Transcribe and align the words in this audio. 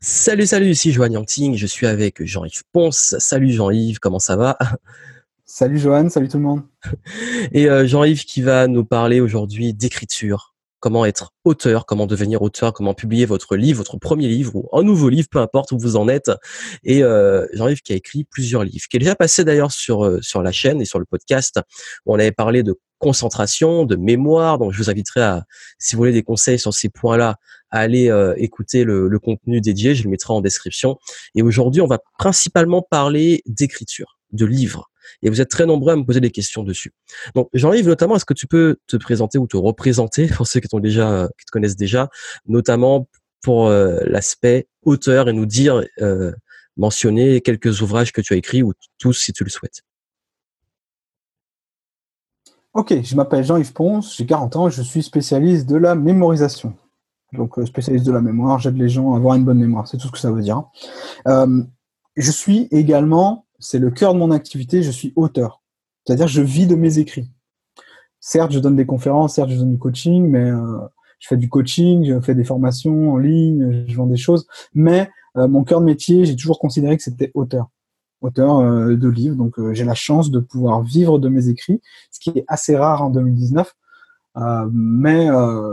Salut, 0.00 0.46
salut, 0.46 0.70
ici 0.70 0.92
Joanne 0.92 1.12
Yangting, 1.12 1.56
je 1.56 1.66
suis 1.66 1.86
avec 1.86 2.24
Jean-Yves 2.24 2.62
Ponce. 2.72 3.16
Salut 3.18 3.50
Jean-Yves, 3.50 3.98
comment 3.98 4.18
ça 4.18 4.36
va? 4.36 4.58
Salut 5.44 5.78
Joanne, 5.78 6.10
salut 6.10 6.28
tout 6.28 6.38
le 6.38 6.44
monde. 6.44 6.62
Et 7.52 7.68
euh, 7.68 7.86
Jean-Yves 7.86 8.24
qui 8.24 8.42
va 8.42 8.66
nous 8.66 8.84
parler 8.84 9.20
aujourd'hui 9.20 9.74
d'écriture, 9.74 10.54
comment 10.80 11.04
être 11.04 11.32
auteur, 11.44 11.86
comment 11.86 12.06
devenir 12.06 12.42
auteur, 12.42 12.72
comment 12.72 12.94
publier 12.94 13.26
votre 13.26 13.56
livre, 13.56 13.78
votre 13.78 13.98
premier 13.98 14.28
livre 14.28 14.56
ou 14.56 14.68
un 14.72 14.82
nouveau 14.82 15.08
livre, 15.08 15.28
peu 15.30 15.38
importe 15.38 15.72
où 15.72 15.78
vous 15.78 15.96
en 15.96 16.08
êtes. 16.08 16.30
Et 16.84 17.04
euh, 17.04 17.46
Jean-Yves 17.52 17.82
qui 17.82 17.92
a 17.92 17.96
écrit 17.96 18.24
plusieurs 18.24 18.64
livres, 18.64 18.86
qui 18.90 18.96
est 18.96 19.00
déjà 19.00 19.14
passé 19.14 19.44
d'ailleurs 19.44 19.72
sur 19.72 20.04
euh, 20.04 20.20
sur 20.22 20.42
la 20.42 20.52
chaîne 20.52 20.80
et 20.80 20.84
sur 20.84 20.98
le 20.98 21.04
podcast 21.04 21.60
où 22.06 22.14
on 22.14 22.18
avait 22.18 22.32
parlé 22.32 22.62
de 22.62 22.78
concentration, 23.02 23.84
de 23.84 23.96
mémoire. 23.96 24.58
Donc, 24.58 24.72
je 24.72 24.78
vous 24.78 24.88
inviterai 24.88 25.20
à, 25.20 25.44
si 25.78 25.94
vous 25.94 26.00
voulez 26.00 26.12
des 26.12 26.22
conseils 26.22 26.58
sur 26.58 26.72
ces 26.72 26.88
points-là, 26.88 27.36
à 27.70 27.80
aller 27.80 28.08
euh, 28.10 28.34
écouter 28.36 28.84
le, 28.84 29.18
contenu 29.18 29.60
dédié. 29.60 29.94
Je 29.94 30.04
le 30.04 30.10
mettrai 30.10 30.32
en 30.32 30.40
description. 30.40 30.96
Et 31.34 31.42
aujourd'hui, 31.42 31.82
on 31.82 31.86
va 31.86 31.98
principalement 32.18 32.80
parler 32.80 33.42
d'écriture, 33.46 34.18
de 34.32 34.46
livres. 34.46 34.88
Et 35.22 35.30
vous 35.30 35.40
êtes 35.40 35.50
très 35.50 35.66
nombreux 35.66 35.92
à 35.92 35.96
me 35.96 36.04
poser 36.04 36.20
des 36.20 36.30
questions 36.30 36.62
dessus. 36.62 36.92
Donc, 37.34 37.48
Jean-Yves, 37.52 37.88
notamment, 37.88 38.16
est-ce 38.16 38.24
que 38.24 38.34
tu 38.34 38.46
peux 38.46 38.76
te 38.86 38.96
présenter 38.96 39.36
ou 39.36 39.46
te 39.46 39.56
représenter 39.56 40.28
pour 40.28 40.46
ceux 40.46 40.60
qui, 40.60 40.68
t'ont 40.68 40.78
déjà, 40.78 41.28
qui 41.38 41.44
te 41.44 41.50
connaissent 41.50 41.76
déjà, 41.76 42.08
notamment 42.46 43.08
pour 43.42 43.66
euh, 43.66 43.98
l'aspect 44.06 44.68
auteur 44.82 45.28
et 45.28 45.32
nous 45.32 45.46
dire, 45.46 45.82
euh, 46.00 46.32
mentionner 46.76 47.40
quelques 47.40 47.82
ouvrages 47.82 48.12
que 48.12 48.20
tu 48.20 48.32
as 48.32 48.36
écrits 48.36 48.62
ou 48.62 48.72
tous 48.98 49.14
si 49.14 49.32
tu 49.32 49.42
le 49.42 49.50
souhaites? 49.50 49.82
Ok, 52.74 53.02
je 53.02 53.16
m'appelle 53.16 53.44
Jean-Yves 53.44 53.74
Ponce, 53.74 54.16
j'ai 54.16 54.24
40 54.24 54.56
ans, 54.56 54.70
je 54.70 54.80
suis 54.80 55.02
spécialiste 55.02 55.68
de 55.68 55.76
la 55.76 55.94
mémorisation. 55.94 56.72
Donc, 57.34 57.58
euh, 57.58 57.66
spécialiste 57.66 58.06
de 58.06 58.12
la 58.12 58.22
mémoire, 58.22 58.60
j'aide 58.60 58.78
les 58.78 58.88
gens 58.88 59.12
à 59.12 59.18
avoir 59.18 59.34
une 59.34 59.44
bonne 59.44 59.58
mémoire, 59.58 59.86
c'est 59.86 59.98
tout 59.98 60.06
ce 60.06 60.12
que 60.12 60.18
ça 60.18 60.32
veut 60.32 60.40
dire. 60.40 60.62
Euh, 61.28 61.62
je 62.16 62.30
suis 62.30 62.68
également, 62.70 63.44
c'est 63.58 63.78
le 63.78 63.90
cœur 63.90 64.14
de 64.14 64.18
mon 64.18 64.30
activité, 64.30 64.82
je 64.82 64.90
suis 64.90 65.12
auteur. 65.16 65.62
C'est-à-dire 66.06 66.28
je 66.28 66.40
vis 66.40 66.66
de 66.66 66.74
mes 66.74 66.98
écrits. 66.98 67.30
Certes, 68.20 68.52
je 68.52 68.58
donne 68.58 68.76
des 68.76 68.86
conférences, 68.86 69.34
certes, 69.34 69.50
je 69.50 69.58
donne 69.58 69.72
du 69.72 69.78
coaching, 69.78 70.26
mais 70.26 70.50
euh, 70.50 70.78
je 71.18 71.28
fais 71.28 71.36
du 71.36 71.50
coaching, 71.50 72.06
je 72.06 72.20
fais 72.20 72.34
des 72.34 72.44
formations 72.44 73.12
en 73.12 73.18
ligne, 73.18 73.84
je 73.86 73.94
vends 73.94 74.06
des 74.06 74.16
choses. 74.16 74.46
Mais 74.74 75.10
mon 75.34 75.64
cœur 75.64 75.80
de 75.80 75.86
métier, 75.86 76.24
j'ai 76.24 76.36
toujours 76.36 76.58
considéré 76.58 76.96
que 76.96 77.02
c'était 77.02 77.30
auteur 77.34 77.68
auteur 78.22 78.60
euh, 78.60 78.96
de 78.96 79.08
livres. 79.08 79.36
Donc 79.36 79.58
euh, 79.58 79.74
j'ai 79.74 79.84
la 79.84 79.94
chance 79.94 80.30
de 80.30 80.38
pouvoir 80.38 80.82
vivre 80.82 81.18
de 81.18 81.28
mes 81.28 81.48
écrits, 81.48 81.80
ce 82.10 82.20
qui 82.20 82.30
est 82.38 82.44
assez 82.48 82.76
rare 82.76 83.02
en 83.02 83.10
2019. 83.10 83.74
Euh, 84.38 84.66
mais 84.72 85.28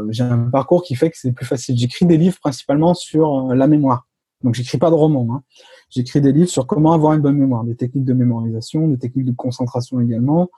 j'ai 0.10 0.24
un 0.24 0.50
parcours 0.50 0.84
qui 0.84 0.96
fait 0.96 1.10
que 1.10 1.18
c'est 1.18 1.32
plus 1.32 1.46
facile. 1.46 1.78
J'écris 1.78 2.06
des 2.06 2.18
livres 2.18 2.38
principalement 2.42 2.94
sur 2.94 3.54
la 3.54 3.68
mémoire. 3.68 4.08
Donc 4.44 4.56
j'écris 4.56 4.78
pas 4.78 4.90
de 4.90 4.96
romans. 4.96 5.28
Hein. 5.32 5.44
J'écris 5.90 6.22
des 6.22 6.32
livres 6.32 6.50
sur 6.50 6.68
comment 6.68 6.92
avoir 6.92 7.14
une 7.14 7.22
bonne 7.22 7.38
mémoire, 7.38 7.64
des 7.64 7.76
techniques 7.76 8.06
de 8.06 8.14
mémorisation, 8.14 8.88
des 8.88 8.98
techniques 8.98 9.26
de 9.26 9.32
concentration 9.32 10.02
également. 10.02 10.50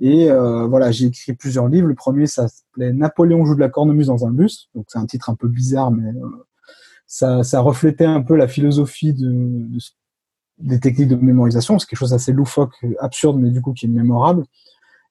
Et 0.00 0.28
voilà, 0.28 0.90
j'ai 0.90 1.06
écrit 1.06 1.34
plusieurs 1.34 1.68
livres. 1.68 1.88
Le 1.88 1.94
premier, 1.94 2.26
ça 2.26 2.48
s'appelait 2.48 2.92
Napoléon 2.92 3.44
joue 3.44 3.54
de 3.54 3.60
la 3.60 3.68
cornemuse 3.68 4.08
dans 4.08 4.26
un 4.26 4.30
bus. 4.30 4.68
Donc 4.74 4.86
c'est 4.88 4.98
un 4.98 5.06
titre 5.06 5.30
un 5.30 5.34
peu 5.34 5.48
bizarre, 5.48 5.90
mais 5.90 6.12
ça, 7.06 7.60
reflétait 7.60 8.04
un 8.04 8.22
peu 8.22 8.36
la 8.36 8.48
philosophie 8.48 9.12
de, 9.12 9.30
de, 9.30 9.78
des 10.58 10.80
techniques 10.80 11.08
de 11.08 11.16
mémorisation, 11.16 11.78
c'est 11.78 11.86
quelque 11.86 11.98
chose 11.98 12.10
d'assez 12.10 12.32
loufoque, 12.32 12.74
absurde, 13.00 13.38
mais 13.38 13.50
du 13.50 13.60
coup 13.60 13.72
qui 13.72 13.86
est 13.86 13.88
mémorable. 13.88 14.44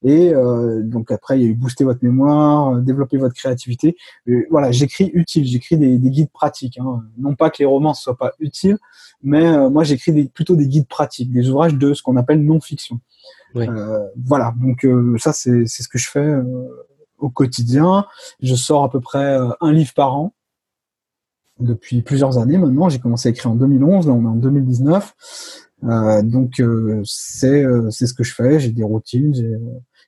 Et 0.03 0.33
euh, 0.33 0.83
donc 0.83 1.09
après, 1.11 1.39
il 1.39 1.43
y 1.43 1.47
a 1.47 1.49
eu 1.49 1.55
booster 1.55 1.83
votre 1.83 2.03
mémoire, 2.03 2.77
développer 2.77 3.17
votre 3.17 3.33
créativité. 3.33 3.95
voilà, 4.51 4.71
j'écris 4.71 5.09
utile, 5.13 5.45
j'écris 5.45 5.77
des, 5.77 5.97
des, 5.97 6.09
guides 6.09 6.31
pratiques. 6.31 6.77
Hein. 6.77 7.03
Non 7.17 7.33
pas 7.33 7.49
que 7.49 7.57
les 7.59 7.65
romans 7.65 7.93
soient 7.93 8.17
pas 8.17 8.33
utiles, 8.39 8.77
mais 9.23 9.47
euh, 9.47 9.69
moi 9.69 9.83
j'écris 9.83 10.29
plutôt 10.29 10.55
des 10.55 10.67
guides 10.67 10.87
pratiques, 10.87 11.31
des 11.31 11.49
ouvrages 11.49 11.75
de 11.75 11.93
ce 11.93 12.03
qu'on 12.03 12.17
appelle 12.17 12.43
non-fiction. 12.43 12.99
Euh, 13.55 14.07
voilà, 14.25 14.53
donc 14.57 14.83
euh, 14.83 15.17
ça 15.17 15.31
c'est 15.33 15.65
ce 15.65 15.87
que 15.87 15.97
je 15.97 16.09
fais 16.09 16.19
euh, 16.19 16.85
au 17.17 17.29
quotidien. 17.29 18.05
Je 18.41 18.55
sors 18.55 18.83
à 18.83 18.89
peu 18.89 18.99
près 18.99 19.37
un 19.61 19.71
livre 19.71 19.93
par 19.93 20.15
an 20.15 20.33
depuis 21.59 22.01
plusieurs 22.01 22.37
années 22.37 22.57
maintenant. 22.57 22.89
J'ai 22.89 22.99
commencé 22.99 23.29
à 23.29 23.31
écrire 23.31 23.51
en 23.51 23.55
2011, 23.55 24.07
là 24.07 24.13
on 24.13 24.23
est 24.23 24.27
en 24.27 24.35
2019. 24.35 25.13
Euh, 25.83 26.23
donc 26.23 26.59
euh, 26.59 27.01
c'est 27.03 27.63
euh, 27.63 27.89
c'est 27.91 28.07
ce 28.07 28.13
que 28.13 28.23
je 28.23 28.33
fais. 28.33 28.59
J'ai 28.59 28.71
des 28.71 28.83
routines. 28.83 29.33
J'ai 29.33 29.55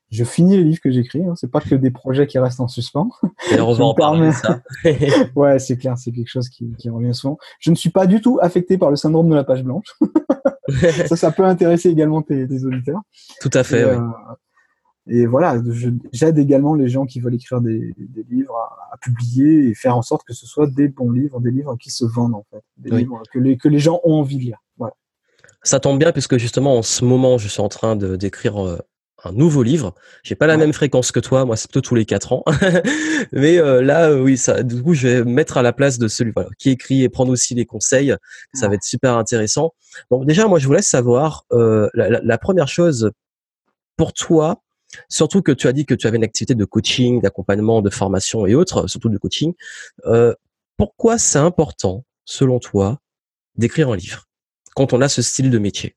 je 0.10 0.24
finis 0.24 0.56
les 0.56 0.64
livres 0.64 0.80
que 0.82 0.90
j'écris. 0.90 1.24
Hein. 1.26 1.34
C'est 1.36 1.52
pas 1.52 1.60
que 1.60 1.76
des 1.76 1.92
projets 1.92 2.28
qui 2.28 2.40
restent 2.40 2.62
en 2.62 2.70
suspens. 2.70 3.10
Et 3.52 3.58
heureusement, 3.58 3.94
parler 3.94 4.32
ça. 4.32 4.62
ouais, 5.36 5.60
c'est 5.60 5.78
clair, 5.78 5.98
c'est 5.98 6.14
quelque 6.14 6.30
chose 6.30 6.48
qui, 6.48 6.74
qui, 6.78 6.90
revient 6.90 7.14
souvent. 7.14 7.38
Je 7.60 7.72
ne 7.72 7.76
suis 7.76 7.90
pas 7.90 8.08
du 8.08 8.22
tout 8.22 8.40
affecté 8.42 8.78
par 8.78 8.90
le 8.90 8.96
syndrome 8.96 9.30
de 9.30 9.36
la 9.36 9.44
page 9.44 9.64
blanche. 9.64 9.98
ça, 11.08 11.18
ça 11.18 11.32
peut 11.32 11.44
intéresser 11.44 11.90
également 11.90 12.22
tes, 12.22 12.48
tes 12.48 12.64
auditeurs. 12.64 13.02
Tout 13.42 13.50
à 13.54 13.64
fait. 13.64 13.82
Et, 13.82 13.86
oui. 13.86 13.98
Et 15.10 15.26
voilà, 15.26 15.62
j'aide 16.12 16.38
également 16.38 16.76
les 16.76 16.90
gens 16.90 17.06
qui 17.06 17.22
veulent 17.22 17.36
écrire 17.36 17.62
des, 17.62 17.94
des 17.98 18.26
livres 18.30 18.56
à, 18.56 18.94
à, 18.94 18.98
publier 18.98 19.70
et 19.70 19.74
faire 19.74 19.96
en 19.96 20.02
sorte 20.02 20.26
que 20.26 20.34
ce 20.34 20.46
soit 20.46 20.68
des 20.68 20.90
bons 20.90 21.12
livres, 21.12 21.40
des 21.40 21.52
livres 21.52 21.78
qui 21.78 21.92
se 21.92 22.04
vendent 22.04 22.36
en 22.36 22.46
fait, 22.52 22.62
des 22.78 22.92
oui. 22.92 22.98
livres 23.00 23.22
que 23.32 23.40
les, 23.40 23.58
que 23.58 23.70
les 23.70 23.80
gens 23.80 24.02
ont 24.04 24.16
envie 24.16 24.38
de 24.38 24.42
lire. 24.42 24.58
Voilà. 24.78 24.94
Ça 25.64 25.80
tombe 25.80 25.98
bien 25.98 26.12
puisque 26.12 26.38
justement 26.38 26.78
en 26.78 26.82
ce 26.82 27.06
moment, 27.06 27.38
je 27.38 27.48
suis 27.48 27.62
en 27.62 27.70
train 27.70 27.96
d'écrire 27.96 28.66
euh, 28.66 28.80
un 29.24 29.32
nouveau 29.32 29.64
livre. 29.64 29.96
J'ai 30.24 30.36
pas 30.36 30.46
la 30.46 30.56
ouais. 30.56 30.60
même 30.60 30.74
fréquence 30.74 31.14
que 31.14 31.22
toi, 31.22 31.46
moi 31.46 31.56
c'est 31.56 31.70
plutôt 31.70 31.88
tous 31.88 31.96
les 31.96 32.06
quatre 32.06 32.34
ans. 32.34 32.44
Mais 33.32 33.60
euh, 33.60 33.82
là, 33.82 34.10
euh, 34.10 34.22
oui, 34.22 34.38
ça, 34.38 34.62
du 34.62 34.84
coup, 34.84 34.94
je 34.94 35.08
vais 35.08 35.24
mettre 35.24 35.56
à 35.58 35.62
la 35.62 35.72
place 35.72 36.00
de 36.00 36.10
celui 36.10 36.32
voilà, 36.32 36.50
qui 36.60 36.70
écrit 36.70 37.04
et 37.04 37.10
prendre 37.10 37.32
aussi 37.32 37.56
les 37.56 37.66
conseils. 37.66 38.14
Ça 38.54 38.64
ouais. 38.64 38.70
va 38.70 38.76
être 38.76 38.84
super 38.84 39.16
intéressant. 39.16 39.74
Donc 40.12 40.26
déjà, 40.26 40.48
moi, 40.48 40.60
je 40.60 40.68
voulais 40.68 40.82
savoir 40.82 41.46
euh, 41.54 41.90
la, 41.94 42.10
la, 42.10 42.20
la 42.22 42.38
première 42.38 42.68
chose 42.68 43.12
pour 43.96 44.12
toi 44.12 44.62
Surtout 45.10 45.42
que 45.42 45.52
tu 45.52 45.68
as 45.68 45.74
dit 45.74 45.86
que 45.86 45.94
tu 45.94 46.08
avais 46.08 46.18
une 46.18 46.24
activité 46.24 46.56
de 46.56 46.66
coaching, 46.66 47.22
d'accompagnement, 47.22 47.82
de 47.82 47.90
formation 47.90 48.46
et 48.46 48.56
autres, 48.56 48.88
surtout 48.88 49.10
de 49.10 49.18
coaching. 49.18 49.54
Euh, 50.06 50.34
pourquoi 50.78 51.18
c'est 51.18 51.40
important, 51.40 52.06
selon 52.26 52.60
toi, 52.60 53.00
d'écrire 53.56 53.90
un 53.90 53.96
livre 53.96 54.26
quand 54.76 54.94
on 54.94 55.02
a 55.02 55.10
ce 55.10 55.24
style 55.24 55.50
de 55.50 55.58
métier? 55.58 55.96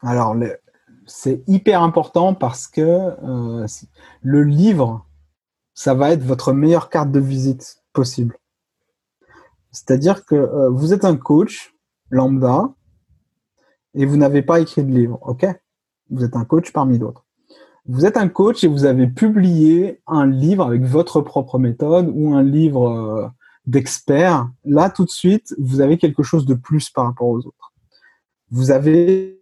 Alors, 0.00 0.36
c'est 1.06 1.42
hyper 1.48 1.82
important 1.82 2.34
parce 2.34 2.68
que 2.68 2.80
euh, 2.80 3.66
le 4.22 4.44
livre, 4.44 5.04
ça 5.74 5.94
va 5.94 6.12
être 6.12 6.22
votre 6.22 6.52
meilleure 6.52 6.90
carte 6.90 7.10
de 7.10 7.20
visite 7.20 7.82
possible. 7.92 8.38
C'est-à-dire 9.72 10.24
que 10.24 10.34
euh, 10.34 10.70
vous 10.70 10.92
êtes 10.92 11.04
un 11.04 11.16
coach 11.16 11.74
lambda 12.10 12.72
et 13.94 14.06
vous 14.06 14.16
n'avez 14.16 14.42
pas 14.42 14.60
écrit 14.60 14.84
de 14.84 14.92
livre, 14.92 15.18
ok? 15.22 15.46
Vous 16.10 16.24
êtes 16.24 16.36
un 16.36 16.44
coach 16.44 16.72
parmi 16.72 16.98
d'autres 16.98 17.24
vous 17.86 18.06
êtes 18.06 18.16
un 18.16 18.28
coach 18.28 18.62
et 18.64 18.68
vous 18.68 18.84
avez 18.84 19.06
publié 19.06 20.00
un 20.06 20.26
livre 20.26 20.64
avec 20.64 20.82
votre 20.82 21.20
propre 21.20 21.58
méthode 21.58 22.10
ou 22.14 22.34
un 22.34 22.42
livre 22.42 22.88
euh, 22.88 23.28
d'expert, 23.66 24.50
là 24.64 24.90
tout 24.90 25.04
de 25.04 25.10
suite, 25.10 25.54
vous 25.58 25.80
avez 25.80 25.98
quelque 25.98 26.22
chose 26.22 26.46
de 26.46 26.54
plus 26.54 26.90
par 26.90 27.06
rapport 27.06 27.28
aux 27.28 27.38
autres. 27.38 27.72
Vous 28.50 28.70
avez 28.70 29.40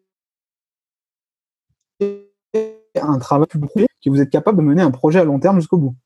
un 2.95 3.19
travail 3.19 3.47
publié 3.47 3.87
que 4.03 4.11
vous 4.11 4.21
êtes 4.21 4.31
capable 4.31 4.59
de 4.59 4.63
mener 4.63 4.83
un 4.83 4.91
projet 4.91 5.21
à 5.21 5.25
long 5.25 5.39
terme 5.39 5.57
jusqu'au 5.57 5.79
bout. 5.79 5.97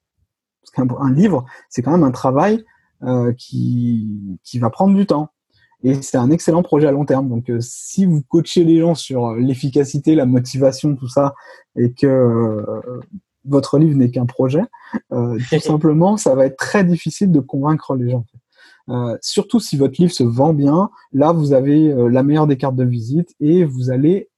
Parce 0.62 0.88
qu'un 0.88 1.12
livre, 1.12 1.44
c'est 1.68 1.82
quand 1.82 1.92
même 1.92 2.04
un 2.04 2.10
travail 2.10 2.64
euh, 3.02 3.32
qui, 3.34 4.38
qui 4.42 4.58
va 4.58 4.70
prendre 4.70 4.96
du 4.96 5.06
temps. 5.06 5.30
Et 5.84 6.00
c'est 6.00 6.16
un 6.16 6.30
excellent 6.30 6.62
projet 6.62 6.86
à 6.86 6.92
long 6.92 7.04
terme. 7.04 7.28
Donc, 7.28 7.50
euh, 7.50 7.58
si 7.60 8.06
vous 8.06 8.22
coachez 8.22 8.64
les 8.64 8.80
gens 8.80 8.94
sur 8.94 9.26
euh, 9.26 9.38
l'efficacité, 9.38 10.14
la 10.14 10.24
motivation, 10.24 10.96
tout 10.96 11.08
ça, 11.08 11.34
et 11.76 11.92
que 11.92 12.06
euh, 12.06 12.82
votre 13.44 13.78
livre 13.78 13.96
n'est 13.96 14.10
qu'un 14.10 14.24
projet, 14.24 14.62
euh, 15.12 15.38
tout 15.50 15.60
simplement, 15.60 16.16
ça 16.16 16.34
va 16.34 16.46
être 16.46 16.56
très 16.56 16.84
difficile 16.84 17.30
de 17.30 17.40
convaincre 17.40 17.94
les 17.96 18.10
gens. 18.10 18.24
Euh, 18.88 19.18
surtout 19.20 19.60
si 19.60 19.76
votre 19.76 20.00
livre 20.00 20.12
se 20.12 20.24
vend 20.24 20.54
bien, 20.54 20.90
là, 21.12 21.32
vous 21.32 21.52
avez 21.52 21.94
la 22.10 22.22
meilleure 22.22 22.46
des 22.46 22.56
cartes 22.56 22.76
de 22.76 22.84
visite 22.84 23.34
et 23.40 23.64
vous 23.64 23.90
allez, 23.90 24.30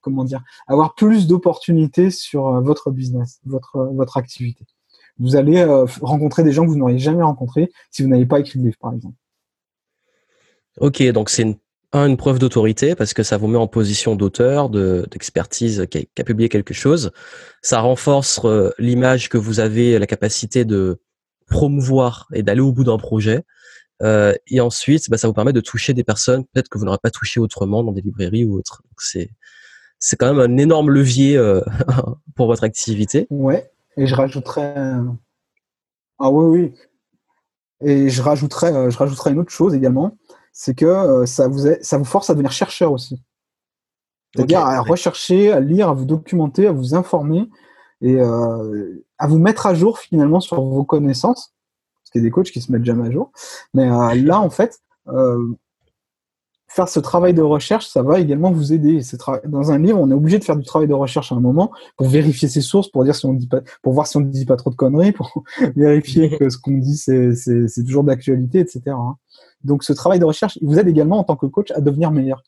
comment 0.00 0.24
dire, 0.24 0.42
avoir 0.66 0.94
plus 0.94 1.26
d'opportunités 1.26 2.10
sur 2.10 2.60
votre 2.62 2.90
business, 2.90 3.40
votre 3.44 3.90
votre 3.94 4.16
activité. 4.16 4.66
Vous 5.18 5.36
allez 5.36 5.64
rencontrer 6.00 6.42
des 6.42 6.52
gens 6.52 6.64
que 6.64 6.70
vous 6.70 6.76
n'auriez 6.76 6.98
jamais 6.98 7.22
rencontrés 7.22 7.70
si 7.90 8.02
vous 8.02 8.08
n'avez 8.08 8.26
pas 8.26 8.40
écrit 8.40 8.58
de 8.58 8.64
livre, 8.64 8.78
par 8.78 8.92
exemple. 8.92 9.14
Ok, 10.78 11.02
donc 11.12 11.30
c'est 11.30 11.42
une, 11.42 11.56
un, 11.92 12.06
une 12.06 12.16
preuve 12.16 12.38
d'autorité 12.38 12.94
parce 12.94 13.14
que 13.14 13.22
ça 13.22 13.36
vous 13.36 13.46
met 13.46 13.58
en 13.58 13.66
position 13.66 14.16
d'auteur, 14.16 14.70
d'expertise 14.70 15.78
de, 15.78 15.84
qui, 15.84 15.98
a, 15.98 16.00
qui, 16.02 16.20
a, 16.20 16.24
publié 16.24 16.48
quelque 16.48 16.74
chose. 16.74 17.12
Ça 17.60 17.80
renforce 17.80 18.40
euh, 18.44 18.70
l'image 18.78 19.28
que 19.28 19.38
vous 19.38 19.60
avez, 19.60 19.98
la 19.98 20.06
capacité 20.06 20.64
de 20.64 21.00
promouvoir 21.48 22.28
et 22.32 22.42
d'aller 22.42 22.60
au 22.60 22.72
bout 22.72 22.84
d'un 22.84 22.98
projet. 22.98 23.42
Euh, 24.02 24.32
et 24.48 24.60
ensuite, 24.60 25.10
bah, 25.10 25.18
ça 25.18 25.28
vous 25.28 25.34
permet 25.34 25.52
de 25.52 25.60
toucher 25.60 25.92
des 25.92 26.04
personnes 26.04 26.44
peut-être 26.46 26.68
que 26.68 26.78
vous 26.78 26.84
n'aurez 26.86 26.98
pas 27.02 27.10
touché 27.10 27.38
autrement 27.38 27.84
dans 27.84 27.92
des 27.92 28.00
librairies 28.00 28.44
ou 28.44 28.58
autres. 28.58 28.82
C'est 28.98 29.30
c'est 29.98 30.16
quand 30.16 30.34
même 30.34 30.40
un 30.40 30.56
énorme 30.56 30.90
levier 30.90 31.36
euh, 31.36 31.60
pour 32.34 32.46
votre 32.46 32.64
activité. 32.64 33.28
Ouais. 33.30 33.70
Et 33.96 34.06
je 34.06 34.14
rajouterais 34.14 34.74
ah 36.24 36.30
oui 36.30 36.72
oui 37.80 37.88
Et 37.88 38.08
je 38.08 38.22
rajouterais, 38.22 38.90
je 38.90 38.96
rajouterais 38.96 39.32
une 39.32 39.40
autre 39.40 39.50
chose 39.50 39.74
également, 39.74 40.16
c'est 40.52 40.74
que 40.74 41.24
ça 41.26 41.48
vous, 41.48 41.66
ça 41.80 41.98
vous 41.98 42.04
force 42.04 42.30
à 42.30 42.34
devenir 42.34 42.52
chercheur 42.52 42.92
aussi. 42.92 43.22
C'est-à-dire 44.34 44.60
à 44.60 44.80
rechercher, 44.80 45.52
à 45.52 45.60
lire, 45.60 45.88
à 45.88 45.92
vous 45.92 46.06
documenter, 46.06 46.66
à 46.66 46.72
vous 46.72 46.94
informer 46.94 47.48
et 48.00 48.20
euh, 48.20 49.04
à 49.18 49.26
vous 49.26 49.38
mettre 49.38 49.66
à 49.66 49.74
jour 49.74 49.98
finalement 49.98 50.40
sur 50.40 50.60
vos 50.60 50.84
connaissances. 50.84 51.54
Parce 52.02 52.10
qu'il 52.10 52.22
y 52.22 52.24
a 52.24 52.26
des 52.26 52.30
coachs 52.30 52.50
qui 52.50 52.60
se 52.60 52.72
mettent 52.72 52.84
jamais 52.84 53.08
à 53.08 53.10
jour. 53.10 53.30
Mais 53.74 53.90
euh, 53.90 54.14
là, 54.14 54.40
en 54.40 54.50
fait, 54.50 54.80
euh, 55.08 55.54
faire 56.66 56.88
ce 56.88 56.98
travail 56.98 57.34
de 57.34 57.42
recherche, 57.42 57.86
ça 57.86 58.02
va 58.02 58.20
également 58.20 58.50
vous 58.50 58.72
aider. 58.72 59.00
Dans 59.44 59.70
un 59.70 59.78
livre, 59.78 59.98
on 60.00 60.10
est 60.10 60.14
obligé 60.14 60.38
de 60.38 60.44
faire 60.44 60.56
du 60.56 60.64
travail 60.64 60.88
de 60.88 60.94
recherche 60.94 61.30
à 61.30 61.34
un 61.34 61.40
moment 61.40 61.70
pour 61.98 62.08
vérifier 62.08 62.48
ses 62.48 62.62
sources, 62.62 62.88
pour 62.88 63.04
dire 63.04 63.14
si 63.14 63.26
on 63.26 63.34
dit 63.34 63.46
pas, 63.46 63.60
pour 63.82 63.92
voir 63.92 64.06
si 64.06 64.16
on 64.16 64.20
ne 64.20 64.30
dit 64.30 64.46
pas 64.46 64.56
trop 64.56 64.70
de 64.70 64.76
conneries, 64.76 65.12
pour 65.12 65.44
vérifier 65.76 66.30
que 66.38 66.48
ce 66.48 66.56
qu'on 66.56 66.78
dit 66.78 66.96
c'est 66.96 67.84
toujours 67.84 68.04
d'actualité, 68.04 68.60
etc. 68.60 68.96
Donc, 69.64 69.84
ce 69.84 69.92
travail 69.92 70.18
de 70.18 70.24
recherche, 70.24 70.58
il 70.60 70.68
vous 70.68 70.78
aide 70.78 70.88
également 70.88 71.18
en 71.18 71.24
tant 71.24 71.36
que 71.36 71.46
coach 71.46 71.70
à 71.72 71.80
devenir 71.80 72.10
meilleur. 72.10 72.42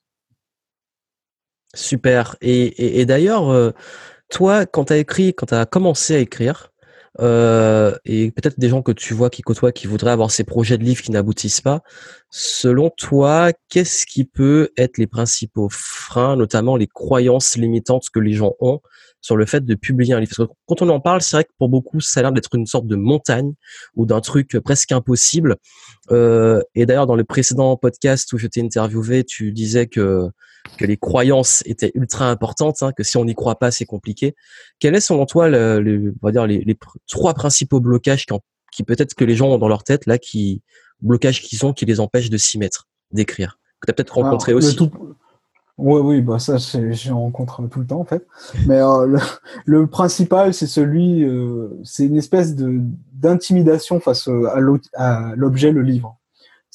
Super. 1.75 2.37
Et, 2.41 3.01
et, 3.01 3.07
d'ailleurs, 3.07 3.51
euh, 3.51 3.73
toi, 4.31 4.67
quand 4.67 4.87
tu 4.87 4.93
as 4.93 4.99
écrit, 4.99 5.35
quand 5.35 5.47
tu 5.47 5.55
as 5.55 5.67
commencé 5.67 6.15
à 6.15 6.19
écrire, 6.19 6.71
euh, 7.21 7.95
et 8.05 8.33
peut-être 8.33 8.59
des 8.59 8.69
gens 8.69 8.83
que 8.83 8.93
tu 8.93 9.15
vois 9.15 9.31
qui 9.31 9.43
côtoient, 9.43 9.73
qui 9.73 9.87
voudraient 9.87 10.11
avoir 10.11 10.31
ces 10.31 10.45
projets 10.45 10.79
de 10.79 10.85
livres 10.85 11.03
qui 11.03 11.13
n'aboutissent 11.13 11.61
pas, 11.61 11.83
selon 12.31 12.91
toi, 12.91 13.53
qu'est-ce 13.69 14.07
qui 14.07 14.25
peut 14.25 14.71
être 14.77 14.99
les 14.99 15.07
principaux 15.07 15.69
freins, 15.71 16.37
notamment 16.37 16.77
les 16.77 16.89
croyances 16.89 17.57
limitantes 17.57 18.07
que 18.13 18.19
les 18.19 18.33
gens 18.33 18.55
ont 18.61 18.81
sur 19.25 19.39
le 19.39 19.47
fait 19.47 19.65
de 19.65 19.75
publier 19.75 20.13
un 20.13 20.21
livre. 20.21 20.33
Parce 20.37 20.47
que 20.47 20.55
quand 20.67 20.83
on 20.83 20.89
en 20.91 21.01
parle, 21.01 21.23
c'est 21.23 21.37
vrai 21.37 21.45
que 21.45 21.53
pour 21.57 21.71
beaucoup, 21.71 21.99
ça 21.99 22.21
a 22.21 22.25
l'air 22.25 22.33
d'être 22.33 22.55
une 22.55 22.67
sorte 22.67 22.87
de 22.87 22.95
montagne 22.95 23.55
ou 23.97 24.05
d'un 24.05 24.21
truc 24.21 24.59
presque 24.63 24.93
impossible. 24.93 25.57
Euh, 26.11 26.61
et 26.75 26.85
d'ailleurs, 26.85 27.07
dans 27.07 27.17
le 27.17 27.25
précédent 27.25 27.75
podcast 27.79 28.31
où 28.35 28.39
je 28.39 28.47
t'ai 28.47 28.61
interviewé, 28.61 29.25
tu 29.25 29.51
disais 29.51 29.87
que 29.87 30.29
que 30.79 30.85
les 30.85 30.97
croyances 30.99 31.63
étaient 31.67 31.93
ultra 31.95 32.31
importantes, 32.31 32.83
hein, 32.83 32.93
que 32.93 33.03
si 33.03 33.17
on 33.17 33.25
n'y 33.25 33.35
croit 33.35 33.59
pas, 33.59 33.71
c'est 33.71 33.85
compliqué. 33.87 34.35
Quel 34.79 34.95
est 34.95 35.01
selon 35.01 35.25
toi, 35.25 35.49
le, 35.49 36.15
on 36.23 36.27
va 36.27 36.33
dire 36.33 36.47
les, 36.47 36.77
trois 37.07 37.33
principaux 37.33 37.81
blocages 37.81 38.27
qui, 38.27 38.35
qui 38.73 38.83
peut-être 38.83 39.15
que 39.15 39.25
les 39.25 39.37
gens 39.37 39.49
ont 39.49 39.59
dans 39.59 39.69
leur 39.69 39.85
tête 39.85 40.07
là, 40.07 40.19
qui 40.19 40.63
blocages 41.01 41.43
qu'ils 41.43 41.65
ont, 41.65 41.73
qui 41.73 41.85
les 41.85 42.01
empêchent 42.01 42.31
de 42.31 42.39
s'y 42.39 42.59
mettre, 42.59 42.89
d'écrire, 43.11 43.59
que 43.81 43.87
tu 43.87 43.91
as 43.91 43.95
peut-être 43.95 44.15
rencontré 44.15 44.53
aussi? 44.55 44.77
Oui, 45.77 46.01
oui, 46.01 46.21
bah 46.21 46.39
ça, 46.39 46.57
j'en 46.59 47.21
rencontre 47.21 47.67
tout 47.69 47.81
le 47.81 47.87
temps 47.87 48.01
en 48.01 48.05
fait. 48.05 48.25
Mais 48.67 48.79
euh, 48.79 49.19
le, 49.65 49.87
principal, 49.89 50.55
c'est 50.55 50.69
celui, 50.69 51.25
euh, 51.25 51.69
c'est 51.83 52.07
une 52.07 52.17
espèce 52.17 52.55
de 52.55 52.81
d'intimidation 53.13 54.01
face 54.01 54.29
à 54.29 54.61
l'objet, 54.61 55.73
le 55.73 55.83
livre. 55.83 56.19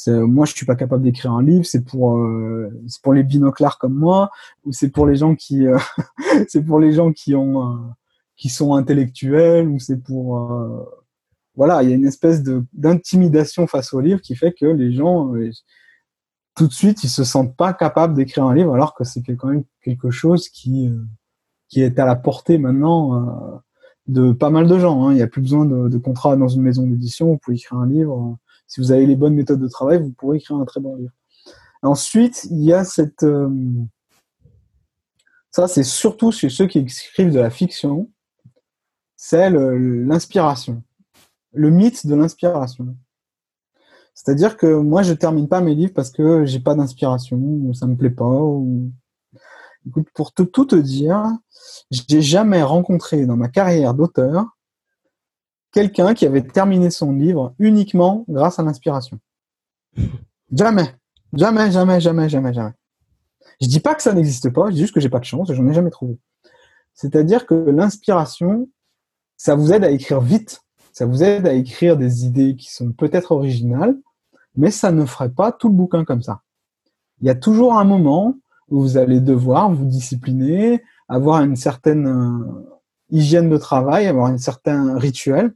Moi, 0.08 0.46
je 0.46 0.54
suis 0.54 0.66
pas 0.66 0.76
capable 0.76 1.04
d'écrire 1.04 1.34
un 1.34 1.44
livre. 1.44 1.66
C'est 1.66 1.86
pour, 1.86 2.18
euh, 2.18 2.70
c'est 2.88 3.02
pour 3.02 3.14
les 3.14 3.24
binoclars 3.24 3.78
comme 3.78 3.94
moi, 3.94 4.32
ou 4.66 4.72
c'est 4.72 4.90
pour 4.90 5.06
les 5.06 5.16
gens 5.16 5.36
qui, 5.36 5.66
c'est 6.50 6.64
pour 6.64 6.80
les 6.80 6.94
gens 6.94 7.14
qui 7.14 7.36
ont, 7.36 7.94
qui 8.36 8.50
sont 8.50 8.74
intellectuels, 8.74 9.68
ou 9.68 9.80
c'est 9.80 9.98
pour, 9.98 10.50
voilà, 11.56 11.84
il 11.84 11.90
y 11.90 11.92
a 11.94 11.96
une 11.96 12.08
espèce 12.08 12.44
de 12.44 12.64
d'intimidation 12.74 13.68
face 13.68 13.94
au 13.94 14.02
livre 14.02 14.22
qui 14.22 14.36
fait 14.36 14.54
que 14.54 14.66
les 14.66 14.92
gens 14.92 15.34
tout 16.60 16.68
de 16.68 16.74
suite, 16.74 17.06
ils 17.06 17.10
se 17.10 17.24
sentent 17.24 17.56
pas 17.56 17.72
capables 17.72 18.14
d'écrire 18.14 18.44
un 18.44 18.54
livre, 18.54 18.74
alors 18.74 18.94
que 18.94 19.06
c'est 19.06 19.24
quand 19.24 19.48
même 19.48 19.64
quelque 19.82 20.12
chose 20.12 20.50
qui 20.50 20.90
euh, 20.90 21.06
qui 21.70 21.82
est 21.82 21.98
à 21.98 22.06
la 22.06 22.18
portée 22.18 22.58
maintenant 22.58 23.16
euh, 23.16 23.58
de 24.08 24.34
pas 24.34 24.50
mal 24.50 24.68
de 24.68 24.78
gens. 24.78 25.06
Hein. 25.06 25.14
Il 25.14 25.16
n'y 25.16 25.22
a 25.22 25.28
plus 25.28 25.42
besoin 25.42 25.64
de, 25.64 25.98
contrat 25.98 26.36
dans 26.36 26.50
une 26.50 26.62
maison 26.62 26.86
d'édition. 26.86 27.28
Vous 27.28 27.38
pouvez 27.38 27.56
écrire 27.56 27.80
un 27.80 27.88
livre. 27.88 28.38
Si 28.68 28.82
vous 28.82 28.92
avez 28.92 29.06
les 29.06 29.16
bonnes 29.16 29.36
méthodes 29.36 29.62
de 29.62 29.70
travail, 29.70 30.02
vous 30.02 30.12
pourrez 30.12 30.36
écrire 30.36 30.58
un 30.58 30.66
très 30.66 30.82
bon 30.82 30.98
livre. 30.98 31.14
Ensuite, 31.82 32.46
il 32.52 32.62
y 32.62 32.74
a 32.74 32.84
cette 32.84 33.24
euh, 33.24 33.50
ça, 35.52 35.70
c'est 35.70 35.84
surtout 35.84 36.34
chez 36.34 36.50
ceux 36.50 36.68
qui 36.68 36.80
écrivent 36.80 37.32
de 37.32 37.40
la 37.40 37.50
fiction, 37.50 38.10
c'est 39.16 39.50
l'inspiration, 39.50 40.84
le 41.54 41.70
mythe 41.70 42.06
de 42.06 42.16
l'inspiration. 42.16 42.98
C'est-à-dire 44.22 44.58
que 44.58 44.68
moi, 44.68 45.02
je 45.02 45.14
termine 45.14 45.48
pas 45.48 45.62
mes 45.62 45.74
livres 45.74 45.94
parce 45.94 46.12
que 46.12 46.44
j'ai 46.44 46.60
pas 46.60 46.76
d'inspiration, 46.76 47.38
ou 47.38 47.74
ça 47.74 47.88
me 47.88 47.96
plaît 47.96 48.10
pas. 48.10 48.26
Ou... 48.26 48.92
Écoute, 49.88 50.10
pour 50.14 50.34
tout 50.34 50.66
te 50.66 50.76
dire, 50.76 51.24
j'ai 51.90 52.22
jamais 52.22 52.62
rencontré 52.62 53.26
dans 53.26 53.38
ma 53.38 53.48
carrière 53.48 53.94
d'auteur 53.94 54.46
quelqu'un 55.72 56.14
qui 56.14 56.26
avait 56.26 56.42
terminé 56.42 56.90
son 56.90 57.14
livre 57.14 57.56
uniquement 57.60 58.26
grâce 58.28 58.60
à 58.60 58.64
l'inspiration. 58.64 59.20
Jamais, 60.52 60.94
jamais, 61.32 61.72
jamais, 61.72 62.02
jamais, 62.02 62.28
jamais, 62.28 62.54
jamais. 62.54 62.74
Je 63.62 63.68
dis 63.68 63.80
pas 63.80 63.96
que 63.96 64.04
ça 64.04 64.12
n'existe 64.12 64.50
pas, 64.50 64.66
je 64.68 64.74
dis 64.74 64.82
juste 64.82 64.94
que 64.94 65.00
j'ai 65.00 65.10
pas 65.10 65.20
de 65.20 65.26
chance, 65.26 65.50
j'en 65.54 65.68
ai 65.70 65.74
jamais 65.74 65.92
trouvé. 65.92 66.18
C'est-à-dire 66.94 67.46
que 67.46 67.54
l'inspiration, 67.54 68.68
ça 69.38 69.56
vous 69.56 69.72
aide 69.72 69.86
à 69.86 69.92
écrire 69.92 70.20
vite, 70.20 70.60
ça 70.92 71.06
vous 71.06 71.24
aide 71.24 71.48
à 71.48 71.54
écrire 71.54 71.96
des 71.96 72.26
idées 72.26 72.58
qui 72.58 72.70
sont 72.74 72.92
peut-être 72.92 73.32
originales, 73.32 73.96
mais 74.60 74.72
ça 74.72 74.92
ne 74.92 75.06
ferait 75.06 75.30
pas 75.30 75.54
tout 75.54 75.70
le 75.70 75.74
bouquin 75.74 76.04
comme 76.04 76.22
ça. 76.22 76.42
Il 77.22 77.28
y 77.28 77.30
a 77.30 77.36
toujours 77.36 77.76
un 77.76 77.86
moment 77.86 78.36
où 78.68 78.82
vous 78.82 78.98
allez 78.98 79.22
devoir 79.22 79.72
vous 79.72 79.86
discipliner, 79.86 80.84
avoir 81.08 81.42
une 81.42 81.56
certaine 81.56 82.08
euh, 82.08 82.78
hygiène 83.10 83.50
de 83.50 83.58
travail, 83.58 84.06
avoir 84.06 84.28
un 84.28 84.38
certain 84.38 84.98
rituel. 84.98 85.56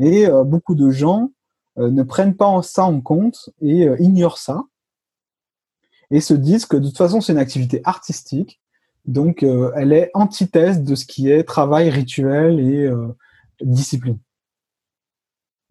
Et 0.00 0.26
euh, 0.26 0.44
beaucoup 0.44 0.74
de 0.74 0.90
gens 0.90 1.30
euh, 1.76 1.90
ne 1.90 2.02
prennent 2.02 2.34
pas 2.34 2.62
ça 2.62 2.84
en 2.84 3.02
compte 3.02 3.50
et 3.60 3.86
ignorent 3.98 4.38
ça 4.38 4.64
et 6.10 6.22
se 6.22 6.32
disent 6.32 6.64
que 6.64 6.78
de 6.78 6.86
toute 6.86 6.96
façon 6.96 7.20
c'est 7.20 7.32
une 7.32 7.38
activité 7.38 7.82
artistique, 7.84 8.60
donc 9.04 9.42
elle 9.42 9.92
est 9.92 10.10
antithèse 10.14 10.82
de 10.82 10.94
ce 10.94 11.04
qui 11.04 11.30
est 11.30 11.42
travail 11.42 11.90
rituel 11.90 12.60
et 12.60 12.88
discipline. 13.60 14.18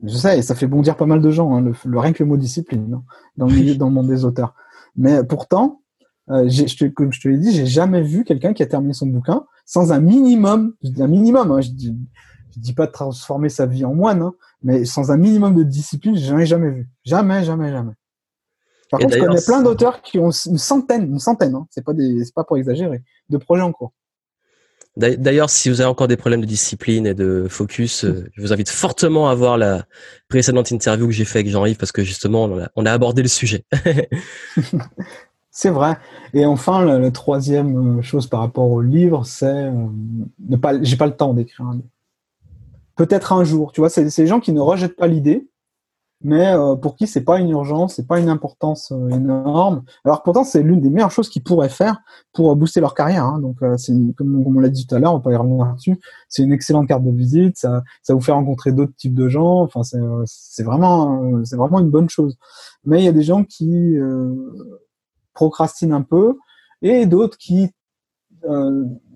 Je 0.03 0.15
sais, 0.15 0.39
et 0.39 0.41
ça 0.41 0.55
fait 0.55 0.67
bondir 0.67 0.97
pas 0.97 1.05
mal 1.05 1.21
de 1.21 1.31
gens, 1.31 1.55
hein, 1.55 1.61
le, 1.61 1.99
rien 1.99 2.13
que 2.13 2.23
le 2.23 2.29
mot 2.29 2.37
discipline, 2.37 2.93
hein, 2.93 3.03
dans, 3.37 3.47
le 3.47 3.75
dans 3.75 3.87
le 3.87 3.93
monde 3.93 4.07
des 4.07 4.25
auteurs. 4.25 4.53
Mais 4.95 5.23
pourtant, 5.23 5.81
euh, 6.29 6.47
je 6.49 6.87
comme 6.87 7.13
je 7.13 7.21
te 7.21 7.27
l'ai 7.27 7.37
dit, 7.37 7.51
j'ai 7.51 7.65
jamais 7.65 8.01
vu 8.01 8.23
quelqu'un 8.23 8.53
qui 8.53 8.63
a 8.63 8.65
terminé 8.65 8.93
son 8.93 9.07
bouquin 9.07 9.45
sans 9.65 9.91
un 9.91 9.99
minimum, 9.99 10.73
un 10.99 11.07
minimum, 11.07 11.51
hein, 11.51 11.61
je, 11.61 11.69
dis, 11.69 11.97
je 12.53 12.59
dis 12.59 12.73
pas 12.73 12.87
de 12.87 12.91
transformer 12.91 13.49
sa 13.49 13.65
vie 13.65 13.83
en 13.83 13.95
moine, 13.95 14.21
hein, 14.21 14.33
mais 14.63 14.85
sans 14.85 15.11
un 15.11 15.17
minimum 15.17 15.55
de 15.55 15.63
discipline, 15.63 16.15
j'en 16.15 16.37
ai 16.37 16.45
jamais 16.45 16.69
vu. 16.69 16.89
Jamais, 17.03 17.43
jamais, 17.43 17.71
jamais. 17.71 17.93
Par 18.91 18.99
contre, 18.99 19.15
je 19.15 19.19
connais 19.19 19.41
plein 19.41 19.61
d'auteurs 19.61 20.01
qui 20.01 20.19
ont 20.19 20.29
une 20.29 20.57
centaine, 20.57 21.11
une 21.11 21.19
centaine, 21.19 21.55
hein, 21.55 21.67
c'est 21.69 21.83
pas 21.83 21.93
des, 21.93 22.23
c'est 22.23 22.33
pas 22.33 22.43
pour 22.43 22.57
exagérer, 22.57 23.03
de 23.29 23.37
projets 23.37 23.63
en 23.63 23.71
cours. 23.71 23.93
D'ailleurs, 24.97 25.49
si 25.49 25.69
vous 25.69 25.81
avez 25.81 25.89
encore 25.89 26.07
des 26.07 26.15
problèmes 26.15 26.39
de 26.39 26.45
discipline 26.45 27.05
et 27.05 27.13
de 27.13 27.47
focus, 27.49 28.05
euh, 28.05 28.29
je 28.33 28.41
vous 28.41 28.53
invite 28.53 28.69
fortement 28.69 29.27
à 29.29 29.35
voir 29.35 29.57
la 29.57 29.83
précédente 30.29 30.71
interview 30.71 31.07
que 31.07 31.13
j'ai 31.13 31.25
fait 31.25 31.39
avec 31.39 31.51
Jean-Yves 31.51 31.75
parce 31.75 31.91
que 31.91 32.01
justement, 32.01 32.49
on 32.75 32.85
a, 32.85 32.91
abordé 32.91 33.21
le 33.21 33.27
sujet. 33.27 33.65
c'est 35.51 35.69
vrai. 35.69 35.97
Et 36.33 36.45
enfin, 36.45 36.85
la, 36.85 37.11
troisième 37.11 37.99
euh, 37.99 38.01
chose 38.01 38.27
par 38.27 38.39
rapport 38.39 38.71
au 38.71 38.81
livre, 38.81 39.25
c'est 39.25 39.45
euh, 39.45 39.71
ne 40.47 40.55
pas. 40.55 40.81
J'ai 40.81 40.95
pas 40.95 41.07
le 41.07 41.15
temps 41.15 41.33
d'écrire 41.33 41.65
un 41.65 41.73
livre. 41.73 41.89
Peut-être 42.95 43.33
un 43.33 43.43
jour. 43.43 43.73
Tu 43.73 43.81
vois, 43.81 43.89
c'est 43.89 44.09
ces 44.09 44.27
gens 44.27 44.39
qui 44.39 44.53
ne 44.53 44.61
rejettent 44.61 44.95
pas 44.95 45.07
l'idée, 45.07 45.45
mais 46.25 46.47
euh, 46.47 46.75
pour 46.75 46.95
qui 46.95 47.05
c'est 47.05 47.23
pas 47.23 47.39
une 47.39 47.51
urgence, 47.51 47.95
c'est 47.95 48.07
pas 48.07 48.19
une 48.19 48.29
importance 48.29 48.91
euh, 48.91 49.09
énorme. 49.09 49.83
Alors 50.05 50.23
pourtant 50.23 50.43
c'est 50.43 50.63
l'une 50.63 50.81
des 50.81 50.89
meilleures 50.89 51.11
choses 51.11 51.29
qu'ils 51.29 51.43
pourraient 51.43 51.69
faire 51.69 52.01
pour 52.33 52.51
euh, 52.51 52.55
booster 52.55 52.81
leur 52.81 52.95
carrière. 52.95 53.25
Hein. 53.25 53.39
Donc 53.39 53.57
c'est 53.77 53.93
comme, 54.17 54.43
on 54.43 54.59
l'a 54.59 54.69
dit 54.69 54.87
tout 54.87 54.95
à 54.95 54.99
l'heure, 54.99 55.13
on 55.13 55.21
peut 55.21 55.31
y 55.31 55.35
revenir 55.35 55.71
dessus. 55.75 55.99
C'est 56.27 56.41
une 56.41 56.51
excellente 56.51 56.87
carte 56.87 57.03
de 57.03 57.11
visite, 57.11 57.57
ça, 57.59 57.83
ça 58.01 58.15
vous 58.15 58.21
fait 58.21 58.31
rencontrer 58.31 58.71
d'autres 58.71 58.95
types 58.95 59.13
de 59.13 59.29
gens. 59.29 59.61
Enfin 59.61 59.81
c'est 59.83 60.63
vraiment 60.63 61.43
c'est 61.43 61.57
vraiment 61.57 61.79
une 61.79 61.91
bonne 61.91 62.09
chose. 62.09 62.39
Mais 62.85 63.01
il 63.01 63.05
y 63.05 63.07
a 63.09 63.11
des 63.11 63.21
gens 63.21 63.43
qui 63.43 63.95
procrastinent 65.35 65.93
un 65.93 66.01
peu 66.01 66.39
et 66.81 67.05
d'autres 67.05 67.37
qui 67.37 67.69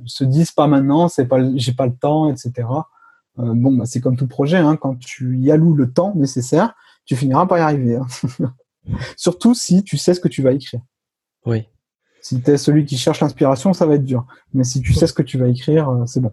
se 0.05 0.23
disent 0.23 0.51
pas 0.51 0.67
maintenant, 0.67 1.07
c'est 1.07 1.25
pas 1.25 1.39
j'ai 1.55 1.73
pas 1.73 1.87
le 1.87 1.95
temps, 1.95 2.29
etc. 2.29 2.67
bon, 3.35 3.77
bah, 3.77 3.85
c'est 3.87 3.99
comme 3.99 4.15
tout 4.15 4.27
projet, 4.27 4.57
hein, 4.57 4.75
quand 4.75 4.99
tu 4.99 5.39
y 5.39 5.49
alloues 5.49 5.73
le 5.73 5.91
temps 5.91 6.13
nécessaire, 6.15 6.75
tu 7.09 7.15
finiras 7.15 7.47
par 7.47 7.57
y 7.57 7.61
arriver. 7.61 7.95
Hein. 7.95 8.05
Surtout 9.17 9.55
si 9.55 9.83
tu 9.83 9.97
sais 9.97 10.13
ce 10.13 10.19
que 10.19 10.27
tu 10.27 10.43
vas 10.43 10.51
écrire. 10.51 10.79
Oui. 11.43 11.65
Si 12.21 12.39
tu 12.39 12.51
es 12.51 12.57
celui 12.57 12.85
qui 12.85 12.99
cherche 12.99 13.19
l'inspiration, 13.19 13.73
ça 13.73 13.87
va 13.87 13.95
être 13.95 14.05
dur. 14.05 14.27
Mais 14.53 14.63
si 14.63 14.79
tu 14.79 14.93
sais 14.93 15.07
ce 15.07 15.13
que 15.13 15.23
tu 15.23 15.39
vas 15.39 15.47
écrire, 15.47 15.89
euh, 15.89 16.05
c'est 16.05 16.19
bon. 16.19 16.31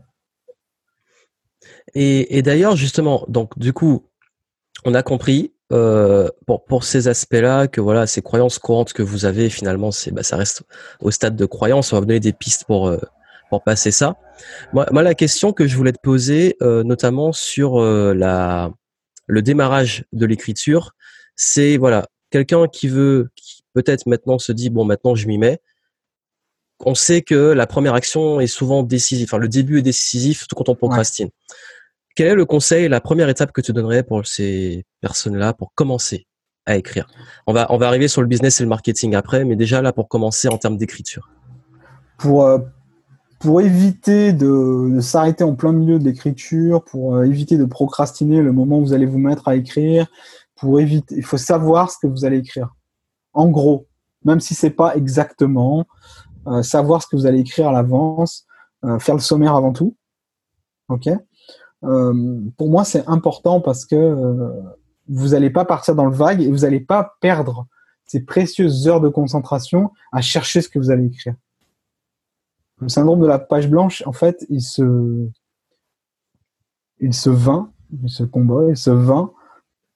Et, 1.94 2.42
d'ailleurs, 2.42 2.76
justement, 2.76 3.24
donc 3.26 3.58
du 3.58 3.72
coup, 3.72 4.04
on 4.84 4.92
a 4.92 5.02
compris 5.02 5.54
euh, 5.72 6.28
pour, 6.46 6.84
ces 6.84 7.08
aspects-là 7.08 7.68
que 7.68 7.80
voilà, 7.80 8.06
ces 8.06 8.20
croyances 8.20 8.58
courantes 8.58 8.92
que 8.92 9.02
vous 9.02 9.24
avez, 9.24 9.48
finalement, 9.48 9.90
c'est 9.92 10.10
bah, 10.10 10.22
ça 10.22 10.36
reste 10.36 10.62
au 11.00 11.10
stade 11.10 11.36
de 11.36 11.46
croyance. 11.46 11.94
On 11.94 11.96
va 11.96 12.00
vous 12.00 12.06
donner 12.06 12.20
des 12.20 12.34
pistes 12.34 12.64
pour 12.66 12.88
euh, 12.88 12.98
pour 13.48 13.64
passer 13.64 13.92
ça. 13.92 14.16
Moi, 14.74 14.86
la 14.92 15.14
question 15.14 15.54
que 15.54 15.66
je 15.66 15.74
voulais 15.74 15.92
te 15.92 16.00
poser, 16.02 16.58
notamment 16.60 17.32
sur 17.32 17.80
la 17.80 18.72
le 19.26 19.42
démarrage 19.42 20.04
de 20.12 20.26
l'écriture, 20.26 20.92
c'est 21.34 21.76
voilà 21.76 22.06
quelqu'un 22.30 22.66
qui 22.68 22.88
veut, 22.88 23.30
qui 23.36 23.62
peut-être 23.74 24.06
maintenant 24.06 24.38
se 24.38 24.52
dit 24.52 24.70
bon 24.70 24.84
maintenant 24.84 25.14
je 25.14 25.26
m'y 25.26 25.38
mets. 25.38 25.60
On 26.84 26.94
sait 26.94 27.22
que 27.22 27.34
la 27.34 27.66
première 27.66 27.94
action 27.94 28.38
est 28.40 28.46
souvent 28.46 28.82
décisive, 28.82 29.28
enfin 29.28 29.38
le 29.38 29.48
début 29.48 29.78
est 29.78 29.82
décisif, 29.82 30.38
surtout 30.38 30.56
quand 30.56 30.68
on 30.68 30.74
procrastine. 30.74 31.30
Quel 32.14 32.28
est 32.28 32.34
le 32.34 32.44
conseil, 32.44 32.88
la 32.88 33.00
première 33.00 33.28
étape 33.28 33.52
que 33.52 33.60
tu 33.60 33.72
donnerais 33.72 34.02
pour 34.02 34.26
ces 34.26 34.84
personnes-là 35.00 35.52
pour 35.54 35.72
commencer 35.74 36.26
à 36.66 36.76
écrire? 36.76 37.06
On 37.46 37.52
va 37.52 37.66
on 37.70 37.78
va 37.78 37.88
arriver 37.88 38.08
sur 38.08 38.20
le 38.20 38.28
business 38.28 38.60
et 38.60 38.62
le 38.62 38.68
marketing 38.68 39.14
après, 39.14 39.44
mais 39.44 39.56
déjà 39.56 39.82
là 39.82 39.92
pour 39.92 40.08
commencer 40.08 40.48
en 40.48 40.58
termes 40.58 40.76
d'écriture. 40.76 41.30
Pour 42.18 42.44
euh, 42.44 42.58
pour 43.38 43.60
éviter 43.60 44.32
de, 44.32 44.98
s'arrêter 45.00 45.44
en 45.44 45.54
plein 45.54 45.72
milieu 45.72 45.98
de 45.98 46.04
l'écriture, 46.04 46.84
pour 46.84 47.16
euh, 47.16 47.24
éviter 47.24 47.58
de 47.58 47.64
procrastiner 47.64 48.42
le 48.42 48.52
moment 48.52 48.78
où 48.78 48.86
vous 48.86 48.92
allez 48.92 49.06
vous 49.06 49.18
mettre 49.18 49.48
à 49.48 49.56
écrire, 49.56 50.06
pour 50.54 50.80
éviter, 50.80 51.16
il 51.16 51.24
faut 51.24 51.36
savoir 51.36 51.90
ce 51.90 51.98
que 52.00 52.06
vous 52.06 52.24
allez 52.24 52.38
écrire. 52.38 52.74
En 53.34 53.48
gros, 53.48 53.86
même 54.24 54.40
si 54.40 54.54
c'est 54.54 54.70
pas 54.70 54.96
exactement, 54.96 55.86
euh, 56.46 56.62
savoir 56.62 57.02
ce 57.02 57.08
que 57.08 57.16
vous 57.16 57.26
allez 57.26 57.40
écrire 57.40 57.68
à 57.68 57.72
l'avance, 57.72 58.46
euh, 58.84 58.98
faire 58.98 59.14
le 59.14 59.20
sommaire 59.20 59.54
avant 59.54 59.72
tout. 59.72 59.96
Ok? 60.88 61.08
pour 62.56 62.68
moi, 62.68 62.84
c'est 62.84 63.06
important 63.06 63.60
parce 63.60 63.84
que 63.84 64.50
vous 65.08 65.28
n'allez 65.28 65.50
pas 65.50 65.64
partir 65.64 65.94
dans 65.94 66.06
le 66.06 66.12
vague 66.12 66.40
et 66.40 66.50
vous 66.50 66.60
n'allez 66.60 66.80
pas 66.80 67.16
perdre 67.20 67.68
ces 68.06 68.24
précieuses 68.24 68.88
heures 68.88 69.00
de 69.00 69.08
concentration 69.08 69.92
à 70.10 70.20
chercher 70.20 70.62
ce 70.62 70.68
que 70.68 70.80
vous 70.80 70.90
allez 70.90 71.06
écrire. 71.06 71.34
Le 72.80 72.88
syndrome 72.88 73.20
de 73.20 73.26
la 73.26 73.38
page 73.38 73.68
blanche, 73.68 74.02
en 74.06 74.12
fait, 74.12 74.44
il 74.50 74.62
se, 74.62 75.28
il 77.00 77.14
se 77.14 77.30
vint, 77.30 77.72
il 78.02 78.10
se 78.10 78.22
combat, 78.22 78.68
il 78.68 78.76
se 78.76 78.90
vint, 78.90 79.32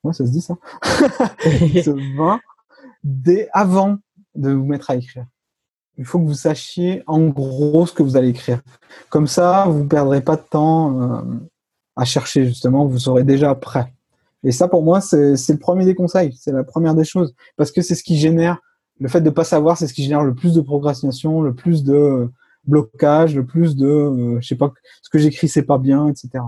ouais, 0.03 0.13
ça 0.13 0.25
se 0.25 0.31
dit 0.31 0.41
ça, 0.41 0.57
il 1.45 1.83
se 1.85 2.17
vint 2.17 2.41
dès 3.05 3.49
avant 3.53 3.99
de 4.35 4.51
vous 4.51 4.65
mettre 4.65 4.91
à 4.91 4.97
écrire. 4.97 5.27
Il 5.99 6.07
faut 6.07 6.19
que 6.19 6.25
vous 6.25 6.35
sachiez 6.35 7.03
en 7.07 7.27
gros 7.27 7.85
ce 7.87 7.93
que 7.93 8.03
vous 8.03 8.17
allez 8.17 8.29
écrire. 8.29 8.63
Comme 9.11 9.27
ça, 9.27 9.67
vous 9.67 9.85
ne 9.85 9.89
perdrez 9.89 10.23
pas 10.23 10.37
de 10.37 10.43
temps 10.43 11.01
euh, 11.03 11.23
à 11.97 12.07
chercher, 12.07 12.47
justement, 12.47 12.87
vous 12.87 12.99
serez 12.99 13.25
déjà 13.25 13.55
prêt. 13.55 13.93
Et 14.43 14.53
ça, 14.53 14.69
pour 14.69 14.83
moi, 14.83 15.03
c'est 15.03 15.35
le 15.35 15.59
premier 15.59 15.85
des 15.85 15.95
conseils, 15.95 16.35
c'est 16.41 16.53
la 16.53 16.65
première 16.65 16.95
des 16.95 17.05
choses. 17.05 17.35
Parce 17.57 17.71
que 17.73 17.83
c'est 17.83 17.95
ce 17.95 18.03
qui 18.03 18.17
génère, 18.17 18.59
le 18.99 19.09
fait 19.09 19.21
de 19.21 19.27
ne 19.27 19.35
pas 19.35 19.45
savoir, 19.45 19.77
c'est 19.77 19.87
ce 19.87 19.93
qui 19.93 20.05
génère 20.05 20.23
le 20.23 20.35
plus 20.35 20.55
de 20.55 20.63
procrastination, 20.63 21.43
le 21.43 21.55
plus 21.55 21.85
de, 21.85 22.31
blocage, 22.65 23.35
le 23.35 23.45
plus 23.45 23.77
de, 23.77 23.87
euh, 23.87 24.39
je 24.41 24.47
sais 24.47 24.57
pas, 24.57 24.73
ce 25.03 25.11
que 25.11 25.19
j'écris 25.19 25.49
c'est 25.49 25.63
pas 25.63 25.79
bien, 25.79 26.09
etc. 26.09 26.45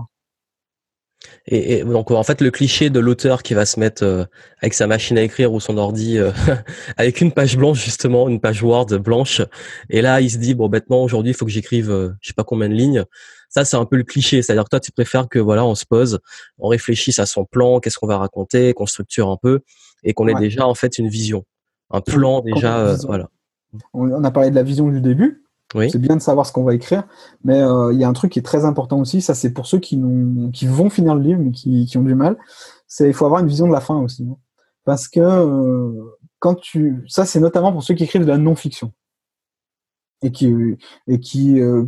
Et, 1.47 1.83
donc 1.83 2.11
en 2.11 2.23
fait 2.23 2.41
le 2.41 2.51
cliché 2.51 2.89
de 2.89 2.99
l'auteur 2.99 3.43
qui 3.43 3.53
va 3.53 3.65
se 3.65 3.79
mettre 3.79 4.03
euh, 4.03 4.25
avec 4.61 4.73
sa 4.73 4.87
machine 4.87 5.17
à 5.17 5.21
écrire 5.21 5.53
ou 5.53 5.61
son 5.61 5.77
ordi 5.77 6.17
euh, 6.17 6.31
avec 6.97 7.21
une 7.21 7.31
page 7.31 7.57
blanche 7.57 7.83
justement, 7.83 8.27
une 8.27 8.41
page 8.41 8.61
Word 8.61 8.87
blanche, 8.99 9.41
et 9.89 10.01
là 10.01 10.19
il 10.19 10.29
se 10.29 10.37
dit 10.37 10.53
bon 10.53 10.67
maintenant 10.67 11.01
aujourd'hui 11.01 11.31
il 11.31 11.33
faut 11.33 11.45
que 11.45 11.51
j'écrive 11.51 12.15
je 12.19 12.27
sais 12.27 12.33
pas 12.33 12.43
combien 12.43 12.69
de 12.69 12.73
lignes. 12.73 13.05
Ça 13.49 13.63
c'est 13.65 13.77
un 13.77 13.85
peu 13.85 13.95
le 13.95 14.03
cliché, 14.03 14.41
c'est-à-dire 14.41 14.65
que 14.65 14.69
toi 14.69 14.79
tu 14.79 14.91
préfères 14.91 15.29
que 15.29 15.39
voilà 15.39 15.65
on 15.65 15.75
se 15.75 15.85
pose, 15.85 16.19
on 16.57 16.67
réfléchisse 16.67 17.19
à 17.19 17.25
son 17.25 17.45
plan, 17.45 17.79
qu'est-ce 17.79 17.97
qu'on 17.97 18.07
va 18.07 18.17
raconter, 18.17 18.73
qu'on 18.73 18.85
structure 18.85 19.29
un 19.29 19.37
peu 19.41 19.61
et 20.03 20.13
qu'on 20.13 20.27
ait 20.27 20.35
déjà 20.35 20.67
en 20.67 20.75
fait 20.75 20.97
une 20.97 21.07
vision, 21.07 21.45
un 21.89 22.01
plan 22.01 22.41
déjà 22.41 22.95
voilà. 23.05 23.29
On 23.93 24.23
a 24.23 24.31
parlé 24.31 24.51
de 24.51 24.55
la 24.55 24.63
vision 24.63 24.87
du 24.89 25.01
début. 25.01 25.43
C'est 25.73 25.99
bien 25.99 26.15
de 26.15 26.21
savoir 26.21 26.45
ce 26.45 26.51
qu'on 26.51 26.63
va 26.63 26.75
écrire, 26.75 27.03
mais 27.43 27.59
euh, 27.59 27.91
il 27.93 27.99
y 27.99 28.03
a 28.03 28.07
un 28.07 28.13
truc 28.13 28.31
qui 28.31 28.39
est 28.39 28.43
très 28.43 28.65
important 28.65 28.99
aussi, 28.99 29.21
ça 29.21 29.33
c'est 29.33 29.51
pour 29.51 29.65
ceux 29.65 29.79
qui, 29.79 29.97
vont 29.97 30.89
finir 30.89 31.15
le 31.15 31.21
livre 31.21 31.39
mais 31.39 31.51
qui, 31.51 31.97
ont 31.97 32.03
du 32.03 32.15
mal, 32.15 32.37
c'est 32.87 33.07
il 33.07 33.13
faut 33.13 33.25
avoir 33.25 33.41
une 33.41 33.47
vision 33.47 33.67
de 33.67 33.73
la 33.73 33.81
fin 33.81 33.99
aussi. 33.99 34.27
Hein. 34.29 34.37
Parce 34.85 35.07
que 35.07 35.19
euh, 35.19 35.91
quand 36.39 36.55
tu... 36.55 37.03
Ça 37.07 37.25
c'est 37.25 37.39
notamment 37.39 37.71
pour 37.71 37.83
ceux 37.83 37.93
qui 37.95 38.03
écrivent 38.03 38.23
de 38.23 38.27
la 38.27 38.37
non-fiction 38.37 38.91
et 40.21 40.31
qui, 40.31 41.59
euh, 41.59 41.85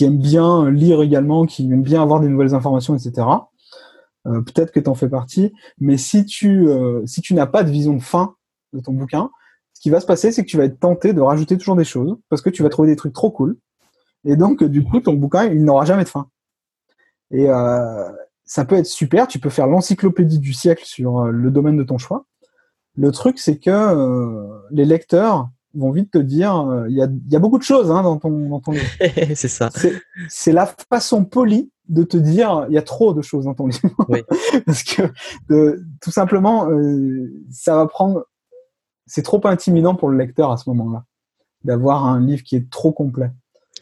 aiment 0.00 0.18
bien 0.18 0.70
lire 0.70 1.02
également, 1.02 1.46
qui 1.46 1.70
aiment 1.70 1.82
bien 1.82 2.02
avoir 2.02 2.20
des 2.20 2.28
nouvelles 2.28 2.54
informations, 2.54 2.96
etc. 2.96 3.26
Peut-être 4.24 4.72
que 4.72 4.80
tu 4.80 4.88
en 4.88 4.94
fais 4.94 5.10
partie, 5.10 5.52
mais 5.78 5.98
si 5.98 6.24
tu, 6.24 6.66
si 7.04 7.20
tu 7.20 7.34
n'as 7.34 7.46
pas 7.46 7.62
de 7.62 7.70
vision 7.70 7.92
de 7.92 8.02
fin 8.02 8.34
de 8.72 8.80
ton 8.80 8.92
bouquin, 8.92 9.30
qui 9.84 9.90
va 9.90 10.00
se 10.00 10.06
passer, 10.06 10.32
c'est 10.32 10.42
que 10.42 10.48
tu 10.48 10.56
vas 10.56 10.64
être 10.64 10.80
tenté 10.80 11.12
de 11.12 11.20
rajouter 11.20 11.58
toujours 11.58 11.76
des 11.76 11.84
choses 11.84 12.16
parce 12.30 12.40
que 12.40 12.48
tu 12.48 12.62
vas 12.62 12.70
trouver 12.70 12.88
des 12.88 12.96
trucs 12.96 13.12
trop 13.12 13.30
cool. 13.30 13.58
Et 14.24 14.34
donc, 14.34 14.64
du 14.64 14.82
coup, 14.82 14.98
ton 14.98 15.12
bouquin, 15.12 15.44
il 15.44 15.62
n'aura 15.62 15.84
jamais 15.84 16.04
de 16.04 16.08
fin. 16.08 16.30
Et 17.30 17.50
euh, 17.50 18.08
ça 18.46 18.64
peut 18.64 18.76
être 18.76 18.86
super. 18.86 19.28
Tu 19.28 19.38
peux 19.38 19.50
faire 19.50 19.66
l'encyclopédie 19.66 20.38
du 20.38 20.54
siècle 20.54 20.84
sur 20.86 21.18
euh, 21.18 21.30
le 21.30 21.50
domaine 21.50 21.76
de 21.76 21.82
ton 21.82 21.98
choix. 21.98 22.24
Le 22.96 23.12
truc, 23.12 23.38
c'est 23.38 23.58
que 23.58 23.68
euh, 23.68 24.58
les 24.70 24.86
lecteurs 24.86 25.50
vont 25.74 25.90
vite 25.90 26.10
te 26.10 26.18
dire, 26.18 26.86
il 26.88 26.96
y, 26.96 27.02
a, 27.36 27.38
beaucoup 27.38 27.58
de 27.58 27.62
choses 27.62 27.90
hein, 27.90 28.02
dans, 28.02 28.16
ton, 28.16 28.48
dans 28.48 28.60
ton 28.60 28.72
livre. 28.72 28.86
c'est 29.34 29.48
ça. 29.48 29.68
C'est 30.30 30.52
la 30.52 30.64
façon 30.88 31.26
polie 31.26 31.70
de 31.90 32.04
te 32.04 32.16
dire, 32.16 32.64
il 32.70 32.74
y 32.74 32.78
a 32.78 32.82
trop 32.82 33.12
de 33.12 33.20
choses 33.20 33.44
dans 33.44 33.54
ton 33.54 33.66
livre. 33.66 33.90
Oui. 34.08 34.22
Parce 34.66 34.82
que 34.82 35.02
tout 36.00 36.10
simplement, 36.10 36.70
ça 37.50 37.76
va 37.76 37.86
prendre 37.86 38.24
c'est 39.06 39.22
trop 39.22 39.40
intimidant 39.44 39.94
pour 39.94 40.08
le 40.08 40.18
lecteur 40.18 40.50
à 40.50 40.56
ce 40.56 40.68
moment-là 40.70 41.04
d'avoir 41.64 42.06
un 42.06 42.20
livre 42.20 42.42
qui 42.42 42.56
est 42.56 42.70
trop 42.70 42.92
complet. 42.92 43.32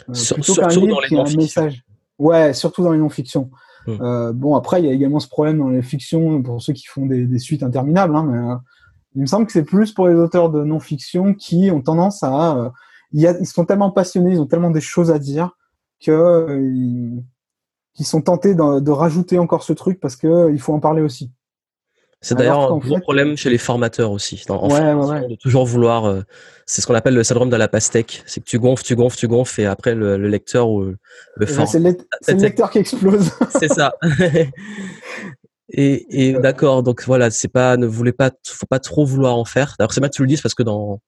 Euh, 0.08 0.14
plutôt 0.34 0.54
qu'un 0.54 0.68
livre 0.68 1.00
qui 1.06 1.16
a 1.16 1.22
un 1.22 1.36
message. 1.36 1.84
Ouais, 2.18 2.54
surtout 2.54 2.82
dans 2.82 2.92
les 2.92 2.98
non-fictions. 2.98 3.50
Hmm. 3.86 3.96
Euh, 4.00 4.32
bon, 4.32 4.54
après, 4.54 4.80
il 4.80 4.86
y 4.86 4.88
a 4.88 4.92
également 4.92 5.18
ce 5.18 5.28
problème 5.28 5.58
dans 5.58 5.68
les 5.68 5.82
fictions 5.82 6.42
pour 6.42 6.62
ceux 6.62 6.72
qui 6.72 6.86
font 6.86 7.06
des, 7.06 7.38
suites 7.38 7.62
interminables. 7.62 8.14
Hein, 8.14 8.24
mais, 8.24 8.38
euh, 8.38 8.56
il 9.14 9.22
me 9.22 9.26
semble 9.26 9.46
que 9.46 9.52
c'est 9.52 9.64
plus 9.64 9.92
pour 9.92 10.08
les 10.08 10.14
auteurs 10.14 10.50
de 10.50 10.62
non-fiction 10.62 11.34
qui 11.34 11.70
ont 11.70 11.82
tendance 11.82 12.22
à. 12.22 12.72
ils 13.12 13.46
sont 13.46 13.66
tellement 13.66 13.90
passionnés, 13.90 14.32
ils 14.32 14.40
ont 14.40 14.46
tellement 14.46 14.70
des 14.70 14.80
choses 14.80 15.10
à 15.10 15.18
dire 15.18 15.50
que 16.00 16.80
qu'ils 17.94 18.06
sont 18.06 18.22
tentés 18.22 18.54
de, 18.54 18.80
de, 18.80 18.90
rajouter 18.90 19.38
encore 19.38 19.64
ce 19.64 19.74
truc 19.74 20.00
parce 20.00 20.16
que 20.16 20.50
il 20.50 20.58
faut 20.58 20.72
en 20.72 20.80
parler 20.80 21.02
aussi. 21.02 21.30
C'est 22.22 22.36
d'ailleurs 22.36 22.72
un 22.72 22.78
gros 22.78 23.00
problème 23.00 23.36
chez 23.36 23.50
les 23.50 23.58
formateurs 23.58 24.12
aussi. 24.12 24.44
En 24.48 24.68
ouais, 24.68 25.28
de 25.28 25.34
toujours 25.34 25.66
vouloir, 25.66 26.04
euh, 26.04 26.22
c'est 26.66 26.80
ce 26.80 26.86
qu'on 26.86 26.94
appelle 26.94 27.14
le 27.14 27.24
syndrome 27.24 27.50
de 27.50 27.56
la 27.56 27.66
pastèque. 27.66 28.22
C'est 28.26 28.40
que 28.40 28.48
tu 28.48 28.60
gonfles, 28.60 28.84
tu 28.84 28.94
gonfles, 28.94 29.18
tu 29.18 29.26
gonfles, 29.26 29.60
et 29.60 29.66
après 29.66 29.96
le, 29.96 30.16
lecteur 30.16 30.70
ou 30.70 30.82
le 30.82 30.96
eh 31.40 31.44
ben, 31.44 31.66
C'est 31.66 31.80
le, 31.80 32.40
lecteur 32.40 32.70
qui 32.70 32.78
explose. 32.78 33.32
c'est 33.58 33.72
ça. 33.72 33.94
et, 35.68 36.28
et 36.28 36.32
d'accord, 36.34 36.84
donc 36.84 37.02
voilà, 37.04 37.30
c'est 37.30 37.48
pas, 37.48 37.76
ne 37.76 37.86
voulez 37.86 38.12
pas, 38.12 38.30
faut 38.46 38.66
pas 38.66 38.78
trop 38.78 39.04
vouloir 39.04 39.36
en 39.36 39.44
faire. 39.44 39.74
Alors 39.80 39.92
c'est 39.92 40.00
bien 40.00 40.08
que 40.08 40.14
tu 40.14 40.22
le 40.22 40.28
dises 40.28 40.42
parce 40.42 40.54
que 40.54 40.62
dans, 40.62 41.00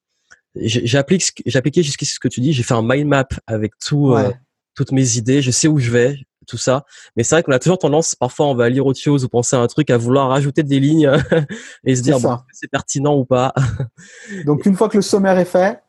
j'applique, 0.57 1.43
j'ai 1.47 1.59
appliqué 1.59 1.83
jusqu'ici 1.83 2.15
ce 2.15 2.21
que 2.21 2.29
tu 2.29 2.41
dis. 2.41 2.53
J'ai 2.53 2.63
fait 2.63 2.75
un 2.75 2.83
mind 2.83 3.07
map 3.07 3.29
avec 3.47 3.73
tout, 3.79 4.13
euh, 4.13 4.33
toutes 4.75 4.93
mes 4.93 5.17
idées. 5.17 5.43
Je 5.43 5.51
sais 5.51 5.69
où 5.69 5.79
je 5.79 5.91
vais 5.91 6.17
tout 6.45 6.59
ça. 6.59 6.85
Mais 7.17 7.23
c'est 7.23 7.35
vrai 7.35 7.43
qu'on 7.43 7.53
a 7.53 7.59
toujours 7.59 7.79
tendance, 7.79 8.15
parfois, 8.15 8.47
on 8.47 8.55
va 8.55 8.69
lire 8.69 8.87
autre 8.87 9.01
chose 9.01 9.25
ou 9.25 9.29
penser 9.29 9.57
à 9.57 9.61
un 9.61 9.67
truc, 9.67 9.91
à 9.91 9.97
vouloir 9.97 10.29
rajouter 10.29 10.63
des 10.63 10.81
lignes 10.81 11.11
et 11.85 11.97
se 11.97 12.03
dire 12.03 12.21
bon, 12.21 12.39
c'est 12.53 12.71
pertinent 12.71 13.17
ou 13.17 13.25
pas? 13.25 13.53
Donc 14.47 14.67
une 14.67 14.77
fois 14.77 14.89
que 14.89 14.97
le 14.97 15.03
sommaire 15.03 15.39
est 15.39 15.45
fait, 15.45 15.81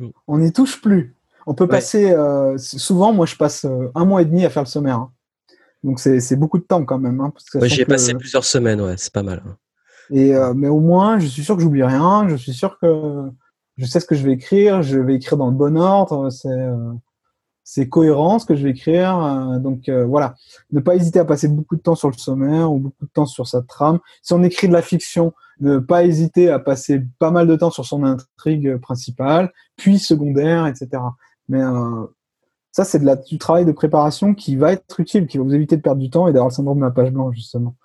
mm. 0.00 0.08
on 0.26 0.38
n'y 0.38 0.52
touche 0.52 0.80
plus. 0.80 1.14
On 1.46 1.54
peut 1.54 1.68
passer, 1.68 2.10
euh, 2.10 2.56
souvent, 2.56 3.12
moi 3.12 3.26
je 3.26 3.36
passe 3.36 3.66
euh, 3.66 3.90
un 3.94 4.06
mois 4.06 4.22
et 4.22 4.24
demi 4.24 4.44
à 4.46 4.50
faire 4.50 4.62
le 4.62 4.68
sommaire. 4.68 4.96
Hein. 4.96 5.12
Donc 5.82 6.00
c'est 6.00 6.36
beaucoup 6.36 6.58
de 6.58 6.64
temps 6.64 6.84
quand 6.84 6.98
même. 6.98 7.20
Hein, 7.20 7.32
J'ai 7.62 7.84
passé 7.84 8.14
plusieurs 8.14 8.44
semaines, 8.44 8.80
ouais, 8.80 8.94
c'est 8.96 9.12
pas 9.12 9.22
mal. 9.22 9.42
Hein. 9.46 9.56
Et 10.10 10.34
euh, 10.34 10.54
mais 10.54 10.68
au 10.68 10.80
moins, 10.80 11.18
je 11.18 11.26
suis 11.26 11.44
sûr 11.44 11.56
que 11.56 11.62
j'oublie 11.62 11.82
rien. 11.82 12.26
Je 12.28 12.36
suis 12.36 12.54
sûr 12.54 12.78
que 12.78 13.30
je 13.76 13.84
sais 13.84 14.00
ce 14.00 14.06
que 14.06 14.14
je 14.14 14.24
vais 14.24 14.32
écrire. 14.32 14.82
Je 14.82 14.98
vais 14.98 15.14
écrire 15.14 15.36
dans 15.36 15.46
le 15.46 15.56
bon 15.56 15.76
ordre. 15.76 16.30
C'est 16.30 16.48
c'est 17.64 17.88
cohérent 17.88 18.38
ce 18.38 18.46
que 18.46 18.54
je 18.54 18.62
vais 18.62 18.70
écrire. 18.70 19.18
Euh, 19.18 19.58
donc 19.58 19.88
euh, 19.88 20.04
voilà, 20.04 20.34
ne 20.70 20.80
pas 20.80 20.94
hésiter 20.94 21.18
à 21.18 21.24
passer 21.24 21.48
beaucoup 21.48 21.76
de 21.76 21.80
temps 21.80 21.94
sur 21.94 22.10
le 22.10 22.16
sommaire 22.16 22.70
ou 22.70 22.78
beaucoup 22.78 23.06
de 23.06 23.10
temps 23.10 23.26
sur 23.26 23.48
sa 23.48 23.62
trame. 23.62 23.98
Si 24.22 24.32
on 24.34 24.42
écrit 24.42 24.68
de 24.68 24.72
la 24.74 24.82
fiction, 24.82 25.32
ne 25.60 25.78
pas 25.78 26.04
hésiter 26.04 26.50
à 26.50 26.58
passer 26.58 27.02
pas 27.18 27.30
mal 27.30 27.46
de 27.46 27.56
temps 27.56 27.70
sur 27.70 27.86
son 27.86 28.04
intrigue 28.04 28.76
principale, 28.76 29.52
puis 29.76 29.98
secondaire, 29.98 30.66
etc. 30.66 31.02
Mais 31.48 31.62
euh, 31.62 32.06
ça, 32.70 32.84
c'est 32.84 33.02
du 33.24 33.38
travail 33.38 33.64
de 33.64 33.72
préparation 33.72 34.34
qui 34.34 34.56
va 34.56 34.72
être 34.72 35.00
utile, 35.00 35.26
qui 35.26 35.38
va 35.38 35.44
vous 35.44 35.54
éviter 35.54 35.76
de 35.76 35.82
perdre 35.82 36.00
du 36.00 36.10
temps 36.10 36.28
et 36.28 36.32
d'avoir 36.32 36.50
le 36.50 36.54
syndrome 36.54 36.78
de 36.78 36.84
la 36.84 36.90
page 36.90 37.12
blanche, 37.12 37.36
justement. 37.36 37.76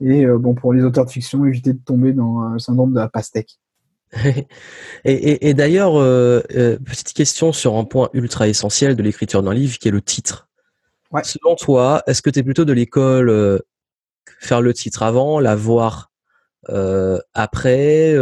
Et 0.00 0.24
bon, 0.26 0.54
pour 0.54 0.72
les 0.72 0.82
auteurs 0.82 1.04
de 1.04 1.10
fiction, 1.10 1.44
éviter 1.44 1.74
de 1.74 1.78
tomber 1.78 2.14
dans 2.14 2.48
le 2.48 2.58
syndrome 2.58 2.92
de 2.94 3.00
la 3.00 3.08
pastèque. 3.08 3.58
Et, 5.04 5.54
d'ailleurs, 5.54 5.96
euh, 5.96 6.42
euh, 6.56 6.78
petite 6.78 7.12
question 7.12 7.52
sur 7.52 7.76
un 7.76 7.84
point 7.84 8.10
ultra 8.12 8.48
essentiel 8.48 8.96
de 8.96 9.02
l'écriture 9.02 9.42
d'un 9.42 9.54
livre, 9.54 9.78
qui 9.78 9.88
est 9.88 9.92
le 9.92 10.02
titre. 10.02 10.48
Selon 11.24 11.56
toi, 11.56 12.02
est-ce 12.06 12.22
que 12.22 12.30
tu 12.30 12.38
es 12.38 12.42
plutôt 12.42 12.64
de 12.64 12.72
l'école 12.72 13.30
euh, 13.30 13.58
faire 14.38 14.60
le 14.60 14.72
titre 14.72 15.02
avant, 15.02 15.40
la 15.40 15.56
voir 15.56 16.10
après 17.34 18.16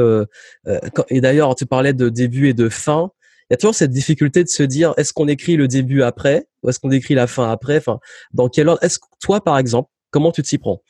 Et 1.08 1.20
d'ailleurs, 1.20 1.54
tu 1.54 1.66
parlais 1.66 1.92
de 1.92 2.08
début 2.08 2.48
et 2.48 2.54
de 2.54 2.68
fin. 2.68 3.10
Il 3.50 3.52
y 3.52 3.54
a 3.54 3.56
toujours 3.56 3.74
cette 3.74 3.90
difficulté 3.90 4.44
de 4.44 4.48
se 4.48 4.62
dire, 4.62 4.94
est-ce 4.96 5.12
qu'on 5.12 5.28
écrit 5.28 5.56
le 5.56 5.68
début 5.68 6.02
après 6.02 6.48
ou 6.62 6.68
est-ce 6.68 6.78
qu'on 6.78 6.90
écrit 6.90 7.14
la 7.14 7.26
fin 7.26 7.50
après 7.50 7.78
Enfin, 7.78 7.98
dans 8.32 8.48
quel 8.48 8.68
ordre? 8.68 8.82
Est-ce 8.82 8.98
que 8.98 9.06
toi, 9.20 9.42
par 9.42 9.58
exemple, 9.58 9.90
comment 10.10 10.32
tu 10.32 10.42
t'y 10.42 10.58
prends? 10.58 10.82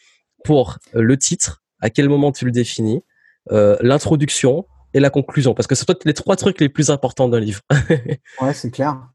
Pour 0.45 0.79
le 0.93 1.17
titre, 1.17 1.63
à 1.81 1.91
quel 1.91 2.09
moment 2.09 2.31
tu 2.31 2.45
le 2.45 2.53
définis, 2.53 3.03
l'introduction 3.51 4.67
et 4.95 5.01
la 5.01 5.11
conclusion, 5.11 5.55
parce 5.55 5.67
que 5.67 5.75
c'est 5.75 5.87
les 6.05 6.15
trois 6.15 6.37
trucs 6.37 6.61
les 6.61 6.69
plus 6.69 6.91
importants 6.91 7.29
d'un 7.29 7.41
livre. 7.41 7.61
ouais, 8.41 8.55
c'est 8.55 8.71
clair. 8.71 9.09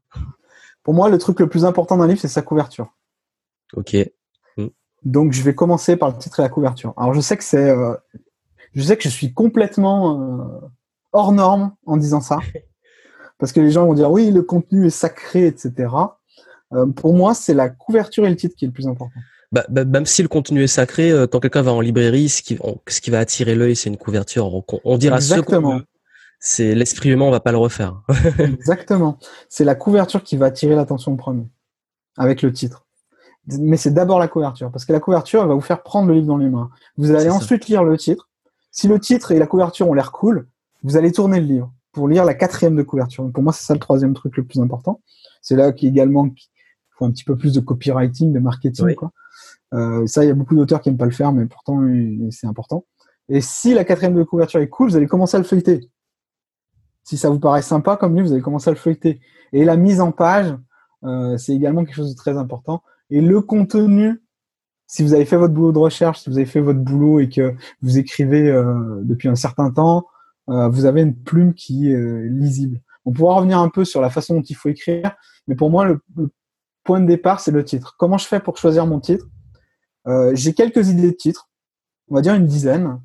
Pour 0.82 0.94
moi, 0.94 1.08
le 1.08 1.18
truc 1.18 1.40
le 1.40 1.48
plus 1.48 1.64
important 1.64 1.96
d'un 1.96 2.06
livre, 2.06 2.20
c'est 2.20 2.28
sa 2.28 2.42
couverture. 2.42 2.94
Ok. 3.74 3.96
Hmm. 4.56 4.68
Donc, 5.02 5.32
je 5.32 5.42
vais 5.42 5.54
commencer 5.54 5.96
par 5.96 6.10
le 6.10 6.18
titre 6.18 6.40
et 6.40 6.42
la 6.42 6.48
couverture. 6.48 6.94
Alors, 6.96 7.14
je 7.14 7.20
sais 7.20 7.36
que 7.36 7.44
c'est, 7.44 7.70
euh, 7.70 7.94
je 8.74 8.82
sais 8.82 8.96
que 8.96 9.02
je 9.02 9.08
suis 9.08 9.32
complètement 9.32 10.20
euh, 10.20 10.68
hors 11.12 11.32
norme 11.32 11.74
en 11.86 11.96
disant 11.96 12.20
ça, 12.20 12.38
parce 13.38 13.52
que 13.52 13.60
les 13.60 13.70
gens 13.70 13.86
vont 13.86 13.94
dire 13.94 14.10
oui, 14.10 14.30
le 14.30 14.42
contenu 14.42 14.86
est 14.86 14.90
sacré, 14.90 15.46
etc. 15.46 15.88
Euh, 16.72 16.86
pour 16.86 17.14
moi, 17.14 17.34
c'est 17.34 17.54
la 17.54 17.68
couverture 17.68 18.26
et 18.26 18.30
le 18.30 18.36
titre 18.36 18.54
qui 18.56 18.64
est 18.64 18.68
le 18.68 18.74
plus 18.74 18.86
important. 18.86 19.20
Bah, 19.54 19.64
bah, 19.68 19.84
même 19.84 20.04
si 20.04 20.20
le 20.20 20.28
contenu 20.28 20.64
est 20.64 20.66
sacré, 20.66 21.12
quand 21.30 21.38
quelqu'un 21.40 21.62
va 21.62 21.72
en 21.72 21.80
librairie, 21.80 22.28
ce 22.28 22.42
qui, 22.42 22.58
ce 22.88 23.00
qui 23.00 23.10
va 23.10 23.20
attirer 23.20 23.54
l'œil, 23.54 23.76
c'est 23.76 23.88
une 23.88 23.96
couverture. 23.96 24.52
On, 24.52 24.64
on 24.84 24.98
dira 24.98 25.16
Exactement 25.16 25.80
c'est 26.46 26.74
l'esprit 26.74 27.08
humain, 27.08 27.24
on 27.24 27.30
va 27.30 27.40
pas 27.40 27.52
le 27.52 27.58
refaire. 27.58 28.02
Exactement. 28.38 29.18
C'est 29.48 29.64
la 29.64 29.74
couverture 29.74 30.22
qui 30.22 30.36
va 30.36 30.46
attirer 30.46 30.74
l'attention 30.74 31.16
premier, 31.16 31.48
avec 32.18 32.42
le 32.42 32.52
titre. 32.52 32.84
Mais 33.46 33.78
c'est 33.78 33.94
d'abord 33.94 34.18
la 34.18 34.28
couverture, 34.28 34.70
parce 34.70 34.84
que 34.84 34.92
la 34.92 35.00
couverture 35.00 35.46
va 35.46 35.54
vous 35.54 35.62
faire 35.62 35.82
prendre 35.82 36.08
le 36.08 36.14
livre 36.14 36.26
dans 36.26 36.36
les 36.36 36.50
mains. 36.50 36.68
Vous 36.98 37.12
allez 37.12 37.30
ensuite 37.30 37.66
lire 37.66 37.82
le 37.82 37.96
titre. 37.96 38.28
Si 38.70 38.88
le 38.88 39.00
titre 39.00 39.32
et 39.32 39.38
la 39.38 39.46
couverture 39.46 39.88
ont 39.88 39.94
l'air 39.94 40.12
cool, 40.12 40.46
vous 40.82 40.98
allez 40.98 41.12
tourner 41.12 41.40
le 41.40 41.46
livre 41.46 41.72
pour 41.92 42.08
lire 42.08 42.26
la 42.26 42.34
quatrième 42.34 42.76
de 42.76 42.82
couverture. 42.82 43.30
Pour 43.32 43.42
moi, 43.42 43.54
c'est 43.54 43.64
ça 43.64 43.72
le 43.72 43.80
troisième 43.80 44.12
truc 44.12 44.36
le 44.36 44.44
plus 44.44 44.60
important. 44.60 45.00
C'est 45.40 45.56
là 45.56 45.72
qui 45.72 45.86
également 45.86 46.28
faut 46.98 47.06
un 47.06 47.10
petit 47.10 47.24
peu 47.24 47.36
plus 47.36 47.54
de 47.54 47.60
copywriting, 47.60 48.34
de 48.34 48.38
marketing. 48.38 48.94
Quoi. 48.94 49.12
Euh, 49.74 50.06
ça, 50.06 50.24
il 50.24 50.28
y 50.28 50.30
a 50.30 50.34
beaucoup 50.34 50.54
d'auteurs 50.54 50.80
qui 50.80 50.88
n'aiment 50.88 50.98
pas 50.98 51.04
le 51.04 51.10
faire, 51.10 51.32
mais 51.32 51.46
pourtant 51.46 51.80
c'est 52.30 52.46
important. 52.46 52.86
Et 53.28 53.40
si 53.40 53.74
la 53.74 53.84
quatrième 53.84 54.14
de 54.14 54.22
couverture 54.22 54.60
est 54.60 54.68
cool, 54.68 54.90
vous 54.90 54.96
allez 54.96 55.06
commencer 55.06 55.36
à 55.36 55.40
le 55.40 55.44
feuilleter 55.44 55.90
si 57.04 57.18
ça 57.18 57.28
vous 57.28 57.38
paraît 57.38 57.62
sympa 57.62 57.96
comme 57.96 58.16
livre, 58.16 58.26
vous 58.26 58.32
allez 58.32 58.42
commencer 58.42 58.68
à 58.68 58.72
le 58.72 58.78
feuilleter. 58.78 59.20
Et 59.52 59.64
la 59.64 59.76
mise 59.76 60.00
en 60.00 60.10
page, 60.10 60.54
euh, 61.04 61.36
c'est 61.36 61.54
également 61.54 61.84
quelque 61.84 61.94
chose 61.94 62.10
de 62.10 62.16
très 62.16 62.36
important. 62.36 62.82
Et 63.10 63.20
le 63.20 63.40
contenu, 63.42 64.22
si 64.86 65.02
vous 65.02 65.12
avez 65.14 65.26
fait 65.26 65.36
votre 65.36 65.52
boulot 65.52 65.72
de 65.72 65.78
recherche, 65.78 66.20
si 66.20 66.30
vous 66.30 66.38
avez 66.38 66.46
fait 66.46 66.60
votre 66.60 66.80
boulot 66.80 67.20
et 67.20 67.28
que 67.28 67.54
vous 67.82 67.98
écrivez 67.98 68.48
euh, 68.48 69.00
depuis 69.02 69.28
un 69.28 69.36
certain 69.36 69.70
temps, 69.70 70.06
vous 70.46 70.84
avez 70.84 71.00
une 71.00 71.16
plume 71.16 71.54
qui 71.54 71.90
est 71.90 72.28
lisible. 72.28 72.82
On 73.06 73.12
pourra 73.12 73.36
revenir 73.36 73.58
un 73.58 73.70
peu 73.70 73.86
sur 73.86 74.02
la 74.02 74.10
façon 74.10 74.34
dont 74.34 74.42
il 74.42 74.54
faut 74.54 74.68
écrire, 74.68 75.16
mais 75.48 75.54
pour 75.54 75.70
moi, 75.70 75.86
le 75.86 76.00
point 76.82 77.00
de 77.00 77.06
départ, 77.06 77.40
c'est 77.40 77.50
le 77.50 77.64
titre. 77.64 77.94
Comment 77.98 78.18
je 78.18 78.26
fais 78.26 78.40
pour 78.40 78.58
choisir 78.58 78.86
mon 78.86 79.00
titre? 79.00 79.26
J'ai 80.32 80.52
quelques 80.52 80.88
idées 80.88 81.10
de 81.10 81.16
titres, 81.16 81.48
on 82.10 82.14
va 82.14 82.20
dire 82.20 82.34
une 82.34 82.46
dizaine 82.46 83.00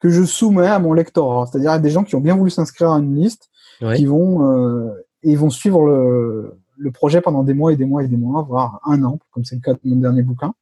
que 0.00 0.10
je 0.10 0.22
soumets 0.22 0.68
à 0.68 0.78
mon 0.78 0.92
lectorat. 0.92 1.46
C'est-à-dire 1.46 1.72
à 1.72 1.78
des 1.78 1.90
gens 1.90 2.04
qui 2.04 2.14
ont 2.14 2.20
bien 2.20 2.36
voulu 2.36 2.50
s'inscrire 2.50 2.92
à 2.92 2.98
une 2.98 3.16
liste, 3.16 3.50
qui 3.96 4.06
vont 4.06 4.50
euh, 4.50 4.92
et 5.22 5.36
vont 5.36 5.50
suivre 5.50 5.86
le, 5.86 6.58
le, 6.76 6.90
projet 6.90 7.20
pendant 7.20 7.44
des 7.44 7.54
mois 7.54 7.72
et 7.72 7.76
des 7.76 7.84
mois 7.84 8.02
et 8.02 8.08
des 8.08 8.16
mois, 8.16 8.42
voire 8.42 8.80
un 8.84 9.02
an, 9.04 9.18
comme 9.30 9.44
c'est 9.44 9.54
le 9.54 9.60
cas 9.60 9.74
de 9.74 9.80
mon 9.84 9.96
dernier 9.96 10.22
bouquin. 10.22 10.52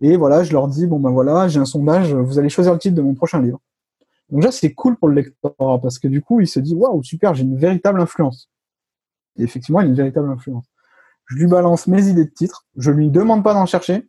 Et 0.00 0.16
voilà, 0.16 0.42
je 0.42 0.52
leur 0.52 0.66
dis 0.66 0.86
bon 0.86 0.98
ben 0.98 1.10
voilà, 1.10 1.46
j'ai 1.48 1.60
un 1.60 1.64
sondage, 1.64 2.12
vous 2.12 2.38
allez 2.38 2.48
choisir 2.48 2.72
le 2.72 2.78
titre 2.78 2.96
de 2.96 3.02
mon 3.02 3.14
prochain 3.14 3.40
livre. 3.40 3.60
Donc 4.30 4.44
là, 4.44 4.52
c'est 4.52 4.72
cool 4.72 4.96
pour 4.96 5.08
le 5.08 5.14
lectorat 5.14 5.80
parce 5.80 5.98
que 5.98 6.08
du 6.08 6.22
coup, 6.22 6.40
il 6.40 6.46
se 6.48 6.60
dit 6.60 6.74
waouh 6.74 7.02
super, 7.02 7.34
j'ai 7.34 7.44
une 7.44 7.56
véritable 7.56 8.00
influence. 8.00 8.48
Et 9.36 9.42
effectivement, 9.42 9.80
il 9.80 9.84
a 9.84 9.88
une 9.88 9.94
véritable 9.94 10.30
influence. 10.30 10.66
Je 11.26 11.36
lui 11.36 11.46
balance 11.46 11.86
mes 11.86 12.08
idées 12.08 12.24
de 12.24 12.30
titre, 12.30 12.66
je 12.76 12.90
lui 12.90 13.10
demande 13.10 13.44
pas 13.44 13.54
d'en 13.54 13.66
chercher, 13.66 14.08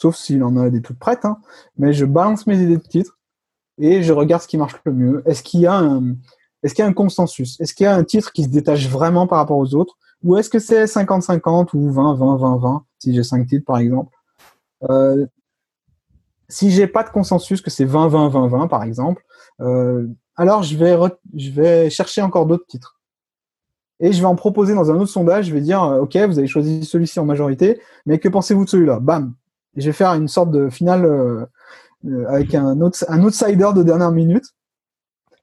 sauf 0.00 0.16
s'il 0.16 0.42
en 0.42 0.56
a 0.56 0.70
des 0.70 0.80
toutes 0.80 0.98
prêtes, 0.98 1.24
hein, 1.24 1.38
mais 1.76 1.92
je 1.92 2.06
balance 2.06 2.46
mes 2.46 2.58
idées 2.60 2.78
de 2.78 2.82
titre 2.82 3.18
et 3.78 4.02
je 4.02 4.12
regarde 4.12 4.42
ce 4.42 4.48
qui 4.48 4.56
marche 4.56 4.76
le 4.84 4.92
mieux. 4.92 5.22
Est-ce 5.26 5.42
qu'il 5.42 5.60
y 5.60 5.66
a 5.66 5.74
un, 5.74 6.16
est-ce 6.62 6.74
qu'il 6.74 6.82
y 6.82 6.86
a 6.86 6.88
un 6.88 6.94
consensus? 6.94 7.60
Est-ce 7.60 7.74
qu'il 7.74 7.84
y 7.84 7.86
a 7.86 7.94
un 7.94 8.04
titre 8.04 8.32
qui 8.32 8.44
se 8.44 8.48
détache 8.48 8.88
vraiment 8.88 9.26
par 9.26 9.38
rapport 9.38 9.58
aux 9.58 9.74
autres? 9.74 9.96
Ou 10.22 10.36
est-ce 10.36 10.50
que 10.50 10.58
c'est 10.58 10.84
50-50 10.84 11.68
ou 11.74 11.90
20-20-20-20 11.92 12.82
si 12.98 13.14
j'ai 13.14 13.22
5 13.22 13.46
titres 13.46 13.64
par 13.66 13.78
exemple? 13.78 14.14
Euh, 14.90 15.26
Si 16.48 16.70
j'ai 16.70 16.86
pas 16.86 17.04
de 17.04 17.10
consensus, 17.10 17.60
que 17.60 17.70
c'est 17.70 17.86
20-20-20-20 17.86 18.68
par 18.68 18.82
exemple, 18.82 19.22
euh, 19.60 20.06
alors 20.36 20.62
je 20.62 20.76
vais, 20.76 20.96
je 21.34 21.50
vais 21.50 21.90
chercher 21.90 22.22
encore 22.22 22.46
d'autres 22.46 22.66
titres. 22.66 22.98
Et 24.00 24.12
je 24.12 24.20
vais 24.20 24.26
en 24.26 24.34
proposer 24.34 24.74
dans 24.74 24.90
un 24.90 24.94
autre 24.94 25.10
sondage, 25.10 25.46
je 25.46 25.52
vais 25.52 25.60
dire, 25.60 25.82
euh, 25.84 26.00
OK, 26.00 26.16
vous 26.16 26.38
avez 26.38 26.48
choisi 26.48 26.84
celui-ci 26.84 27.20
en 27.20 27.26
majorité, 27.26 27.80
mais 28.06 28.18
que 28.18 28.30
pensez-vous 28.30 28.64
de 28.64 28.70
celui-là? 28.70 28.98
Bam 28.98 29.34
Et 29.76 29.80
je 29.80 29.86
vais 29.86 29.92
faire 29.92 30.10
une 30.14 30.28
sorte 30.28 30.50
de 30.50 30.68
finale 30.68 31.04
euh, 31.04 31.46
euh, 32.06 32.26
avec 32.28 32.54
un, 32.54 32.80
autre, 32.80 33.04
un 33.08 33.22
outsider 33.22 33.70
de 33.74 33.82
dernière 33.82 34.10
minute. 34.10 34.44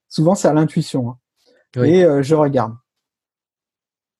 Souvent, 0.09 0.35
c'est 0.35 0.47
à 0.47 0.53
l'intuition. 0.53 1.09
Hein. 1.09 1.83
Et 1.83 2.03
euh, 2.03 2.23
je 2.23 2.33
regarde. 2.33 2.73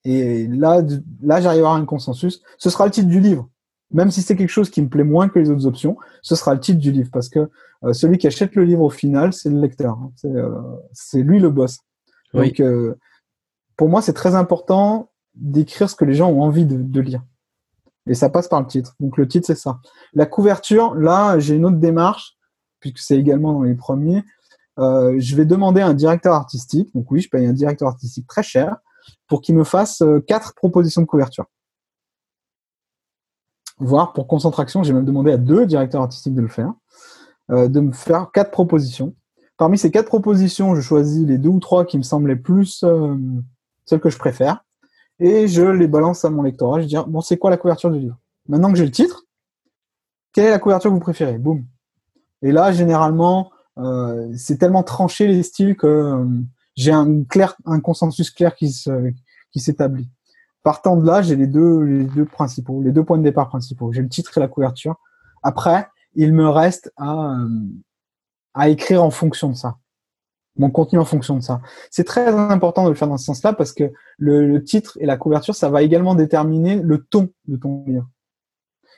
Et 0.04 0.46
là, 0.46 0.82
là, 1.22 1.40
j'arrive 1.40 1.64
à 1.64 1.68
avoir 1.68 1.74
un 1.74 1.84
consensus. 1.84 2.42
Ce 2.56 2.70
sera 2.70 2.84
le 2.84 2.90
titre 2.90 3.08
du 3.08 3.20
livre. 3.20 3.48
Même 3.90 4.10
si 4.10 4.22
c'est 4.22 4.36
quelque 4.36 4.50
chose 4.50 4.70
qui 4.70 4.82
me 4.82 4.88
plaît 4.88 5.02
moins 5.02 5.28
que 5.28 5.38
les 5.38 5.50
autres 5.50 5.66
options, 5.66 5.96
ce 6.22 6.36
sera 6.36 6.54
le 6.54 6.60
titre 6.60 6.78
du 6.78 6.92
livre. 6.92 7.10
Parce 7.12 7.28
que 7.28 7.50
euh, 7.84 7.92
celui 7.92 8.18
qui 8.18 8.26
achète 8.26 8.54
le 8.54 8.64
livre 8.64 8.82
au 8.82 8.90
final, 8.90 9.32
c'est 9.32 9.50
le 9.50 9.60
lecteur. 9.60 9.98
Hein. 9.98 10.12
C'est 10.92 11.22
lui 11.22 11.40
le 11.40 11.50
boss. 11.50 11.78
Donc, 12.34 12.62
pour 13.76 13.88
moi, 13.88 14.02
c'est 14.02 14.12
très 14.12 14.34
important 14.34 15.10
d'écrire 15.34 15.88
ce 15.88 15.96
que 15.96 16.04
les 16.04 16.14
gens 16.14 16.30
ont 16.30 16.42
envie 16.42 16.66
de, 16.66 16.76
de 16.76 17.00
lire. 17.00 17.22
Et 18.08 18.14
ça 18.14 18.30
passe 18.30 18.48
par 18.48 18.60
le 18.60 18.66
titre. 18.66 18.94
Donc 19.00 19.16
le 19.16 19.28
titre, 19.28 19.46
c'est 19.46 19.54
ça. 19.54 19.78
La 20.14 20.26
couverture, 20.26 20.94
là, 20.94 21.38
j'ai 21.38 21.54
une 21.54 21.64
autre 21.64 21.76
démarche, 21.76 22.36
puisque 22.80 22.98
c'est 22.98 23.16
également 23.16 23.52
dans 23.52 23.62
les 23.62 23.74
premiers. 23.74 24.24
Euh, 24.78 25.16
je 25.18 25.36
vais 25.36 25.44
demander 25.44 25.80
à 25.80 25.88
un 25.88 25.94
directeur 25.94 26.34
artistique, 26.34 26.94
donc 26.94 27.10
oui, 27.10 27.20
je 27.20 27.28
paye 27.28 27.46
un 27.46 27.52
directeur 27.52 27.88
artistique 27.88 28.26
très 28.26 28.42
cher, 28.42 28.76
pour 29.26 29.40
qu'il 29.40 29.54
me 29.54 29.64
fasse 29.64 30.02
euh, 30.02 30.20
quatre 30.20 30.54
propositions 30.54 31.02
de 31.02 31.06
couverture. 31.06 31.46
Voire 33.78 34.12
pour 34.12 34.26
concentration, 34.26 34.82
j'ai 34.82 34.92
même 34.92 35.04
demandé 35.04 35.32
à 35.32 35.36
deux 35.36 35.66
directeurs 35.66 36.02
artistiques 36.02 36.34
de 36.34 36.42
le 36.42 36.48
faire, 36.48 36.72
euh, 37.50 37.68
de 37.68 37.80
me 37.80 37.92
faire 37.92 38.30
quatre 38.32 38.50
propositions. 38.50 39.14
Parmi 39.56 39.76
ces 39.76 39.90
quatre 39.90 40.06
propositions, 40.06 40.74
je 40.74 40.80
choisis 40.80 41.26
les 41.26 41.38
deux 41.38 41.48
ou 41.48 41.60
trois 41.60 41.84
qui 41.84 41.98
me 41.98 42.02
semblent 42.02 42.28
les 42.28 42.36
plus 42.36 42.84
celles 43.84 44.00
que 44.00 44.10
je 44.10 44.18
préfère 44.18 44.64
et 45.20 45.48
je 45.48 45.62
les 45.62 45.88
balance 45.88 46.24
à 46.24 46.30
mon 46.30 46.42
lectorat. 46.42 46.80
Je 46.80 46.86
dis, 46.86 46.96
bon, 47.06 47.20
c'est 47.20 47.38
quoi 47.38 47.50
la 47.50 47.56
couverture 47.56 47.90
du 47.90 47.98
livre? 47.98 48.18
Maintenant 48.48 48.70
que 48.70 48.78
j'ai 48.78 48.84
le 48.84 48.90
titre, 48.90 49.24
quelle 50.32 50.46
est 50.46 50.50
la 50.50 50.58
couverture 50.58 50.90
que 50.90 50.94
vous 50.94 51.00
préférez? 51.00 51.38
Boum. 51.38 51.64
Et 52.42 52.52
là, 52.52 52.72
généralement, 52.72 53.50
euh, 53.78 54.30
c'est 54.36 54.58
tellement 54.58 54.82
tranché 54.82 55.26
les 55.26 55.42
styles 55.42 55.76
que 55.76 55.86
euh, 55.86 56.24
j'ai 56.76 56.92
un, 56.92 57.24
clair, 57.24 57.56
un 57.66 57.80
consensus 57.80 58.30
clair 58.30 58.54
qui, 58.54 58.70
se, 58.70 59.12
qui 59.50 59.60
s'établit. 59.60 60.08
Partant 60.62 60.96
de 60.96 61.06
là, 61.06 61.22
j'ai 61.22 61.36
les 61.36 61.46
deux, 61.46 61.82
les 61.82 62.04
deux 62.04 62.24
principaux, 62.24 62.82
les 62.82 62.92
deux 62.92 63.04
points 63.04 63.18
de 63.18 63.22
départ 63.22 63.48
principaux. 63.48 63.92
J'ai 63.92 64.02
le 64.02 64.08
titre 64.08 64.36
et 64.36 64.40
la 64.40 64.48
couverture. 64.48 64.96
Après, 65.42 65.88
il 66.14 66.32
me 66.32 66.48
reste 66.48 66.92
à, 66.96 67.32
euh, 67.32 67.48
à 68.54 68.68
écrire 68.68 69.02
en 69.02 69.10
fonction 69.10 69.50
de 69.50 69.54
ça 69.54 69.78
mon 70.58 70.70
contenu 70.70 70.98
en 70.98 71.04
fonction 71.04 71.36
de 71.36 71.42
ça. 71.42 71.60
C'est 71.90 72.04
très 72.04 72.26
important 72.28 72.84
de 72.84 72.90
le 72.90 72.94
faire 72.94 73.08
dans 73.08 73.16
ce 73.16 73.24
sens-là 73.24 73.52
parce 73.52 73.72
que 73.72 73.92
le, 74.18 74.62
titre 74.62 74.98
et 75.00 75.06
la 75.06 75.16
couverture, 75.16 75.54
ça 75.54 75.70
va 75.70 75.82
également 75.82 76.14
déterminer 76.14 76.76
le 76.82 76.98
ton 76.98 77.30
de 77.46 77.56
ton 77.56 77.84
livre. 77.86 78.08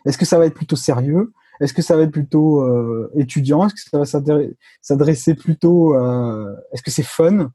Est-ce 0.06 0.18
que 0.18 0.24
ça 0.24 0.38
va 0.38 0.46
être 0.46 0.54
plutôt 0.54 0.76
sérieux? 0.76 1.32
Est-ce 1.60 1.74
que 1.74 1.82
ça 1.82 1.94
va 1.96 2.02
être 2.04 2.10
plutôt 2.10 2.62
euh, 2.62 3.10
étudiant? 3.14 3.66
Est-ce 3.66 3.74
que 3.74 4.06
ça 4.06 4.20
va 4.20 4.46
s'adresser 4.80 5.34
plutôt 5.34 5.94
euh, 5.94 6.56
Est-ce 6.72 6.82
que 6.82 6.90
c'est 6.90 7.02
fun? 7.02 7.50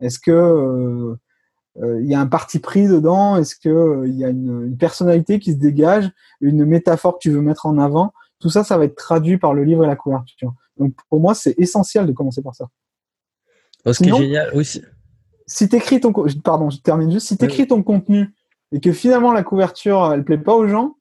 Est-ce 0.00 0.18
que 0.18 0.30
euh, 0.30 2.00
il 2.00 2.06
y 2.06 2.14
a 2.14 2.20
un 2.20 2.26
parti 2.26 2.58
pris 2.58 2.88
dedans? 2.88 3.36
Est-ce 3.36 3.54
que 3.56 4.06
il 4.06 4.14
y 4.14 4.24
a 4.24 4.28
une, 4.28 4.68
une, 4.68 4.76
personnalité 4.78 5.38
qui 5.38 5.52
se 5.52 5.58
dégage? 5.58 6.10
Une 6.40 6.64
métaphore 6.64 7.14
que 7.14 7.20
tu 7.20 7.30
veux 7.30 7.42
mettre 7.42 7.66
en 7.66 7.76
avant? 7.76 8.14
Tout 8.40 8.48
ça, 8.48 8.64
ça 8.64 8.78
va 8.78 8.84
être 8.84 8.96
traduit 8.96 9.36
par 9.36 9.52
le 9.52 9.64
livre 9.64 9.84
et 9.84 9.86
la 9.86 9.96
couverture. 9.96 10.54
Donc 10.78 10.94
pour 11.10 11.20
moi, 11.20 11.34
c'est 11.34 11.54
essentiel 11.58 12.06
de 12.06 12.12
commencer 12.12 12.42
par 12.42 12.54
ça. 12.54 12.68
Oh, 13.86 13.92
ce 13.92 14.02
qui 14.02 14.10
est 14.10 14.16
génial, 14.16 14.50
oui. 14.54 14.68
Si 15.46 15.68
t'écris 15.68 16.00
ton, 16.00 16.12
pardon, 16.42 16.70
je 16.70 16.78
termine 16.78 17.10
juste. 17.10 17.28
Si 17.28 17.36
t'écris 17.36 17.68
ton 17.68 17.82
contenu 17.82 18.34
et 18.72 18.80
que 18.80 18.92
finalement 18.92 19.32
la 19.32 19.44
couverture 19.44 20.12
elle 20.12 20.24
plaît 20.24 20.38
pas 20.38 20.54
aux 20.54 20.66
gens, 20.66 20.96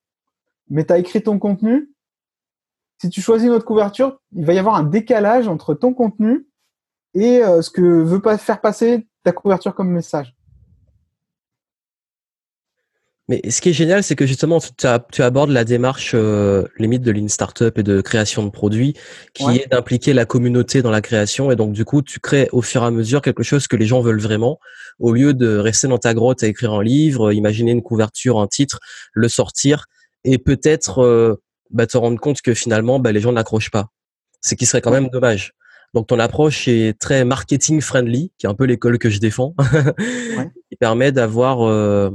mais 0.70 0.84
t'as 0.84 1.00
écrit 1.00 1.24
ton 1.24 1.40
contenu, 1.40 1.90
si 3.02 3.10
tu 3.10 3.22
choisis 3.22 3.50
notre 3.50 3.66
couverture, 3.66 4.20
il 4.34 4.46
va 4.46 4.54
y 4.54 4.60
avoir 4.60 4.76
un 4.76 4.84
décalage 4.84 5.48
entre 5.48 5.74
ton 5.74 5.94
contenu 5.94 6.48
et 7.16 7.44
euh, 7.44 7.64
ce 7.64 7.72
que 7.72 7.82
veut 7.82 8.22
pas 8.22 8.38
faire 8.38 8.62
passer 8.62 9.08
ta 9.24 9.32
couverture 9.32 9.74
comme 9.74 9.90
message. 9.90 10.35
Mais 13.28 13.42
ce 13.50 13.60
qui 13.60 13.70
est 13.70 13.74
génial, 13.74 14.04
c'est 14.04 14.16
que 14.16 14.28
justement, 14.28 14.60
tu, 14.60 15.22
abordes 15.24 15.50
la 15.50 15.64
démarche 15.64 16.12
euh, 16.14 16.64
limite 16.78 17.02
de 17.02 17.12
Lean 17.12 17.28
Startup 17.28 17.76
et 17.76 17.82
de 17.82 18.02
création 18.02 18.44
de 18.44 18.52
produits, 18.52 18.94
qui 19.34 19.46
est 19.46 19.68
d'impliquer 19.72 20.14
la 20.14 20.26
communauté 20.26 20.84
dans 20.84 20.92
la 20.92 21.02
création. 21.02 21.52
Et 21.52 21.56
donc, 21.56 21.74
du 21.74 21.86
coup, 21.86 22.04
tu 22.04 22.20
crées 22.20 22.50
au 22.52 22.62
fur 22.62 22.84
et 22.84 22.86
à 22.86 22.92
mesure 22.92 23.24
quelque 23.24 23.42
chose 23.42 23.68
que 23.68 23.76
les 23.76 23.88
gens 23.88 24.00
veulent 24.00 24.22
vraiment, 24.22 24.60
au 25.00 25.12
lieu 25.12 25.34
de 25.34 25.58
rester 25.58 25.88
dans 25.88 25.98
ta 25.98 26.14
grotte 26.14 26.44
à 26.44 26.48
écrire 26.48 26.74
un 26.74 26.84
livre, 26.84 27.32
imaginer 27.32 27.72
une 27.72 27.82
couverture, 27.82 28.40
un 28.40 28.48
titre, 28.48 28.80
le 29.14 29.28
sortir, 29.28 29.86
et 30.24 30.38
peut-être 30.38 31.00
euh, 31.00 31.42
bah, 31.72 31.88
te 31.88 31.98
rendre 31.98 32.20
compte 32.20 32.44
que 32.44 32.54
finalement, 32.54 33.00
bah, 33.00 33.12
les 33.12 33.22
gens 33.22 33.32
n'accrochent 33.32 33.72
pas. 33.72 33.88
C'est 34.42 34.56
qui 34.56 34.68
serait 34.68 34.82
quand 34.82 34.92
même 34.92 35.10
dommage. 35.10 35.54
Donc 35.96 36.08
ton 36.08 36.20
approche 36.20 36.68
est 36.68 37.00
très 37.00 37.24
marketing 37.24 37.82
friendly, 37.82 38.32
qui 38.38 38.46
est 38.46 38.50
un 38.50 38.54
peu 38.54 38.66
l'école 38.66 39.00
que 39.00 39.10
je 39.10 39.20
défends, 39.20 39.56
qui 40.70 40.76
permet 40.78 41.12
d'avoir 41.12 41.62
euh, 41.62 42.12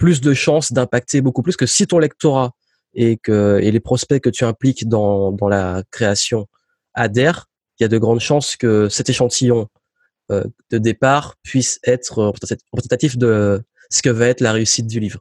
plus 0.00 0.22
de 0.22 0.32
chances 0.32 0.72
d'impacter 0.72 1.20
beaucoup 1.20 1.42
plus 1.42 1.56
que 1.56 1.66
si 1.66 1.86
ton 1.86 1.98
lectorat 1.98 2.52
et 2.94 3.18
que 3.18 3.60
et 3.62 3.70
les 3.70 3.80
prospects 3.80 4.20
que 4.20 4.30
tu 4.30 4.44
impliques 4.44 4.88
dans 4.88 5.30
dans 5.30 5.48
la 5.48 5.84
création 5.92 6.48
adhèrent, 6.94 7.46
il 7.78 7.84
y 7.84 7.86
a 7.86 7.88
de 7.88 7.98
grandes 7.98 8.20
chances 8.20 8.56
que 8.56 8.88
cet 8.88 9.10
échantillon 9.10 9.68
euh, 10.32 10.42
de 10.70 10.78
départ 10.78 11.36
puisse 11.42 11.78
être 11.84 12.32
représentatif 12.72 13.18
de 13.18 13.62
ce 13.90 14.02
que 14.02 14.08
va 14.08 14.26
être 14.26 14.40
la 14.40 14.52
réussite 14.52 14.86
du 14.86 15.00
livre. 15.00 15.20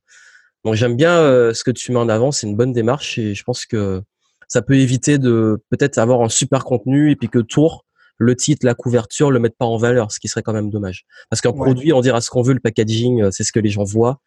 Donc 0.64 0.76
j'aime 0.76 0.96
bien 0.96 1.20
euh, 1.20 1.54
ce 1.54 1.64
que 1.64 1.72
tu 1.72 1.92
mets 1.92 2.00
en 2.00 2.10
avant, 2.10 2.32
c'est 2.32 2.48
une 2.48 2.56
bonne 2.56 2.74
démarche 2.74 3.18
et 3.18 3.36
je 3.36 3.44
pense 3.44 3.66
que 3.66 4.02
ça 4.48 4.62
peut 4.62 4.76
éviter 4.76 5.18
de 5.18 5.62
peut-être 5.70 5.98
avoir 5.98 6.22
un 6.22 6.30
super 6.30 6.64
contenu 6.64 7.12
et 7.12 7.18
puis 7.18 7.28
que 7.28 7.40
Tour 7.40 7.86
le 8.18 8.36
titre, 8.36 8.66
la 8.66 8.76
couverture 8.76 9.32
le 9.32 9.40
mettent 9.40 9.58
pas 9.58 9.66
en 9.66 9.78
valeur, 9.78 10.12
ce 10.12 10.20
qui 10.20 10.28
serait 10.28 10.44
quand 10.44 10.52
même 10.52 10.70
dommage. 10.70 11.06
Parce 11.30 11.42
qu'un 11.42 11.54
produit, 11.54 11.94
on 11.94 12.02
dira 12.02 12.20
ce 12.20 12.30
qu'on 12.30 12.42
veut, 12.42 12.54
le 12.54 12.60
packaging, 12.60 13.22
euh, 13.22 13.32
c'est 13.32 13.46
ce 13.46 13.54
que 13.54 13.62
les 13.62 13.70
gens 13.70 13.86
voient 13.86 14.20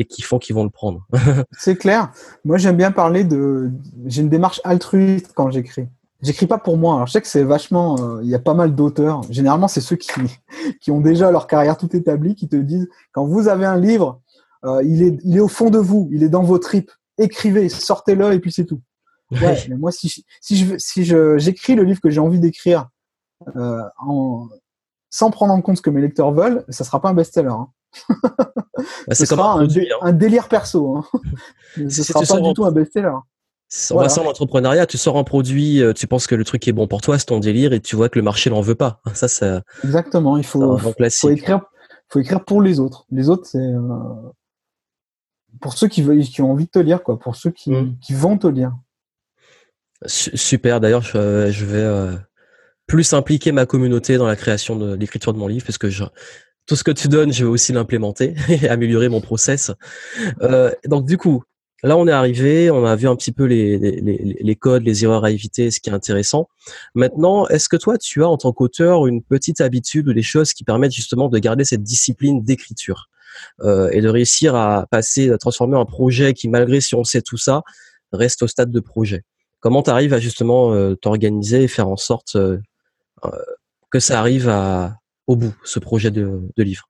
et 0.00 0.06
qui 0.06 0.22
font 0.22 0.38
qu'ils 0.38 0.56
vont 0.56 0.64
le 0.64 0.70
prendre. 0.70 1.06
c'est 1.52 1.76
clair. 1.76 2.10
Moi, 2.44 2.56
j'aime 2.56 2.76
bien 2.76 2.90
parler 2.90 3.22
de. 3.22 3.70
J'ai 4.06 4.22
une 4.22 4.30
démarche 4.30 4.60
altruiste 4.64 5.32
quand 5.34 5.50
j'écris. 5.50 5.88
J'écris 6.22 6.46
pas 6.46 6.56
pour 6.56 6.78
moi. 6.78 6.94
Alors, 6.94 7.06
je 7.06 7.12
sais 7.12 7.20
que 7.20 7.28
c'est 7.28 7.44
vachement. 7.44 7.96
Euh, 8.00 8.20
il 8.22 8.30
y 8.30 8.34
a 8.34 8.38
pas 8.38 8.54
mal 8.54 8.74
d'auteurs. 8.74 9.20
Généralement, 9.28 9.68
c'est 9.68 9.82
ceux 9.82 9.96
qui 9.96 10.10
qui 10.80 10.90
ont 10.90 11.00
déjà 11.00 11.30
leur 11.30 11.46
carrière 11.46 11.76
tout 11.76 11.94
établie, 11.94 12.34
qui 12.34 12.48
te 12.48 12.56
disent 12.56 12.88
quand 13.12 13.26
vous 13.26 13.48
avez 13.48 13.66
un 13.66 13.76
livre, 13.76 14.22
euh, 14.64 14.82
il 14.84 15.02
est 15.02 15.18
il 15.22 15.36
est 15.36 15.40
au 15.40 15.48
fond 15.48 15.68
de 15.68 15.78
vous, 15.78 16.08
il 16.10 16.22
est 16.22 16.30
dans 16.30 16.42
vos 16.42 16.58
tripes. 16.58 16.90
Écrivez, 17.18 17.68
sortez-le 17.68 18.32
et 18.32 18.40
puis 18.40 18.50
c'est 18.50 18.64
tout. 18.64 18.80
Ouais, 19.30 19.56
mais 19.68 19.76
moi, 19.76 19.92
si 19.92 20.24
si 20.40 20.56
je 20.56 20.74
si 20.78 21.04
je 21.04 21.36
j'écris 21.36 21.74
le 21.74 21.84
livre 21.84 22.00
que 22.00 22.08
j'ai 22.08 22.20
envie 22.20 22.40
d'écrire 22.40 22.88
euh, 23.54 23.82
en, 23.98 24.48
sans 25.10 25.30
prendre 25.30 25.52
en 25.52 25.60
compte 25.60 25.76
ce 25.76 25.82
que 25.82 25.90
mes 25.90 26.00
lecteurs 26.00 26.32
veulent, 26.32 26.64
ça 26.70 26.84
sera 26.84 27.02
pas 27.02 27.10
un 27.10 27.14
best-seller. 27.14 27.50
Hein. 27.50 27.68
Bah, 29.06 29.14
ce 29.14 29.26
sera 29.26 29.52
un, 29.52 29.64
hein. 29.64 29.68
un, 30.00 30.12
délire 30.12 30.48
perso. 30.48 30.96
Hein. 30.96 31.04
ce 31.88 32.02
sera 32.02 32.22
pas 32.22 32.40
du 32.40 32.54
tout 32.54 32.64
un 32.64 32.72
best-seller. 32.72 33.12
On 33.92 33.98
va 33.98 34.08
ça 34.08 34.22
en 34.22 34.26
entrepreneuriat, 34.26 34.86
tu 34.86 34.98
sors 34.98 35.16
un 35.16 35.22
produit, 35.22 35.80
euh, 35.80 35.92
tu 35.92 36.08
penses 36.08 36.26
que 36.26 36.34
le 36.34 36.44
truc 36.44 36.66
est 36.66 36.72
bon 36.72 36.88
pour 36.88 37.02
toi, 37.02 37.18
c'est 37.18 37.26
ton 37.26 37.38
délire, 37.38 37.72
et 37.72 37.80
tu 37.80 37.94
vois 37.94 38.08
que 38.08 38.18
le 38.18 38.24
marché 38.24 38.50
n'en 38.50 38.60
veut 38.60 38.74
pas. 38.74 39.00
Ça, 39.14 39.28
ça. 39.28 39.62
Exactement. 39.84 40.36
Il 40.36 40.44
faut, 40.44 40.76
faut 40.78 41.30
écrire, 41.30 41.60
faut 42.08 42.18
écrire 42.18 42.44
pour 42.44 42.62
les 42.62 42.80
autres. 42.80 43.06
Les 43.10 43.28
autres, 43.28 43.46
c'est 43.46 43.58
euh, 43.58 43.78
pour 45.60 45.74
ceux 45.74 45.86
qui 45.86 46.02
veulent, 46.02 46.22
qui 46.22 46.42
ont 46.42 46.50
envie 46.50 46.64
de 46.64 46.70
te 46.70 46.78
lire, 46.80 47.02
quoi. 47.02 47.18
Pour 47.18 47.36
ceux 47.36 47.50
qui, 47.50 47.70
mm. 47.70 47.98
qui 48.00 48.14
vont 48.14 48.36
te 48.36 48.48
lire. 48.48 48.72
Super. 50.06 50.80
D'ailleurs, 50.80 51.02
je, 51.02 51.50
je, 51.50 51.64
vais 51.66 52.16
plus 52.86 53.12
impliquer 53.12 53.52
ma 53.52 53.66
communauté 53.66 54.16
dans 54.16 54.26
la 54.26 54.34
création 54.34 54.74
de 54.74 54.94
l'écriture 54.94 55.32
de 55.32 55.38
mon 55.38 55.46
livre, 55.46 55.64
parce 55.66 55.78
que 55.78 55.90
je, 55.90 56.04
tout 56.70 56.76
ce 56.76 56.84
que 56.84 56.92
tu 56.92 57.08
donnes, 57.08 57.32
je 57.32 57.44
vais 57.44 57.50
aussi 57.50 57.72
l'implémenter 57.72 58.32
et 58.48 58.68
améliorer 58.68 59.08
mon 59.08 59.20
process. 59.20 59.72
Euh, 60.42 60.70
donc 60.86 61.04
du 61.04 61.18
coup, 61.18 61.42
là 61.82 61.96
on 61.96 62.06
est 62.06 62.12
arrivé, 62.12 62.70
on 62.70 62.84
a 62.84 62.94
vu 62.94 63.08
un 63.08 63.16
petit 63.16 63.32
peu 63.32 63.42
les, 63.42 63.76
les, 63.76 64.54
codes, 64.54 64.84
les 64.84 65.02
erreurs 65.02 65.24
à 65.24 65.32
éviter, 65.32 65.72
ce 65.72 65.80
qui 65.80 65.90
est 65.90 65.92
intéressant. 65.92 66.48
Maintenant, 66.94 67.48
est-ce 67.48 67.68
que 67.68 67.76
toi, 67.76 67.98
tu 67.98 68.22
as 68.22 68.28
en 68.28 68.36
tant 68.36 68.52
qu'auteur 68.52 69.08
une 69.08 69.20
petite 69.20 69.60
habitude 69.60 70.06
ou 70.06 70.12
des 70.12 70.22
choses 70.22 70.52
qui 70.52 70.62
permettent 70.62 70.92
justement 70.92 71.28
de 71.28 71.36
garder 71.40 71.64
cette 71.64 71.82
discipline 71.82 72.44
d'écriture 72.44 73.08
euh, 73.62 73.90
et 73.90 74.00
de 74.00 74.08
réussir 74.08 74.54
à 74.54 74.86
passer, 74.92 75.28
à 75.32 75.38
transformer 75.38 75.76
un 75.76 75.86
projet 75.86 76.34
qui, 76.34 76.48
malgré 76.48 76.80
si 76.80 76.94
on 76.94 77.02
sait 77.02 77.20
tout 77.20 77.36
ça, 77.36 77.62
reste 78.12 78.44
au 78.44 78.46
stade 78.46 78.70
de 78.70 78.78
projet? 78.78 79.24
Comment 79.58 79.82
tu 79.82 79.90
arrives 79.90 80.14
à 80.14 80.20
justement 80.20 80.72
euh, 80.72 80.94
t'organiser 80.94 81.64
et 81.64 81.68
faire 81.68 81.88
en 81.88 81.96
sorte 81.96 82.36
que 83.90 83.98
ça 83.98 84.20
arrive 84.20 84.48
à, 84.48 84.99
au 85.30 85.36
bout, 85.36 85.54
ce 85.64 85.78
projet 85.78 86.10
de, 86.10 86.42
livre? 86.56 86.88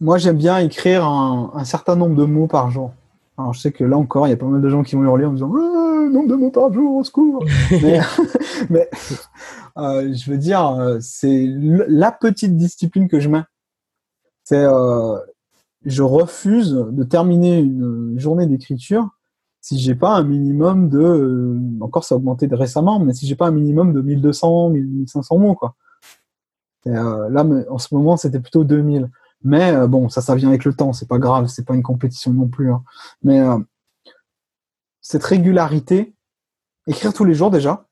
Moi, 0.00 0.18
j'aime 0.18 0.36
bien 0.36 0.58
écrire 0.58 1.06
un, 1.06 1.64
certain 1.64 1.96
nombre 1.96 2.14
de 2.14 2.24
mots 2.24 2.46
par 2.46 2.70
jour. 2.70 2.92
Alors, 3.38 3.54
je 3.54 3.60
sais 3.60 3.72
que 3.72 3.84
là 3.84 3.96
encore, 3.96 4.26
il 4.26 4.30
y 4.30 4.34
a 4.34 4.36
pas 4.36 4.46
mal 4.46 4.60
de 4.60 4.68
gens 4.68 4.82
qui 4.82 4.96
vont 4.96 5.02
hurler 5.02 5.24
en 5.24 5.32
disant 5.32 5.50
ah, 5.56 6.06
nombre 6.10 6.28
de 6.28 6.34
mots 6.34 6.50
par 6.50 6.70
jour, 6.72 6.96
au 6.96 7.04
secours. 7.04 7.42
mais, 8.70 8.90
euh, 9.78 10.12
je 10.12 10.30
veux 10.30 10.36
dire, 10.36 10.66
euh, 10.66 10.98
c'est 11.00 11.46
la 11.88 12.12
petite 12.12 12.54
discipline 12.54 13.08
que 13.08 13.18
je 13.18 13.30
mets. 13.30 13.44
C'est, 14.44 14.66
je 15.86 16.02
refuse 16.02 16.72
de 16.72 17.04
terminer 17.04 17.60
une 17.60 18.18
journée 18.18 18.46
d'écriture 18.46 19.08
si 19.62 19.78
j'ai 19.78 19.94
pas 19.94 20.16
un 20.16 20.24
minimum 20.24 20.88
de, 20.88 20.98
euh, 20.98 21.58
encore 21.80 22.04
ça 22.04 22.14
a 22.14 22.18
augmenté 22.18 22.48
récemment, 22.50 22.98
mais 22.98 23.12
si 23.12 23.26
j'ai 23.26 23.36
pas 23.36 23.46
un 23.46 23.52
minimum 23.52 23.92
de 23.92 24.00
1200, 24.00 24.70
1500 24.70 25.38
mots, 25.38 25.54
quoi. 25.54 25.74
Euh, 26.86 27.28
là, 27.28 27.44
en 27.70 27.78
ce 27.78 27.94
moment, 27.94 28.16
c'était 28.16 28.40
plutôt 28.40 28.64
2000. 28.64 29.10
Mais 29.42 29.72
euh, 29.72 29.86
bon, 29.86 30.08
ça, 30.08 30.20
ça 30.20 30.34
vient 30.34 30.48
avec 30.48 30.64
le 30.64 30.74
temps, 30.74 30.92
c'est 30.92 31.08
pas 31.08 31.18
grave, 31.18 31.46
c'est 31.46 31.64
pas 31.64 31.74
une 31.74 31.82
compétition 31.82 32.32
non 32.32 32.48
plus. 32.48 32.72
Hein. 32.72 32.82
Mais 33.22 33.40
cette 35.00 35.24
régularité, 35.24 36.14
écrire 36.86 37.12
tous 37.14 37.24
les 37.24 37.34
jours 37.34 37.50
déjà, 37.50 37.86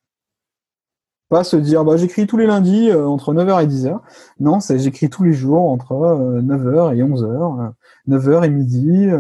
pas 1.31 1.45
se 1.45 1.57
dire 1.57 1.85
bah 1.85 1.99
j'écris 1.99 2.27
tous 2.27 2.39
les 2.39 2.47
lundis 2.47 2.93
entre 2.93 3.35
9h 3.35 3.63
et 3.63 3.67
10h. 3.67 4.01
Non, 4.41 4.61
c'est 4.61 4.79
j'écris 4.79 5.11
tous 5.11 5.25
les 5.25 5.33
jours 5.33 5.71
entre 5.71 5.95
9h 5.95 6.95
et 6.97 7.03
11h, 7.03 7.73
9h 8.09 8.45
et 8.45 8.51
midi, 8.51 9.11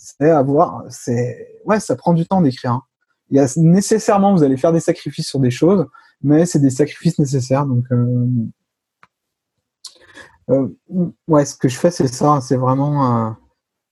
c'est 0.00 0.30
avoir, 0.30 0.84
c'est, 0.88 1.60
ouais, 1.66 1.78
ça 1.78 1.94
prend 1.94 2.14
du 2.14 2.26
temps 2.26 2.40
d'écrire. 2.40 2.72
Hein. 2.72 2.82
Il 3.30 3.36
y 3.36 3.40
a 3.40 3.46
nécessairement, 3.56 4.34
vous 4.34 4.42
allez 4.42 4.56
faire 4.56 4.72
des 4.72 4.80
sacrifices 4.80 5.28
sur 5.28 5.38
des 5.40 5.50
choses, 5.50 5.86
mais 6.22 6.46
c'est 6.46 6.58
des 6.58 6.70
sacrifices 6.70 7.18
nécessaires. 7.18 7.66
Donc, 7.66 7.84
euh, 7.92 7.96
euh, 7.96 8.26
ouais, 11.28 11.44
ce 11.44 11.56
que 11.56 11.68
je 11.68 11.76
fais, 11.76 11.90
c'est 11.90 12.08
ça, 12.08 12.40
c'est 12.40 12.56
vraiment 12.56 13.28
euh, 13.28 13.30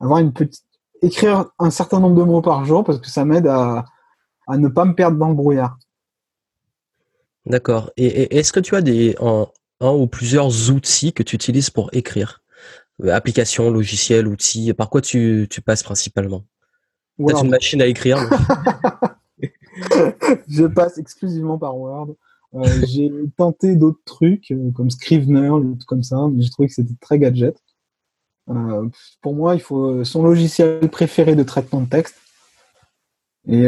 avoir 0.01 0.19
une 0.19 0.33
petite, 0.33 0.65
écrire 1.03 1.47
un 1.59 1.71
certain 1.71 2.01
nombre 2.01 2.17
de 2.17 2.25
mots 2.25 2.43
par 2.43 2.65
jour 2.65 2.85
parce 2.85 2.99
que 2.99 3.09
ça 3.09 3.25
m'aide 3.25 3.47
à, 3.47 3.85
à 4.47 4.59
ne 4.59 4.69
pas 4.69 4.85
me 4.85 4.95
perdre 4.95 5.19
dans 5.19 5.29
le 5.29 5.35
brouillard. 5.35 5.79
D'accord. 7.47 7.91
Et, 7.97 8.37
est-ce 8.37 8.53
que 8.53 8.61
tu 8.61 8.77
as 8.77 8.83
des 8.83 9.17
un 9.21 9.93
ou 9.93 10.07
plusieurs 10.07 10.71
outils 10.71 11.13
que 11.13 11.23
tu 11.23 11.37
utilises 11.37 11.71
pour 11.71 11.91
écrire? 11.93 12.43
Euh, 13.05 13.15
applications, 13.15 13.71
logiciels, 13.71 14.27
outils 14.27 14.73
Par 14.75 14.91
quoi 14.91 15.01
tu, 15.01 15.47
tu 15.49 15.61
passes 15.61 15.83
principalement? 15.83 16.45
Peut-être 17.17 17.45
une 17.45 17.51
machine 17.51 17.81
à 17.83 17.87
écrire 17.87 18.19
Je 20.49 20.67
passe 20.67 20.99
exclusivement 20.99 21.59
par 21.59 21.77
Word. 21.77 22.17
Euh, 22.55 22.65
j'ai 22.87 23.11
tenté 23.37 23.77
d'autres 23.77 24.01
trucs 24.05 24.51
euh, 24.51 24.71
comme 24.73 24.91
Scrivener, 24.91 25.51
comme 25.87 26.03
ça, 26.03 26.17
mais 26.33 26.43
j'ai 26.43 26.51
trouvé 26.51 26.69
que 26.69 26.75
c'était 26.75 26.95
très 27.01 27.19
gadget. 27.19 27.57
pour 29.21 29.35
moi, 29.35 29.55
il 29.55 29.61
faut 29.61 30.05
son 30.05 30.23
logiciel 30.23 30.89
préféré 30.89 31.37
de 31.37 31.43
traitement 31.43 31.83
de 31.83 31.89
texte. 31.89 32.17
Et, 33.47 33.67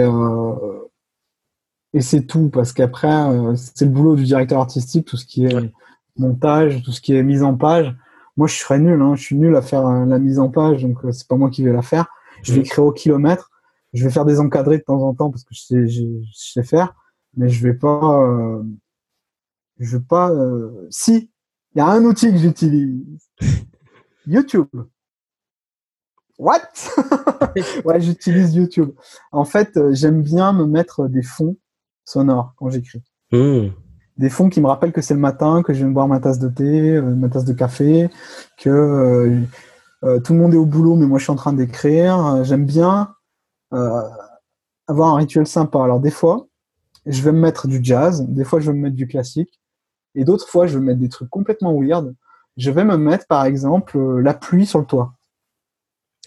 et 1.94 2.00
c'est 2.00 2.26
tout, 2.26 2.48
parce 2.50 2.72
qu'après, 2.72 3.10
c'est 3.56 3.84
le 3.84 3.90
boulot 3.90 4.16
du 4.16 4.24
directeur 4.24 4.60
artistique, 4.60 5.06
tout 5.06 5.16
ce 5.16 5.26
qui 5.26 5.44
est 5.46 5.72
montage, 6.20 6.82
tout 6.82 6.92
ce 6.92 7.00
qui 7.00 7.14
est 7.14 7.22
mise 7.22 7.42
en 7.42 7.56
page. 7.56 7.94
Moi, 8.36 8.46
je 8.46 8.54
serais 8.54 8.78
nul. 8.78 9.00
Hein. 9.02 9.16
Je 9.16 9.22
suis 9.22 9.36
nul 9.36 9.56
à 9.56 9.62
faire 9.62 9.86
euh, 9.86 10.06
la 10.06 10.18
mise 10.18 10.38
en 10.38 10.48
page, 10.48 10.82
donc 10.82 11.04
euh, 11.04 11.12
c'est 11.12 11.26
pas 11.26 11.36
moi 11.36 11.50
qui 11.50 11.62
vais 11.64 11.72
la 11.72 11.82
faire. 11.82 12.06
Je 12.42 12.54
vais 12.54 12.60
écrire 12.60 12.84
au 12.84 12.92
kilomètre. 12.92 13.50
Je 13.92 14.04
vais 14.04 14.10
faire 14.10 14.24
des 14.24 14.38
encadrés 14.38 14.78
de 14.78 14.82
temps 14.82 15.02
en 15.02 15.14
temps 15.14 15.30
parce 15.30 15.42
que 15.42 15.52
je 15.52 15.60
sais, 15.60 15.88
je, 15.88 16.04
sais 16.32 16.62
faire, 16.62 16.94
mais 17.36 17.48
je 17.48 17.66
vais 17.66 17.74
pas. 17.74 18.22
Euh, 18.22 18.62
je 19.78 19.96
vais 19.96 20.04
pas. 20.04 20.30
Si, 20.90 21.30
il 21.74 21.78
y 21.78 21.80
a 21.80 21.86
un 21.86 22.04
outil 22.04 22.30
que 22.30 22.38
j'utilise. 22.38 23.30
YouTube. 24.26 24.68
What? 26.38 26.60
Ouais, 27.84 28.00
j'utilise 28.00 28.54
YouTube. 28.54 28.92
En 29.32 29.44
fait, 29.44 29.76
j'aime 29.92 30.22
bien 30.22 30.52
me 30.52 30.66
mettre 30.66 31.08
des 31.08 31.22
fonds 31.22 31.56
sonores 32.04 32.54
quand 32.56 32.70
j'écris. 32.70 33.02
Mmh 33.32 33.70
des 34.20 34.28
fonds 34.28 34.50
qui 34.50 34.60
me 34.60 34.66
rappellent 34.66 34.92
que 34.92 35.00
c'est 35.00 35.14
le 35.14 35.20
matin, 35.20 35.62
que 35.62 35.72
je 35.72 35.78
viens 35.78 35.88
de 35.88 35.94
boire 35.94 36.06
ma 36.06 36.20
tasse 36.20 36.38
de 36.38 36.48
thé, 36.48 36.96
euh, 36.96 37.02
ma 37.02 37.30
tasse 37.30 37.46
de 37.46 37.54
café, 37.54 38.10
que 38.58 38.68
euh, 38.68 39.40
euh, 40.04 40.20
tout 40.20 40.34
le 40.34 40.38
monde 40.38 40.52
est 40.52 40.58
au 40.58 40.66
boulot, 40.66 40.94
mais 40.94 41.06
moi 41.06 41.18
je 41.18 41.24
suis 41.24 41.32
en 41.32 41.36
train 41.36 41.54
d'écrire. 41.54 42.44
J'aime 42.44 42.66
bien 42.66 43.14
avoir 43.72 45.14
un 45.14 45.16
rituel 45.16 45.46
sympa. 45.46 45.82
Alors 45.82 46.00
des 46.00 46.10
fois, 46.10 46.48
je 47.06 47.22
vais 47.22 47.32
me 47.32 47.40
mettre 47.40 47.68
du 47.68 47.80
jazz, 47.82 48.24
des 48.28 48.44
fois 48.44 48.60
je 48.60 48.70
vais 48.70 48.76
me 48.76 48.82
mettre 48.82 48.96
du 48.96 49.06
classique, 49.06 49.60
et 50.14 50.24
d'autres 50.24 50.48
fois 50.48 50.66
je 50.66 50.74
vais 50.74 50.80
me 50.80 50.86
mettre 50.86 51.00
des 51.00 51.08
trucs 51.08 51.30
complètement 51.30 51.78
weird. 51.78 52.14
Je 52.56 52.70
vais 52.70 52.84
me 52.84 52.96
mettre 52.96 53.26
par 53.26 53.44
exemple 53.44 53.98
la 54.20 54.34
pluie 54.34 54.66
sur 54.66 54.78
le 54.78 54.84
toit. 54.84 55.14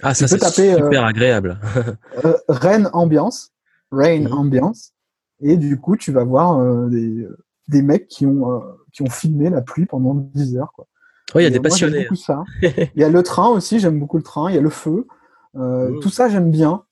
Ah, 0.01 0.13
ça 0.13 0.27
c'est 0.27 0.39
super 0.39 1.05
agréable. 1.05 1.59
rain 2.47 2.85
ambiance, 2.93 3.51
rain 3.91 4.21
mhm. 4.21 4.33
ambiance, 4.33 4.93
et 5.41 5.57
du 5.57 5.79
coup 5.79 5.97
tu 5.97 6.11
vas 6.11 6.23
voir 6.23 6.87
des, 6.89 7.27
des 7.67 7.81
mecs 7.81 8.07
qui 8.07 8.25
ont, 8.25 8.51
euh, 8.51 8.59
qui 8.91 9.01
ont 9.01 9.09
filmé 9.09 9.49
la 9.49 9.61
pluie 9.61 9.85
pendant 9.85 10.13
10 10.13 10.57
heures. 10.57 10.71
Quoi. 10.73 10.87
Oui, 11.35 11.43
il 11.43 11.45
y 11.45 11.47
a 11.47 11.49
des 11.49 11.59
passionnés. 11.59 12.07
ça. 12.15 12.43
il 12.61 12.89
y 12.95 13.03
a 13.03 13.09
le 13.09 13.23
train 13.23 13.49
aussi, 13.49 13.79
j'aime 13.79 13.99
beaucoup 13.99 14.17
le 14.17 14.23
train. 14.23 14.49
Il 14.49 14.55
y 14.55 14.57
a 14.57 14.61
le 14.61 14.69
feu. 14.69 15.07
Euh, 15.55 15.89
mmh. 15.89 15.99
Tout 16.01 16.09
ça, 16.09 16.29
j'aime 16.29 16.51
bien. 16.51 16.83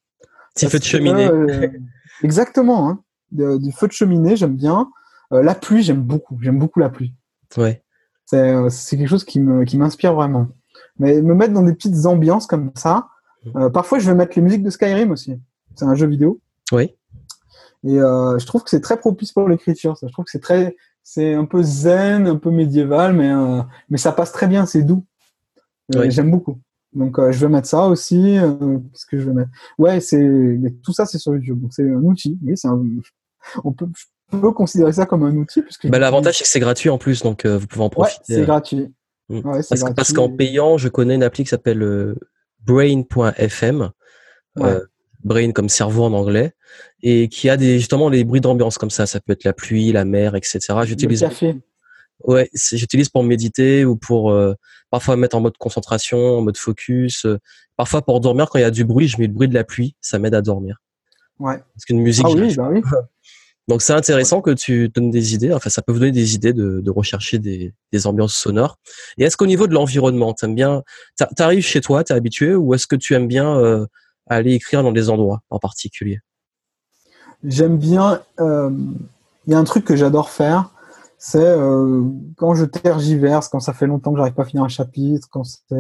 Petit 0.56 0.68
feu 0.68 0.80
de 0.80 0.84
cheminée. 0.84 1.28
Euh, 1.28 1.68
Exactement. 2.24 2.90
Hein. 2.90 3.04
Du 3.32 3.72
feu 3.72 3.88
de 3.88 3.92
cheminée, 3.92 4.36
j'aime 4.36 4.56
bien. 4.56 4.90
la 5.32 5.56
pluie, 5.56 5.84
j'aime 5.84 6.02
beaucoup. 6.02 6.38
J'aime 6.42 6.60
beaucoup 6.60 6.80
la 6.80 6.90
pluie. 6.90 7.14
Ouais. 7.58 7.84
C'est 8.26 8.98
quelque 8.98 9.08
chose 9.08 9.26
qui 9.26 9.40
me 9.40 9.66
qui 9.66 9.78
m'inspire 9.78 10.14
vraiment. 10.14 10.48
Mais 11.00 11.22
me 11.22 11.34
mettre 11.34 11.54
dans 11.54 11.64
des 11.64 11.74
petites 11.74 12.06
ambiances 12.06 12.48
comme 12.48 12.72
ça. 12.76 13.08
Mmh. 13.46 13.70
parfois, 13.72 14.00
je 14.00 14.10
vais 14.10 14.16
mettre 14.16 14.34
les 14.36 14.42
musiques 14.42 14.64
de 14.64 14.70
Skyrim 14.70 15.12
aussi. 15.12 15.40
C'est 15.76 15.86
un 15.86 15.96
jeu 15.96 16.08
vidéo. 16.08 16.40
Oui. 16.72 16.96
Et 17.84 18.00
euh, 18.00 18.38
je 18.38 18.46
trouve 18.46 18.64
que 18.64 18.70
c'est 18.70 18.82
très 18.82 18.98
propice 18.98 19.32
pour 19.32 19.50
l'écriture. 19.50 19.96
Je 20.02 20.08
trouve 20.08 20.26
que 20.26 20.32
c'est 20.32 20.40
très, 20.40 20.76
c'est 21.04 21.34
un 21.34 21.46
peu 21.46 21.64
zen, 21.64 22.28
un 22.28 22.36
peu 22.36 22.52
médiéval, 22.52 23.14
mais 23.14 23.32
euh, 23.32 23.62
mais 23.90 23.98
ça 23.98 24.12
passe 24.12 24.32
très 24.32 24.48
bien. 24.48 24.66
C'est 24.66 24.84
doux. 24.84 25.06
Euh, 25.96 26.10
j'aime 26.10 26.32
beaucoup. 26.32 26.60
Donc 26.94 27.18
je 27.32 27.40
vais 27.40 27.48
mettre 27.48 27.68
ça 27.68 27.88
aussi. 27.88 28.38
Qu'est-ce 28.92 29.06
que 29.06 29.18
je 29.18 29.26
vais 29.26 29.34
mettre? 29.34 29.50
Ouais, 29.78 30.00
c'est 30.00 30.60
tout 30.84 30.94
ça, 30.94 31.06
c'est 31.06 31.18
sur 31.18 31.34
YouTube. 31.34 31.62
Donc 31.62 31.74
c'est 31.74 31.90
un 31.90 32.04
outil. 32.04 32.38
Oui, 32.44 32.54
c'est 32.56 32.68
un... 32.68 32.84
on 33.64 33.72
peut, 33.72 33.88
je 34.32 34.38
peux 34.38 34.52
considérer 34.52 34.94
ça 34.94 35.06
comme 35.06 35.24
un 35.24 35.36
outil 35.36 35.62
puisque. 35.62 35.88
Bah, 35.88 36.00
l'avantage 36.00 36.38
c'est 36.38 36.44
que 36.44 36.50
c'est 36.50 36.60
gratuit 36.60 36.90
en 36.90 36.98
plus, 36.98 37.24
donc 37.24 37.46
vous 37.46 37.68
pouvez 37.68 37.84
en 37.84 37.90
profiter. 37.90 38.34
Ouais, 38.34 38.40
c'est 38.40 38.46
gratuit. 38.46 38.94
Mm. 39.30 39.38
Ouais, 39.40 39.62
parce, 39.70 39.84
parce 39.96 40.14
qu'en 40.14 40.30
payant, 40.30 40.78
je 40.78 40.90
connais 40.90 41.16
une 41.16 41.24
appli 41.24 41.44
qui 41.44 41.50
s'appelle 41.50 42.16
Brain.fm. 42.66 43.92
Ouais. 44.58 44.78
Brain 45.24 45.52
comme 45.52 45.70
cerveau 45.70 46.04
en 46.04 46.14
anglais, 46.14 46.54
et 47.04 47.30
qui 47.30 47.50
a 47.50 47.58
des 47.58 47.78
justement 47.80 48.10
des 48.10 48.24
bruits 48.24 48.42
d'ambiance 48.42 48.78
comme 48.78 48.90
ça. 48.90 49.06
Ça 49.06 49.20
peut 49.20 49.34
être 49.34 49.44
la 49.44 49.54
pluie, 49.54 49.92
la 49.92 50.06
mer, 50.06 50.36
etc. 50.36 50.60
J'utilise. 50.84 51.26
Ouais, 52.24 52.52
j'utilise 52.54 53.10
pour 53.10 53.24
méditer 53.24 53.84
ou 53.84 53.96
pour 53.96 54.32
euh, 54.32 54.54
parfois 54.92 55.16
mettre 55.16 55.36
en 55.36 55.42
mode 55.42 55.58
concentration, 55.58 56.38
en 56.38 56.42
mode 56.42 56.58
focus. 56.58 57.26
Euh, 57.26 57.40
parfois 57.78 58.04
pour 58.04 58.20
dormir 58.20 58.48
quand 58.50 58.60
il 58.60 58.62
y 58.62 58.66
a 58.66 58.70
du 58.70 58.86
bruit, 58.86 59.08
je 59.08 59.20
mets 59.20 59.26
le 59.26 59.34
bruit 59.34 59.48
de 59.48 59.56
la 59.56 59.64
pluie, 59.64 59.96
ça 60.02 60.20
m'aide 60.20 60.36
à 60.36 60.42
dormir. 60.44 60.78
Ouais. 61.40 61.58
Parce 61.74 61.86
qu'une 61.86 62.00
musique. 62.00 62.26
Ah 62.28 62.32
oui, 62.32 62.56
bah 62.56 62.70
oui. 62.72 62.82
Donc 63.72 63.82
c'est 63.82 63.94
intéressant 63.94 64.42
que 64.42 64.52
tu 64.52 64.90
donnes 64.90 65.12
des 65.12 65.34
idées. 65.34 65.54
Enfin, 65.54 65.70
ça 65.70 65.82
peut 65.82 65.94
vous 65.94 66.00
donner 66.00 66.12
des 66.12 66.36
idées 66.36 66.52
de, 66.52 66.82
de 66.82 66.92
rechercher 66.92 67.40
des, 67.40 67.74
des, 67.94 68.06
ambiances 68.06 68.34
sonores. 68.34 68.76
Et 69.18 69.24
est-ce 69.24 69.38
qu'au 69.38 69.46
niveau 69.46 69.66
de 69.66 69.74
l'environnement, 69.74 70.34
t'aimes 70.34 70.56
bien, 70.56 70.84
t'arrives 71.38 71.64
chez 71.64 71.80
toi, 71.80 72.04
t'es 72.04 72.14
habitué, 72.14 72.54
ou 72.54 72.74
est-ce 72.74 72.86
que 72.86 72.98
tu 72.98 73.14
aimes 73.14 73.30
bien 73.30 73.56
euh, 73.56 73.86
aller 74.28 74.56
écrire 74.56 74.84
dans 74.84 74.92
des 74.92 75.10
endroits 75.10 75.40
en 75.50 75.58
particulier? 75.58 76.20
J'aime 77.46 77.78
bien. 77.78 78.22
Euh, 78.42 78.72
il 79.48 79.54
y 79.54 79.56
a 79.56 79.58
un 79.58 79.64
truc 79.64 79.86
que 79.86 79.96
j'adore 79.96 80.32
faire, 80.32 80.72
c'est 81.18 81.40
euh, 81.40 82.04
quand 82.36 82.56
je 82.56 82.66
tergiverse, 82.66 83.48
quand 83.48 83.62
ça 83.62 83.72
fait 83.72 83.88
longtemps 83.88 84.12
que 84.12 84.18
j'arrive 84.18 84.34
pas 84.34 84.44
à 84.44 84.48
finir 84.48 84.66
un 84.66 84.68
chapitre, 84.68 85.30
quand 85.32 85.46
ça 85.46 85.78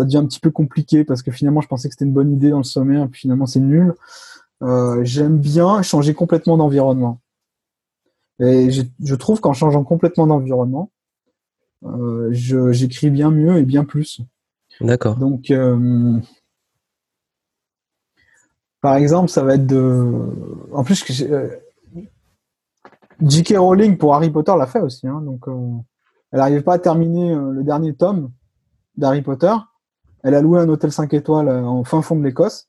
devient 0.00 0.16
un 0.16 0.26
petit 0.26 0.40
peu 0.40 0.50
compliqué 0.50 1.04
parce 1.04 1.22
que 1.22 1.30
finalement 1.30 1.60
je 1.60 1.68
pensais 1.68 1.86
que 1.88 1.94
c'était 1.94 2.04
une 2.04 2.12
bonne 2.12 2.32
idée 2.32 2.50
dans 2.50 2.58
le 2.58 2.64
sommaire, 2.64 3.04
et 3.04 3.06
puis 3.06 3.20
finalement 3.20 3.46
c'est 3.46 3.60
nul. 3.60 3.94
Euh, 4.64 5.04
j'aime 5.04 5.38
bien 5.38 5.82
changer 5.82 6.14
complètement 6.14 6.56
d'environnement. 6.56 7.20
Et 8.40 8.70
je 8.70 9.14
trouve 9.14 9.40
qu'en 9.40 9.52
changeant 9.52 9.84
complètement 9.84 10.26
d'environnement, 10.26 10.90
j'écris 12.30 13.10
bien 13.10 13.30
mieux 13.30 13.58
et 13.58 13.64
bien 13.64 13.84
plus. 13.84 14.20
D'accord. 14.80 15.16
Donc, 15.16 15.50
par 18.80 18.94
exemple, 18.94 19.28
ça 19.28 19.42
va 19.42 19.54
être 19.54 19.66
de. 19.66 20.12
En 20.72 20.84
plus, 20.84 21.22
euh, 21.22 21.48
J.K. 23.20 23.56
Rowling 23.58 23.98
pour 23.98 24.14
Harry 24.14 24.30
Potter 24.30 24.52
l'a 24.56 24.66
fait 24.66 24.80
aussi. 24.80 25.08
Hein, 25.08 25.20
donc, 25.22 25.48
euh, 25.48 25.52
elle 26.30 26.38
n'arrivait 26.38 26.62
pas 26.62 26.74
à 26.74 26.78
terminer 26.78 27.32
euh, 27.32 27.50
le 27.50 27.64
dernier 27.64 27.94
tome 27.94 28.30
d'Harry 28.96 29.22
Potter. 29.22 29.54
Elle 30.22 30.34
a 30.34 30.40
loué 30.40 30.60
un 30.60 30.68
hôtel 30.68 30.92
5 30.92 31.12
étoiles 31.14 31.48
en 31.48 31.84
fin 31.84 32.02
fond 32.02 32.16
de 32.16 32.24
l'Écosse. 32.24 32.68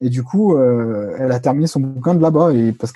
Et 0.00 0.08
du 0.08 0.22
coup, 0.24 0.58
elle 0.58 1.30
a 1.30 1.38
terminé 1.38 1.68
son 1.68 1.78
bouquin 1.78 2.14
de 2.14 2.22
là-bas. 2.22 2.52
Et 2.54 2.72
parce 2.72 2.92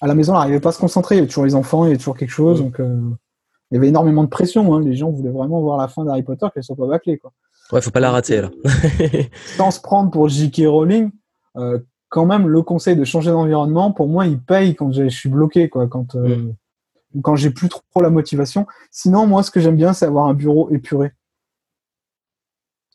qu'à 0.00 0.06
la 0.06 0.14
maison, 0.14 0.32
elle 0.32 0.38
n'arrivait 0.40 0.60
pas 0.60 0.70
à 0.70 0.72
se 0.72 0.78
concentrer. 0.78 1.16
Il 1.16 1.18
y 1.18 1.20
avait 1.20 1.28
toujours 1.28 1.44
les 1.44 1.54
enfants, 1.54 1.84
il 1.84 1.88
y 1.88 1.90
avait 1.90 1.98
toujours 1.98 2.16
quelque 2.16 2.30
chose. 2.30 2.60
Donc, 2.60 2.76
il 2.78 3.74
y 3.74 3.76
avait 3.76 3.88
énormément 3.88 4.24
de 4.24 4.28
pression. 4.28 4.74
Hein. 4.74 4.80
Les 4.82 4.94
gens 4.94 5.10
voulaient 5.10 5.30
vraiment 5.30 5.60
voir 5.60 5.76
la 5.76 5.88
fin 5.88 6.04
d'Harry 6.04 6.22
Potter, 6.22 6.46
qu'elle 6.52 6.62
soit 6.62 6.76
pas 6.76 6.86
bâclée. 6.86 7.18
Quoi. 7.18 7.32
Ouais, 7.72 7.80
faut 7.80 7.90
pas 7.90 8.00
la 8.00 8.10
rater 8.10 8.42
là. 8.42 8.50
Sans 9.56 9.70
se 9.70 9.80
prendre 9.80 10.10
pour 10.10 10.28
J.K. 10.28 10.62
Rowling, 10.66 11.10
euh, 11.56 11.78
quand 12.08 12.26
même 12.26 12.48
le 12.48 12.62
conseil 12.62 12.96
de 12.96 13.04
changer 13.04 13.30
d'environnement, 13.30 13.92
pour 13.92 14.08
moi, 14.08 14.26
il 14.26 14.40
paye 14.40 14.76
quand 14.76 14.92
je 14.92 15.08
suis 15.08 15.28
bloqué, 15.28 15.68
quoi, 15.68 15.88
quand 15.88 16.14
euh, 16.14 16.36
mm. 17.14 17.22
quand 17.22 17.34
j'ai 17.34 17.50
plus 17.50 17.68
trop 17.68 18.00
la 18.00 18.10
motivation. 18.10 18.66
Sinon, 18.92 19.26
moi, 19.26 19.42
ce 19.42 19.50
que 19.50 19.58
j'aime 19.58 19.76
bien, 19.76 19.92
c'est 19.92 20.06
avoir 20.06 20.26
un 20.26 20.34
bureau 20.34 20.70
épuré, 20.70 21.12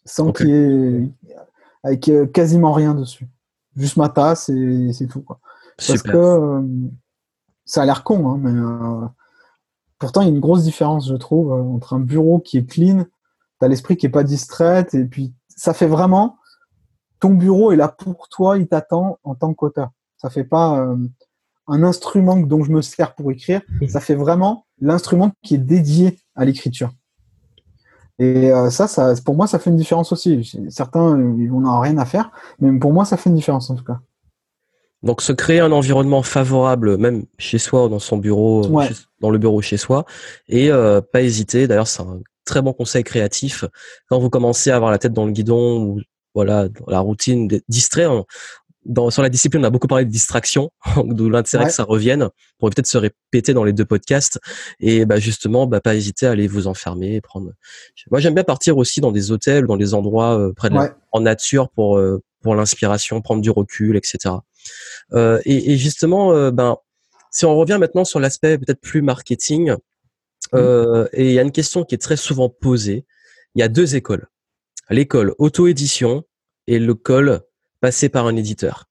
sans 0.05 0.31
qu'il 0.31 0.47
y 0.47 0.53
ait 0.53 1.09
avec 1.83 2.07
euh, 2.07 2.25
quasiment 2.27 2.71
rien 2.71 2.93
dessus, 2.93 3.27
juste 3.75 3.97
ma 3.97 4.07
tasse 4.07 4.47
et 4.49 4.93
c'est 4.93 5.07
tout, 5.07 5.21
quoi. 5.21 5.39
Parce 5.87 6.01
que 6.01 6.63
ça 7.65 7.83
a 7.83 7.85
l'air 7.85 8.03
con, 8.03 8.29
hein, 8.29 8.39
mais 8.41 9.07
pourtant 9.97 10.21
il 10.21 10.27
y 10.27 10.31
a 10.31 10.33
une 10.33 10.39
grosse 10.39 10.63
différence, 10.63 11.07
je 11.07 11.15
trouve, 11.15 11.51
entre 11.51 11.93
un 11.93 11.99
bureau 11.99 12.39
qui 12.39 12.57
est 12.57 12.65
clean, 12.65 13.05
t'as 13.59 13.67
l'esprit 13.67 13.97
qui 13.97 14.05
est 14.05 14.09
pas 14.09 14.23
distrait, 14.23 14.87
et 14.93 15.05
puis 15.05 15.33
ça 15.49 15.73
fait 15.73 15.87
vraiment 15.87 16.37
ton 17.21 17.29
bureau 17.29 17.71
est 17.71 17.77
là 17.77 17.87
pour 17.87 18.27
toi, 18.27 18.57
il 18.57 18.67
t'attend 18.67 19.19
en 19.23 19.35
tant 19.35 19.53
qu'auteur. 19.53 19.91
Ça 20.17 20.29
fait 20.29 20.43
pas 20.43 20.79
euh, 20.79 20.97
un 21.67 21.83
instrument 21.83 22.35
dont 22.35 22.63
je 22.63 22.71
me 22.71 22.81
sers 22.81 23.15
pour 23.15 23.31
écrire, 23.31 23.61
ça 23.87 24.01
fait 24.01 24.15
vraiment 24.15 24.65
l'instrument 24.79 25.31
qui 25.41 25.55
est 25.55 25.59
dédié 25.59 26.19
à 26.35 26.43
l'écriture. 26.43 26.91
Et 28.19 28.51
euh, 28.51 28.69
ça, 28.69 28.87
ça, 28.87 29.13
pour 29.23 29.35
moi, 29.35 29.47
ça 29.47 29.59
fait 29.59 29.69
une 29.69 29.77
différence 29.77 30.11
aussi. 30.11 30.43
Certains, 30.69 31.17
ils 31.37 31.51
n'en 31.51 31.77
ont 31.77 31.79
rien 31.79 31.97
à 31.97 32.05
faire, 32.05 32.31
mais 32.59 32.77
pour 32.77 32.91
moi, 32.91 33.05
ça 33.05 33.17
fait 33.17 33.29
une 33.29 33.35
différence 33.35 33.69
en 33.69 33.75
tout 33.75 33.85
cas. 33.85 33.99
Donc, 35.03 35.21
se 35.21 35.31
créer 35.31 35.59
un 35.59 35.71
environnement 35.71 36.21
favorable, 36.21 36.97
même 36.97 37.25
chez 37.39 37.57
soi, 37.57 37.89
dans 37.89 37.99
son 37.99 38.17
bureau, 38.17 38.67
dans 39.19 39.29
le 39.29 39.37
bureau 39.37 39.61
chez 39.61 39.77
soi, 39.77 40.05
et 40.47 40.71
euh, 40.71 41.01
pas 41.01 41.21
hésiter. 41.21 41.67
D'ailleurs, 41.67 41.87
c'est 41.87 42.01
un 42.01 42.21
très 42.45 42.61
bon 42.61 42.73
conseil 42.73 43.03
créatif. 43.03 43.65
Quand 44.09 44.19
vous 44.19 44.29
commencez 44.29 44.71
à 44.71 44.75
avoir 44.75 44.91
la 44.91 44.97
tête 44.97 45.13
dans 45.13 45.25
le 45.25 45.31
guidon 45.31 45.83
ou 45.83 46.01
voilà, 46.35 46.69
dans 46.69 46.85
la 46.87 46.99
routine, 46.99 47.47
distrait. 47.67 48.05
Dans, 48.83 49.11
sur 49.11 49.21
la 49.21 49.29
discipline, 49.29 49.61
on 49.61 49.67
a 49.67 49.69
beaucoup 49.69 49.87
parlé 49.87 50.05
de 50.05 50.09
distraction, 50.09 50.71
d'où 51.05 51.29
l'intérêt 51.29 51.65
que 51.65 51.71
ça 51.71 51.83
revienne, 51.83 52.29
pour 52.57 52.69
peut-être 52.69 52.87
se 52.87 52.97
répéter 52.97 53.53
dans 53.53 53.63
les 53.63 53.73
deux 53.73 53.85
podcasts. 53.85 54.39
Et 54.79 55.05
bah, 55.05 55.17
justement, 55.17 55.67
bah, 55.67 55.81
pas 55.81 55.95
hésiter 55.95 56.25
à 56.25 56.31
aller 56.31 56.47
vous 56.47 56.67
enfermer, 56.67 57.21
prendre. 57.21 57.51
Moi, 58.09 58.19
j'aime 58.19 58.33
bien 58.33 58.43
partir 58.43 58.77
aussi 58.77 58.99
dans 58.99 59.11
des 59.11 59.31
hôtels, 59.31 59.67
dans 59.67 59.77
des 59.77 59.93
endroits 59.93 60.37
euh, 60.37 60.53
près 60.53 60.69
de 60.69 60.77
en 61.11 61.19
nature 61.19 61.69
pour 61.69 61.97
euh, 61.97 62.23
pour 62.41 62.55
l'inspiration, 62.55 63.21
prendre 63.21 63.41
du 63.41 63.51
recul, 63.51 63.95
etc. 63.95 64.35
Euh, 65.13 65.39
et, 65.45 65.73
et, 65.73 65.77
justement, 65.77 66.33
euh, 66.33 66.51
ben, 66.51 66.77
si 67.31 67.45
on 67.45 67.55
revient 67.55 67.77
maintenant 67.79 68.05
sur 68.05 68.19
l'aspect 68.19 68.57
peut-être 68.57 68.81
plus 68.81 69.01
marketing, 69.01 69.73
mmh. 70.53 70.57
et 71.13 71.29
il 71.29 71.33
y 71.33 71.39
a 71.39 71.41
une 71.41 71.51
question 71.51 71.83
qui 71.83 71.95
est 71.95 72.01
très 72.01 72.17
souvent 72.17 72.49
posée. 72.49 73.05
Il 73.55 73.59
y 73.59 73.63
a 73.63 73.67
deux 73.67 73.95
écoles 73.95 74.27
l'école 74.91 75.33
auto-édition 75.39 76.23
et 76.67 76.79
l'école 76.79 77.41
passée 77.79 78.09
par 78.09 78.27
un 78.27 78.35
éditeur. 78.35 78.85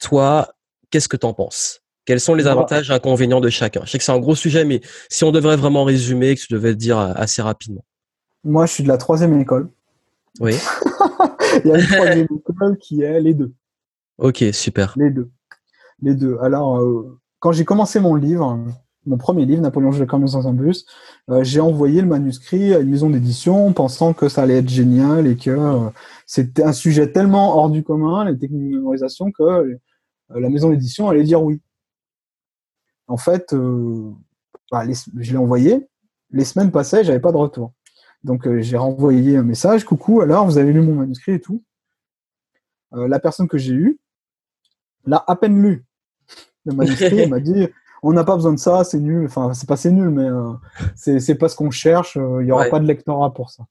Toi, 0.00 0.54
qu'est-ce 0.90 1.08
que 1.08 1.16
tu 1.16 1.26
en 1.26 1.34
penses? 1.34 1.82
Quels 2.04 2.20
sont 2.20 2.34
les 2.34 2.46
avantages 2.46 2.90
et 2.90 2.92
inconvénients 2.92 3.40
de 3.40 3.48
chacun? 3.48 3.82
Je 3.84 3.90
sais 3.90 3.98
que 3.98 4.04
c'est 4.04 4.12
un 4.12 4.18
gros 4.18 4.34
sujet, 4.34 4.64
mais 4.64 4.80
si 5.10 5.24
on 5.24 5.32
devrait 5.32 5.56
vraiment 5.56 5.84
résumer, 5.84 6.34
que 6.34 6.40
tu 6.40 6.52
devais 6.52 6.74
dire 6.74 6.98
assez 6.98 7.42
rapidement. 7.42 7.84
Moi, 8.44 8.66
je 8.66 8.74
suis 8.74 8.82
de 8.84 8.88
la 8.88 8.96
troisième 8.96 9.38
école. 9.40 9.68
Oui. 10.40 10.54
Il 11.64 11.68
y 11.68 11.72
a 11.72 11.78
une 11.78 11.86
troisième 11.86 12.28
école 12.48 12.78
qui 12.78 13.02
est 13.02 13.20
les 13.20 13.34
deux. 13.34 13.52
Ok, 14.18 14.42
super. 14.52 14.94
Les 14.96 15.10
deux. 15.10 15.30
Les 16.00 16.14
deux. 16.14 16.38
Alors, 16.40 16.78
euh, 16.78 17.18
quand 17.38 17.52
j'ai 17.52 17.64
commencé 17.64 18.00
mon 18.00 18.14
livre, 18.14 18.58
mon 19.04 19.18
premier 19.18 19.44
livre, 19.44 19.60
Napoléon 19.62 19.92
je 19.92 20.02
le 20.02 20.06
dans 20.06 20.48
un 20.48 20.52
bus, 20.52 20.86
euh, 21.30 21.44
j'ai 21.44 21.60
envoyé 21.60 22.00
le 22.00 22.06
manuscrit 22.06 22.72
à 22.74 22.78
une 22.78 22.90
maison 22.90 23.10
d'édition 23.10 23.72
pensant 23.72 24.14
que 24.14 24.28
ça 24.28 24.42
allait 24.42 24.58
être 24.58 24.68
génial 24.68 25.26
et 25.26 25.36
que 25.36 25.50
euh, 25.50 25.90
c'était 26.26 26.64
un 26.64 26.72
sujet 26.72 27.12
tellement 27.12 27.56
hors 27.56 27.70
du 27.70 27.82
commun, 27.82 28.24
les 28.24 28.38
techniques 28.38 28.70
de 28.70 28.76
mémorisation, 28.76 29.30
que 29.32 29.78
la 30.30 30.48
maison 30.48 30.70
d'édition 30.70 31.08
allait 31.08 31.22
dire 31.22 31.42
oui. 31.42 31.60
En 33.06 33.16
fait, 33.16 33.54
bah, 34.72 34.82
je 35.18 35.30
l'ai 35.30 35.38
envoyé, 35.38 35.86
les 36.30 36.44
semaines 36.44 36.72
passaient, 36.72 37.04
j'avais 37.04 37.20
pas 37.20 37.30
de 37.30 37.36
retour. 37.36 37.72
Donc 38.24 38.48
j'ai 38.60 38.76
renvoyé 38.76 39.36
un 39.36 39.44
message, 39.44 39.84
coucou, 39.84 40.22
alors 40.22 40.46
vous 40.46 40.58
avez 40.58 40.72
lu 40.72 40.80
mon 40.80 40.94
manuscrit 40.94 41.32
et 41.32 41.40
tout? 41.40 41.62
la 42.92 43.20
personne 43.20 43.46
que 43.46 43.58
j'ai 43.58 43.74
eue 43.74 44.00
l'a 45.06 45.24
à 45.26 45.36
peine 45.36 45.62
lu. 45.62 45.84
Le 46.64 46.74
manuscrit 46.74 47.26
m'a 47.28 47.40
dit 47.40 47.68
on 48.02 48.12
n'a 48.12 48.24
pas 48.24 48.36
besoin 48.36 48.52
de 48.52 48.58
ça, 48.58 48.84
c'est 48.84 49.00
nul. 49.00 49.26
Enfin, 49.26 49.52
c'est 49.54 49.68
pas 49.68 49.76
c'est 49.76 49.90
nul, 49.90 50.10
mais 50.10 50.28
euh, 50.28 50.52
c'est 50.94 51.34
pas 51.34 51.48
ce 51.48 51.56
qu'on 51.56 51.72
cherche. 51.72 52.16
Euh, 52.16 52.42
il 52.42 52.46
y 52.46 52.52
aura 52.52 52.66
pas 52.66 52.78
de 52.78 52.86
lectorat 52.86 53.34
pour 53.34 53.50
ça. 53.50 53.64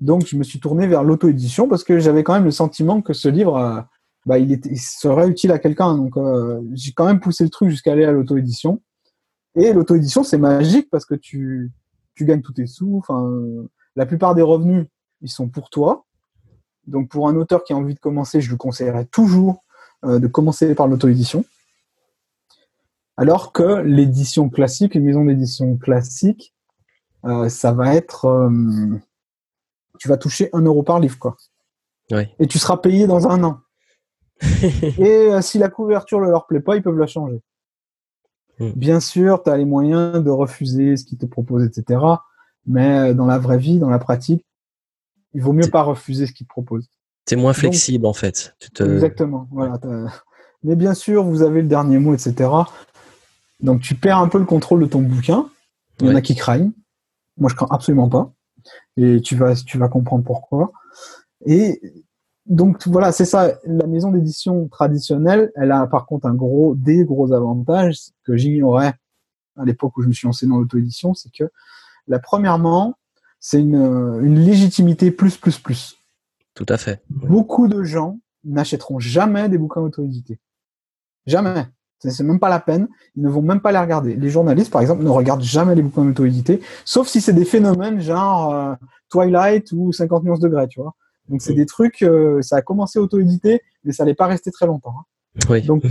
Donc, 0.00 0.26
je 0.26 0.36
me 0.36 0.42
suis 0.42 0.58
tourné 0.58 0.86
vers 0.86 1.04
l'auto-édition 1.04 1.68
parce 1.68 1.84
que 1.84 1.98
j'avais 1.98 2.22
quand 2.22 2.34
même 2.34 2.44
le 2.44 2.50
sentiment 2.50 3.02
que 3.02 3.12
ce 3.12 3.28
livre, 3.28 3.56
euh, 3.56 3.80
bah, 4.26 4.38
il, 4.38 4.52
était, 4.52 4.74
serait 4.76 5.28
utile 5.28 5.52
à 5.52 5.58
quelqu'un. 5.58 5.96
Donc, 5.96 6.14
j'ai 6.72 6.92
quand 6.92 7.04
même 7.04 7.20
poussé 7.20 7.44
le 7.44 7.50
truc 7.50 7.68
jusqu'à 7.68 7.92
aller 7.92 8.04
à 8.04 8.12
l'auto-édition. 8.12 8.80
Et 9.54 9.72
l'auto-édition, 9.74 10.22
c'est 10.22 10.38
magique 10.38 10.88
parce 10.90 11.04
que 11.04 11.14
tu, 11.14 11.72
tu 12.14 12.24
gagnes 12.24 12.42
tous 12.42 12.54
tes 12.54 12.66
sous. 12.66 12.96
Enfin, 12.96 13.30
la 13.96 14.06
plupart 14.06 14.34
des 14.34 14.42
revenus, 14.42 14.86
ils 15.20 15.30
sont 15.30 15.48
pour 15.48 15.68
toi. 15.68 16.06
Donc, 16.86 17.10
pour 17.10 17.28
un 17.28 17.36
auteur 17.36 17.64
qui 17.64 17.72
a 17.72 17.76
envie 17.76 17.94
de 17.94 18.00
commencer, 18.00 18.40
je 18.40 18.50
lui 18.50 18.56
conseillerais 18.56 19.06
toujours 19.06 19.64
de 20.02 20.26
commencer 20.26 20.74
par 20.74 20.88
l'auto-édition. 20.88 21.44
Alors 23.16 23.52
que 23.52 23.80
l'édition 23.80 24.50
classique, 24.50 24.94
les 24.94 25.00
maisons 25.00 25.24
d'édition 25.24 25.76
classique, 25.76 26.54
ça 27.48 27.72
va 27.72 27.94
être, 27.94 28.50
tu 29.98 30.08
vas 30.08 30.16
toucher 30.16 30.50
un 30.52 30.60
euro 30.62 30.82
par 30.82 31.00
livre, 31.00 31.18
quoi. 31.18 31.36
Et 32.38 32.46
tu 32.46 32.58
seras 32.58 32.76
payé 32.76 33.06
dans 33.06 33.26
un 33.26 33.42
an. 33.42 33.60
et 34.98 35.30
si 35.40 35.58
la 35.58 35.68
couverture 35.68 36.20
ne 36.20 36.26
leur 36.26 36.46
plaît 36.46 36.60
pas, 36.60 36.76
ils 36.76 36.82
peuvent 36.82 36.98
la 36.98 37.06
changer. 37.06 37.40
Hmm. 38.58 38.70
Bien 38.74 39.00
sûr, 39.00 39.42
tu 39.42 39.50
as 39.50 39.56
les 39.56 39.64
moyens 39.64 40.22
de 40.22 40.30
refuser 40.30 40.96
ce 40.96 41.04
qu'ils 41.04 41.18
te 41.18 41.26
proposent, 41.26 41.64
etc. 41.64 42.00
Mais 42.66 43.14
dans 43.14 43.26
la 43.26 43.38
vraie 43.38 43.58
vie, 43.58 43.78
dans 43.78 43.90
la 43.90 43.98
pratique, 43.98 44.44
il 45.34 45.42
vaut 45.42 45.52
mieux 45.52 45.70
pas 45.70 45.82
refuser 45.82 46.26
ce 46.26 46.32
qu'ils 46.32 46.46
te 46.46 46.52
proposent. 46.52 46.88
C'est 47.26 47.36
moins 47.36 47.52
flexible 47.52 48.06
en 48.06 48.12
fait. 48.12 48.54
Exactement. 48.80 49.48
Voilà, 49.50 49.78
Mais 50.62 50.76
bien 50.76 50.94
sûr, 50.94 51.24
vous 51.24 51.42
avez 51.42 51.62
le 51.62 51.68
dernier 51.68 51.98
mot, 51.98 52.14
etc. 52.14 52.48
Donc 53.60 53.80
tu 53.80 53.94
perds 53.94 54.18
un 54.18 54.28
peu 54.28 54.38
le 54.38 54.44
contrôle 54.44 54.80
de 54.80 54.86
ton 54.86 55.02
bouquin. 55.02 55.48
Il 56.00 56.06
y 56.06 56.10
en 56.10 56.14
a 56.14 56.20
qui 56.20 56.34
craignent. 56.34 56.72
Moi, 57.38 57.50
je 57.50 57.56
crains 57.56 57.68
absolument 57.70 58.08
pas. 58.08 58.32
Et 58.96 59.20
tu 59.20 59.36
vas, 59.36 59.54
tu 59.54 59.78
vas 59.78 59.88
comprendre 59.88 60.24
pourquoi. 60.24 60.72
Et 61.44 61.80
donc 62.46 62.86
voilà, 62.86 63.12
c'est 63.12 63.24
ça. 63.24 63.52
La 63.64 63.86
maison 63.86 64.10
d'édition 64.10 64.68
traditionnelle, 64.68 65.52
elle 65.56 65.72
a 65.72 65.86
par 65.86 66.06
contre 66.06 66.26
un 66.26 66.34
gros, 66.34 66.74
des 66.74 67.04
gros 67.04 67.32
avantages 67.32 67.98
que 68.24 68.36
j'ignorais 68.36 68.94
à 69.56 69.64
l'époque 69.64 69.96
où 69.96 70.02
je 70.02 70.08
me 70.08 70.12
suis 70.12 70.26
lancé 70.26 70.46
dans 70.46 70.58
l'auto-édition, 70.58 71.14
c'est 71.14 71.32
que 71.32 71.44
la 72.08 72.18
premièrement, 72.18 72.94
c'est 73.40 73.60
une, 73.60 73.76
une 74.22 74.38
légitimité 74.38 75.10
plus 75.10 75.36
plus 75.36 75.58
plus. 75.58 75.95
Tout 76.56 76.66
à 76.70 76.78
fait. 76.78 77.02
Beaucoup 77.10 77.68
de 77.68 77.84
gens 77.84 78.18
n'achèteront 78.42 78.98
jamais 78.98 79.48
des 79.48 79.58
bouquins 79.58 79.82
auto-édités. 79.82 80.40
Jamais. 81.26 81.66
C'est 81.98 82.24
même 82.24 82.40
pas 82.40 82.48
la 82.48 82.60
peine. 82.60 82.88
Ils 83.14 83.22
ne 83.22 83.28
vont 83.28 83.42
même 83.42 83.60
pas 83.60 83.72
les 83.72 83.78
regarder. 83.78 84.16
Les 84.16 84.30
journalistes, 84.30 84.72
par 84.72 84.80
exemple, 84.80 85.02
ne 85.02 85.10
regardent 85.10 85.42
jamais 85.42 85.74
les 85.74 85.82
bouquins 85.82 86.08
auto-édités, 86.08 86.60
sauf 86.84 87.08
si 87.08 87.20
c'est 87.20 87.34
des 87.34 87.44
phénomènes 87.44 88.00
genre 88.00 88.54
euh, 88.54 88.74
Twilight 89.10 89.70
ou 89.72 89.92
50 89.92 90.24
nuances 90.24 90.40
degrés, 90.40 90.66
tu 90.68 90.80
vois. 90.80 90.94
Donc 91.28 91.42
c'est 91.42 91.54
des 91.54 91.66
trucs, 91.66 92.02
euh, 92.02 92.40
ça 92.40 92.56
a 92.56 92.62
commencé 92.62 92.98
auto-édité, 92.98 93.60
mais 93.84 93.92
ça 93.92 94.04
n'allait 94.04 94.14
pas 94.14 94.26
rester 94.26 94.50
très 94.50 94.66
longtemps. 94.66 94.94
Hein. 94.98 95.40
Oui. 95.50 95.62
Donc, 95.62 95.84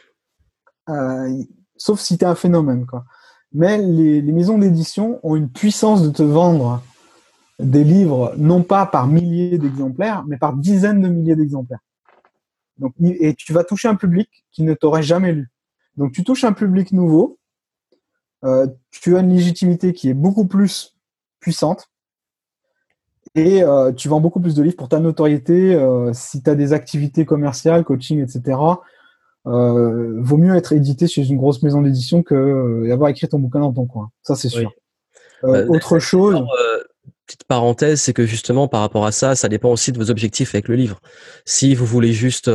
euh, 0.88 1.42
sauf 1.76 2.00
si 2.00 2.16
tu 2.16 2.24
es 2.24 2.28
un 2.28 2.34
phénomène, 2.34 2.86
quoi. 2.86 3.04
Mais 3.52 3.76
les, 3.76 4.22
les 4.22 4.32
maisons 4.32 4.56
d'édition 4.56 5.20
ont 5.22 5.36
une 5.36 5.50
puissance 5.50 6.02
de 6.02 6.10
te 6.10 6.22
vendre 6.22 6.82
des 7.62 7.84
livres, 7.84 8.34
non 8.36 8.62
pas 8.62 8.86
par 8.86 9.06
milliers 9.06 9.58
d'exemplaires, 9.58 10.24
mais 10.26 10.36
par 10.36 10.54
dizaines 10.54 11.00
de 11.00 11.08
milliers 11.08 11.36
d'exemplaires. 11.36 11.80
Donc, 12.78 12.94
et 13.00 13.34
tu 13.34 13.52
vas 13.52 13.64
toucher 13.64 13.88
un 13.88 13.94
public 13.94 14.28
qui 14.50 14.62
ne 14.62 14.74
t'aurait 14.74 15.02
jamais 15.02 15.32
lu. 15.32 15.50
Donc, 15.96 16.12
tu 16.12 16.24
touches 16.24 16.44
un 16.44 16.52
public 16.52 16.92
nouveau, 16.92 17.38
euh, 18.44 18.66
tu 18.90 19.16
as 19.16 19.20
une 19.20 19.34
légitimité 19.34 19.92
qui 19.92 20.08
est 20.08 20.14
beaucoup 20.14 20.46
plus 20.46 20.96
puissante, 21.40 21.88
et 23.34 23.62
euh, 23.62 23.92
tu 23.92 24.08
vends 24.08 24.20
beaucoup 24.20 24.40
plus 24.40 24.54
de 24.54 24.62
livres 24.62 24.76
pour 24.76 24.88
ta 24.88 25.00
notoriété. 25.00 25.74
Euh, 25.74 26.12
si 26.12 26.42
tu 26.42 26.50
as 26.50 26.54
des 26.54 26.72
activités 26.72 27.24
commerciales, 27.24 27.84
coaching, 27.84 28.22
etc., 28.22 28.58
vaut 29.44 30.36
mieux 30.36 30.54
être 30.54 30.72
édité 30.72 31.08
chez 31.08 31.24
une 31.24 31.36
grosse 31.36 31.62
maison 31.62 31.82
d'édition 31.82 32.22
que 32.22 32.34
euh, 32.34 32.92
avoir 32.92 33.10
écrit 33.10 33.28
ton 33.28 33.38
bouquin 33.38 33.60
dans 33.60 33.72
ton 33.72 33.86
coin. 33.86 34.10
Ça, 34.22 34.36
c'est 34.36 34.48
sûr. 34.48 34.70
Euh, 35.44 35.66
autre 35.66 35.98
chose. 35.98 36.44
Petite 37.26 37.44
parenthèse, 37.44 38.00
c'est 38.00 38.12
que 38.12 38.26
justement, 38.26 38.68
par 38.68 38.80
rapport 38.80 39.06
à 39.06 39.12
ça, 39.12 39.34
ça 39.34 39.48
dépend 39.48 39.70
aussi 39.70 39.92
de 39.92 39.98
vos 39.98 40.10
objectifs 40.10 40.54
avec 40.54 40.68
le 40.68 40.76
livre. 40.76 41.00
Si 41.44 41.74
vous 41.74 41.86
voulez 41.86 42.12
juste 42.12 42.50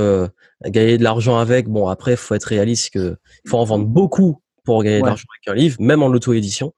gagner 0.66 0.98
de 0.98 1.04
l'argent 1.04 1.38
avec, 1.38 1.68
bon, 1.68 1.88
après, 1.88 2.12
il 2.12 2.18
faut 2.18 2.36
être 2.36 2.46
réaliste 2.46 2.92
que 2.92 3.18
faut 3.48 3.58
en 3.58 3.64
vendre 3.64 3.86
beaucoup 3.86 4.42
pour 4.68 4.84
gagner 4.84 5.00
de 5.00 5.06
l'argent 5.06 5.26
avec 5.34 5.48
un 5.48 5.58
livre, 5.58 5.78
même 5.80 6.04
en 6.04 6.08
auto-édition. 6.08 6.74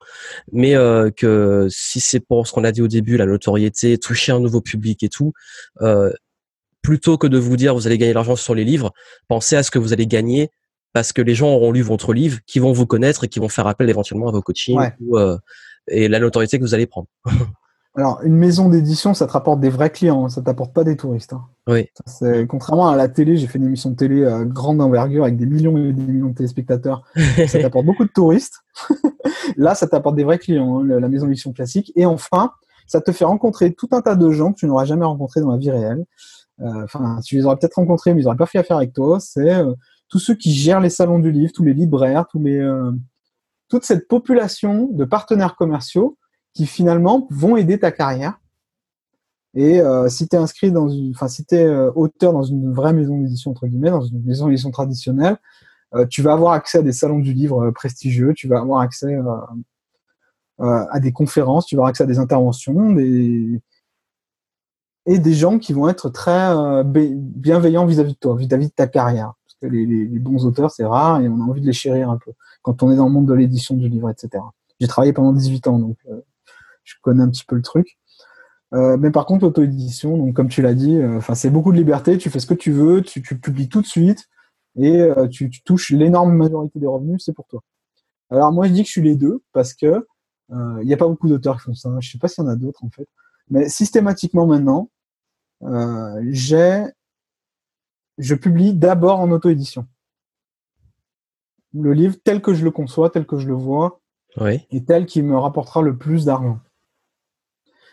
Mais 0.52 0.76
euh, 0.76 1.10
que 1.10 1.66
si 1.70 1.98
c'est 1.98 2.20
pour 2.20 2.46
ce 2.46 2.52
qu'on 2.52 2.62
a 2.62 2.70
dit 2.70 2.82
au 2.82 2.86
début, 2.86 3.16
la 3.16 3.26
notoriété, 3.26 3.98
toucher 3.98 4.30
un 4.30 4.38
nouveau 4.38 4.60
public 4.60 5.02
et 5.02 5.08
tout, 5.08 5.32
euh, 5.82 6.12
plutôt 6.82 7.18
que 7.18 7.26
de 7.26 7.36
vous 7.36 7.56
dire 7.56 7.74
vous 7.74 7.88
allez 7.88 7.98
gagner 7.98 8.12
de 8.12 8.14
l'argent 8.14 8.36
sur 8.36 8.54
les 8.54 8.62
livres, 8.62 8.92
pensez 9.26 9.56
à 9.56 9.64
ce 9.64 9.72
que 9.72 9.80
vous 9.80 9.92
allez 9.92 10.06
gagner 10.06 10.50
parce 10.92 11.12
que 11.12 11.20
les 11.20 11.34
gens 11.34 11.48
auront 11.48 11.72
lu 11.72 11.82
votre 11.82 12.12
livre, 12.12 12.38
qui 12.46 12.60
vont 12.60 12.72
vous 12.72 12.86
connaître 12.86 13.24
et 13.24 13.28
qui 13.28 13.40
vont 13.40 13.48
faire 13.48 13.66
appel 13.66 13.90
éventuellement 13.90 14.28
à 14.28 14.32
vos 14.32 14.40
coachings 14.40 14.90
ou, 15.00 15.18
euh, 15.18 15.36
et 15.88 16.06
la 16.06 16.20
notoriété 16.20 16.58
que 16.58 16.62
vous 16.62 16.74
allez 16.74 16.86
prendre. 16.86 17.08
Alors, 18.00 18.20
une 18.22 18.34
maison 18.34 18.70
d'édition, 18.70 19.12
ça 19.12 19.26
te 19.26 19.32
rapporte 19.32 19.60
des 19.60 19.68
vrais 19.68 19.90
clients, 19.90 20.24
hein, 20.24 20.28
ça 20.30 20.40
t'apporte 20.40 20.72
pas 20.72 20.84
des 20.84 20.96
touristes. 20.96 21.34
Hein. 21.34 21.44
Oui. 21.66 21.86
contrairement 22.48 22.88
à 22.88 22.96
la 22.96 23.10
télé, 23.10 23.36
j'ai 23.36 23.46
fait 23.46 23.58
une 23.58 23.66
émission 23.66 23.90
de 23.90 23.96
télé 23.96 24.24
à 24.24 24.42
grande 24.42 24.80
envergure 24.80 25.24
avec 25.24 25.36
des 25.36 25.44
millions 25.44 25.76
et 25.76 25.92
des 25.92 26.02
millions 26.02 26.30
de 26.30 26.34
téléspectateurs. 26.34 27.02
ça 27.46 27.60
t'apporte 27.60 27.84
beaucoup 27.84 28.04
de 28.04 28.10
touristes. 28.10 28.62
Là, 29.58 29.74
ça 29.74 29.86
t'apporte 29.86 30.16
des 30.16 30.24
vrais 30.24 30.38
clients, 30.38 30.80
hein, 30.80 30.84
la 30.86 31.08
maison 31.08 31.26
d'édition 31.26 31.52
classique. 31.52 31.92
Et 31.94 32.06
enfin, 32.06 32.52
ça 32.86 33.02
te 33.02 33.12
fait 33.12 33.26
rencontrer 33.26 33.74
tout 33.74 33.88
un 33.92 34.00
tas 34.00 34.16
de 34.16 34.30
gens 34.30 34.54
que 34.54 34.60
tu 34.60 34.66
n'auras 34.66 34.86
jamais 34.86 35.04
rencontrés 35.04 35.42
dans 35.42 35.50
la 35.50 35.58
vie 35.58 35.70
réelle. 35.70 36.06
Euh, 36.62 36.84
enfin, 36.84 37.20
tu 37.22 37.36
les 37.36 37.44
aurais 37.44 37.56
peut-être 37.58 37.74
rencontrés, 37.74 38.14
mais 38.14 38.22
ils 38.22 38.24
n'auraient 38.24 38.36
pas 38.38 38.46
fait 38.46 38.60
affaire 38.60 38.78
avec 38.78 38.94
toi. 38.94 39.20
C'est 39.20 39.56
euh, 39.56 39.74
tous 40.08 40.20
ceux 40.20 40.36
qui 40.36 40.54
gèrent 40.54 40.80
les 40.80 40.88
salons 40.88 41.18
du 41.18 41.30
livre, 41.30 41.52
tous 41.54 41.64
les 41.64 41.74
libraires, 41.74 42.24
tous 42.30 42.42
les, 42.42 42.56
euh, 42.56 42.92
toute 43.68 43.84
cette 43.84 44.08
population 44.08 44.88
de 44.90 45.04
partenaires 45.04 45.54
commerciaux 45.54 46.16
qui 46.54 46.66
finalement 46.66 47.26
vont 47.30 47.56
aider 47.56 47.78
ta 47.78 47.92
carrière. 47.92 48.40
Et 49.54 49.80
euh, 49.80 50.08
si 50.08 50.28
tu 50.28 50.36
es 50.36 50.70
dans 50.70 50.88
une, 50.88 51.12
euh, 51.52 51.92
auteur 51.94 52.32
dans 52.32 52.42
une 52.42 52.72
vraie 52.72 52.92
maison 52.92 53.18
d'édition 53.18 53.50
entre 53.50 53.66
guillemets, 53.66 53.90
dans 53.90 54.02
une 54.02 54.22
maison 54.24 54.46
d'édition 54.46 54.70
traditionnelle, 54.70 55.38
euh, 55.94 56.06
tu 56.06 56.22
vas 56.22 56.32
avoir 56.32 56.52
accès 56.52 56.78
à 56.78 56.82
des 56.82 56.92
salons 56.92 57.18
du 57.18 57.32
livre 57.32 57.70
prestigieux, 57.72 58.32
tu 58.34 58.46
vas 58.46 58.60
avoir 58.60 58.80
accès 58.80 59.18
à 60.58 61.00
des 61.00 61.12
conférences, 61.12 61.66
tu 61.66 61.74
vas 61.74 61.80
avoir 61.80 61.90
accès 61.90 62.04
à 62.04 62.06
des 62.06 62.18
interventions, 62.18 62.92
des 62.92 63.60
et 65.06 65.18
des 65.18 65.32
gens 65.32 65.58
qui 65.58 65.72
vont 65.72 65.88
être 65.88 66.10
très 66.10 66.52
bienveillants 66.84 67.86
vis-à-vis 67.86 68.12
de 68.12 68.18
toi, 68.18 68.36
vis-à-vis 68.36 68.68
de 68.68 68.72
ta 68.72 68.86
carrière. 68.86 69.32
Parce 69.46 69.56
que 69.62 69.66
les, 69.66 69.86
les 69.86 70.18
bons 70.18 70.44
auteurs, 70.44 70.70
c'est 70.70 70.84
rare 70.84 71.20
et 71.20 71.28
on 71.28 71.40
a 71.40 71.44
envie 71.44 71.62
de 71.62 71.66
les 71.66 71.72
chérir 71.72 72.10
un 72.10 72.18
peu 72.18 72.32
quand 72.62 72.82
on 72.82 72.92
est 72.92 72.96
dans 72.96 73.06
le 73.06 73.10
monde 73.10 73.26
de 73.26 73.34
l'édition 73.34 73.74
du 73.74 73.88
livre, 73.88 74.10
etc. 74.10 74.44
J'ai 74.78 74.86
travaillé 74.86 75.12
pendant 75.12 75.32
18 75.32 75.66
ans, 75.66 75.78
donc 75.78 75.96
je 76.90 76.96
connais 77.02 77.22
un 77.22 77.30
petit 77.30 77.44
peu 77.44 77.56
le 77.56 77.62
truc. 77.62 77.98
Euh, 78.72 78.96
mais 78.96 79.10
par 79.10 79.26
contre, 79.26 79.44
l'auto-édition, 79.44 80.16
donc 80.16 80.34
comme 80.34 80.48
tu 80.48 80.62
l'as 80.62 80.74
dit, 80.74 80.96
euh, 80.96 81.20
c'est 81.34 81.50
beaucoup 81.50 81.72
de 81.72 81.76
liberté. 81.76 82.18
Tu 82.18 82.30
fais 82.30 82.40
ce 82.40 82.46
que 82.46 82.54
tu 82.54 82.72
veux, 82.72 83.02
tu, 83.02 83.22
publies 83.22 83.68
tout 83.68 83.80
de 83.80 83.86
suite 83.86 84.28
et 84.76 85.00
euh, 85.00 85.26
tu, 85.28 85.50
touches 85.64 85.90
l'énorme 85.90 86.34
majorité 86.36 86.78
des 86.78 86.86
revenus, 86.86 87.22
c'est 87.24 87.32
pour 87.32 87.46
toi. 87.46 87.62
Alors 88.30 88.52
moi, 88.52 88.66
je 88.68 88.72
dis 88.72 88.82
que 88.82 88.86
je 88.86 88.92
suis 88.92 89.02
les 89.02 89.16
deux 89.16 89.42
parce 89.52 89.74
que 89.74 90.06
il 90.52 90.84
n'y 90.84 90.92
a 90.92 90.96
pas 90.96 91.06
beaucoup 91.06 91.28
d'auteurs 91.28 91.58
qui 91.58 91.62
font 91.62 91.74
ça. 91.74 91.90
Je 92.00 92.10
sais 92.10 92.18
pas 92.18 92.26
s'il 92.26 92.42
y 92.42 92.46
en 92.46 92.50
a 92.50 92.56
d'autres 92.56 92.84
en 92.84 92.90
fait, 92.90 93.06
mais 93.50 93.68
systématiquement 93.68 94.46
maintenant, 94.48 94.90
j'ai, 96.30 96.84
je 98.18 98.34
publie 98.34 98.74
d'abord 98.74 99.20
en 99.20 99.30
auto-édition 99.30 99.86
le 101.72 101.92
livre 101.92 102.16
tel 102.24 102.42
que 102.42 102.52
je 102.52 102.64
le 102.64 102.72
conçois, 102.72 103.10
tel 103.10 103.26
que 103.26 103.38
je 103.38 103.46
le 103.46 103.54
vois, 103.54 104.00
et 104.70 104.84
tel 104.84 105.06
qui 105.06 105.22
me 105.22 105.36
rapportera 105.36 105.82
le 105.82 105.96
plus 105.96 106.24
d'argent 106.24 106.58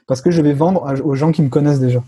parce 0.08 0.22
que 0.22 0.32
je 0.32 0.42
vais 0.42 0.54
vendre 0.54 1.02
aux 1.04 1.16
gens 1.16 1.32
qui 1.32 1.42
me 1.42 1.50
connaissent 1.50 1.80
déjà. 1.80 2.02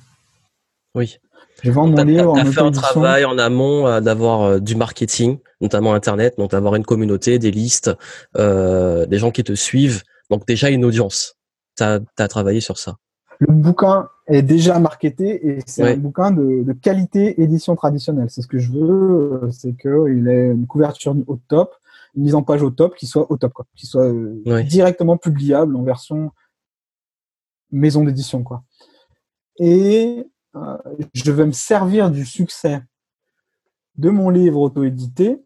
Oui. 0.95 1.19
Je 1.63 1.71
vends 1.71 1.87
mon 1.87 2.03
livre 2.03 2.31
en 2.31 2.45
fait 2.45 2.61
un 2.61 2.71
travail 2.71 3.25
en 3.25 3.37
amont 3.37 3.85
euh, 3.85 3.99
d'avoir 3.99 4.41
euh, 4.41 4.59
du 4.59 4.75
marketing, 4.75 5.39
notamment 5.59 5.93
Internet, 5.93 6.35
donc 6.37 6.51
d'avoir 6.51 6.75
une 6.75 6.85
communauté, 6.85 7.37
des 7.37 7.51
listes, 7.51 7.91
euh, 8.37 9.05
des 9.05 9.17
gens 9.17 9.31
qui 9.31 9.43
te 9.43 9.53
suivent. 9.53 10.03
Donc 10.29 10.47
déjà 10.47 10.69
une 10.69 10.85
audience. 10.85 11.35
Tu 11.75 11.83
as, 11.83 12.27
travaillé 12.27 12.61
sur 12.61 12.77
ça. 12.77 12.95
Le 13.39 13.53
bouquin 13.53 14.09
est 14.27 14.41
déjà 14.41 14.79
marketé 14.79 15.47
et 15.47 15.59
c'est 15.65 15.93
un 15.93 15.97
bouquin 15.97 16.31
de, 16.31 16.73
qualité 16.73 17.41
édition 17.41 17.75
traditionnelle. 17.75 18.27
C'est 18.29 18.41
ce 18.41 18.47
que 18.47 18.59
je 18.59 18.71
veux, 18.71 19.49
c'est 19.51 19.73
qu'il 19.77 20.27
ait 20.27 20.51
une 20.51 20.67
couverture 20.67 21.15
au 21.27 21.39
top, 21.47 21.73
une 22.15 22.23
mise 22.23 22.35
en 22.35 22.43
page 22.43 22.61
au 22.61 22.69
top, 22.69 22.95
qui 22.95 23.07
soit 23.07 23.31
au 23.31 23.37
top, 23.37 23.53
quoi, 23.53 23.65
qui 23.77 23.85
soit 23.85 24.11
directement 24.63 25.15
publiable 25.15 25.75
en 25.77 25.83
version 25.83 26.31
maison 27.71 28.03
d'édition, 28.03 28.43
quoi. 28.43 28.63
Et 29.57 30.25
euh, 30.55 30.77
je 31.13 31.31
vais 31.31 31.45
me 31.45 31.51
servir 31.51 32.11
du 32.11 32.25
succès 32.25 32.81
de 33.97 34.09
mon 34.09 34.29
livre 34.29 34.59
auto-édité 34.59 35.43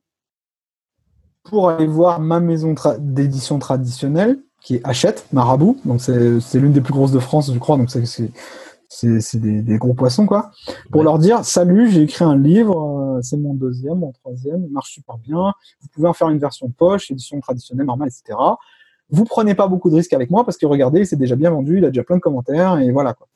pour 1.44 1.70
aller 1.70 1.88
voir 1.88 2.20
ma 2.20 2.40
maison 2.40 2.76
d'édition 3.00 3.60
traditionnelle 3.60 4.40
qui 4.62 4.76
est 4.76 4.82
Hachette, 4.86 5.28
Marabout. 5.34 5.78
Donc 5.86 6.02
c'est 6.02 6.60
l'une 6.60 6.72
des 6.72 6.82
plus 6.82 6.94
grosses 6.94 7.12
de 7.12 7.20
France, 7.20 7.52
je 7.54 7.60
crois. 7.60 7.78
Donc 7.78 7.90
c'est 7.90 8.32
des, 9.04 9.62
des, 9.62 9.78
gros 9.78 9.94
poissons, 9.94 10.26
quoi. 10.26 10.52
Pour 10.92 11.04
leur 11.04 11.20
dire, 11.20 11.44
salut, 11.44 11.92
j'ai 11.92 12.04
écrit 12.04 12.24
un 12.24 12.38
livre, 12.38 13.18
euh, 13.18 13.22
c'est 13.22 13.38
mon 13.38 13.54
deuxième, 13.54 14.00
mon 14.00 14.12
troisième, 14.12 14.64
il 14.64 14.72
marche 14.72 14.92
super 14.92 15.18
bien. 15.18 15.54
Vous 15.82 15.88
pouvez 15.92 16.08
en 16.08 16.14
faire 16.14 16.30
une 16.30 16.40
version 16.40 16.70
poche, 16.70 17.12
édition 17.12 17.40
traditionnelle, 17.42 17.88
normale, 17.88 18.08
etc. 18.08 18.38
Vous 19.10 19.26
prenez 19.26 19.56
pas 19.56 19.68
beaucoup 19.68 19.90
de 19.90 19.96
risques 19.96 20.14
avec 20.14 20.32
moi 20.32 20.46
parce 20.46 20.58
que 20.58 20.66
regardez, 20.66 21.06
c'est 21.06 21.16
déjà 21.16 21.36
bien 21.36 21.52
vendu, 21.52 21.78
il 21.78 21.86
a 21.86 21.90
déjà 21.90 22.04
plein 22.04 22.16
de 22.16 22.22
commentaires 22.22 22.80
et 22.80 22.92
voilà 22.92 23.14
quoi. 23.14 23.28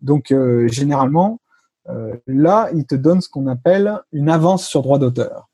Donc 0.00 0.30
euh, 0.30 0.68
généralement, 0.68 1.40
euh, 1.88 2.16
là, 2.26 2.70
il 2.74 2.86
te 2.86 2.94
donne 2.94 3.20
ce 3.20 3.28
qu'on 3.28 3.46
appelle 3.46 4.00
une 4.12 4.28
avance 4.28 4.66
sur 4.66 4.82
droit 4.82 4.98
d'auteur. 4.98 5.48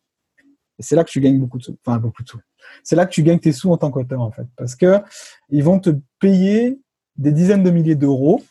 Et 0.78 0.82
c'est 0.82 0.96
là 0.96 1.04
que 1.04 1.10
tu 1.10 1.20
gagnes 1.20 1.38
beaucoup 1.38 1.58
de 1.58 1.64
sous. 1.64 1.76
Enfin, 1.84 1.98
beaucoup 1.98 2.22
de 2.22 2.28
sous. 2.28 2.40
C'est 2.84 2.96
là 2.96 3.06
que 3.06 3.10
tu 3.10 3.22
gagnes 3.22 3.40
tes 3.40 3.52
sous 3.52 3.70
en 3.70 3.76
tant 3.76 3.90
qu'auteur, 3.90 4.20
en 4.20 4.30
fait. 4.30 4.46
Parce 4.56 4.74
que 4.74 5.00
ils 5.48 5.64
vont 5.64 5.78
te 5.78 5.90
payer 6.20 6.80
des 7.16 7.32
dizaines 7.32 7.62
de 7.62 7.70
milliers 7.70 7.96
d'euros 7.96 8.42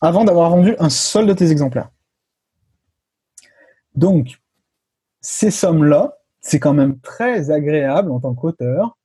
avant 0.00 0.24
d'avoir 0.24 0.50
vendu 0.50 0.74
un 0.78 0.90
seul 0.90 1.26
de 1.26 1.32
tes 1.32 1.50
exemplaires. 1.50 1.90
Donc, 3.94 4.40
ces 5.20 5.50
sommes-là, 5.50 6.18
c'est 6.40 6.58
quand 6.58 6.74
même 6.74 6.98
très 6.98 7.50
agréable 7.50 8.10
en 8.10 8.20
tant 8.20 8.34
qu'auteur 8.34 8.98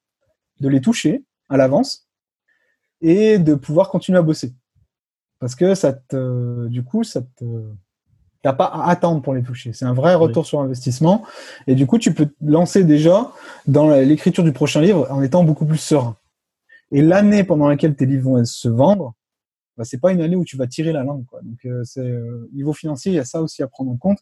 de 0.59 0.69
les 0.69 0.81
toucher 0.81 1.23
à 1.49 1.57
l'avance 1.57 2.07
et 3.01 3.37
de 3.39 3.55
pouvoir 3.55 3.89
continuer 3.89 4.17
à 4.17 4.21
bosser. 4.21 4.53
Parce 5.39 5.55
que 5.55 5.73
ça 5.73 5.93
te, 5.93 6.67
du 6.67 6.83
coup, 6.83 7.03
ça 7.03 7.21
te, 7.21 7.45
t'as 8.41 8.53
pas 8.53 8.65
à 8.65 8.89
attendre 8.89 9.21
pour 9.21 9.33
les 9.33 9.43
toucher. 9.43 9.73
C'est 9.73 9.85
un 9.85 9.93
vrai 9.93 10.15
retour 10.15 10.45
sur 10.45 10.59
investissement. 10.59 11.23
Et 11.67 11.75
du 11.75 11.87
coup, 11.87 11.97
tu 11.97 12.13
peux 12.13 12.25
te 12.25 12.35
lancer 12.41 12.83
déjà 12.83 13.31
dans 13.67 13.89
l'écriture 13.89 14.43
du 14.43 14.51
prochain 14.51 14.81
livre 14.81 15.07
en 15.11 15.21
étant 15.21 15.43
beaucoup 15.43 15.65
plus 15.65 15.77
serein. 15.77 16.17
Et 16.91 17.01
l'année 17.01 17.43
pendant 17.43 17.67
laquelle 17.67 17.95
tes 17.95 18.05
livres 18.05 18.31
vont 18.31 18.45
se 18.45 18.67
vendre, 18.67 19.13
bah, 19.77 19.85
c'est 19.85 19.99
pas 19.99 20.11
une 20.11 20.21
année 20.21 20.35
où 20.35 20.43
tu 20.43 20.57
vas 20.57 20.67
tirer 20.67 20.91
la 20.91 21.03
langue. 21.03 21.25
Quoi. 21.25 21.41
Donc, 21.41 21.65
euh, 21.65 21.83
c'est 21.85 22.01
euh, 22.01 22.49
niveau 22.53 22.73
financier, 22.73 23.13
il 23.13 23.15
y 23.15 23.19
a 23.19 23.25
ça 23.25 23.41
aussi 23.41 23.63
à 23.63 23.67
prendre 23.67 23.91
en 23.91 23.97
compte. 23.97 24.19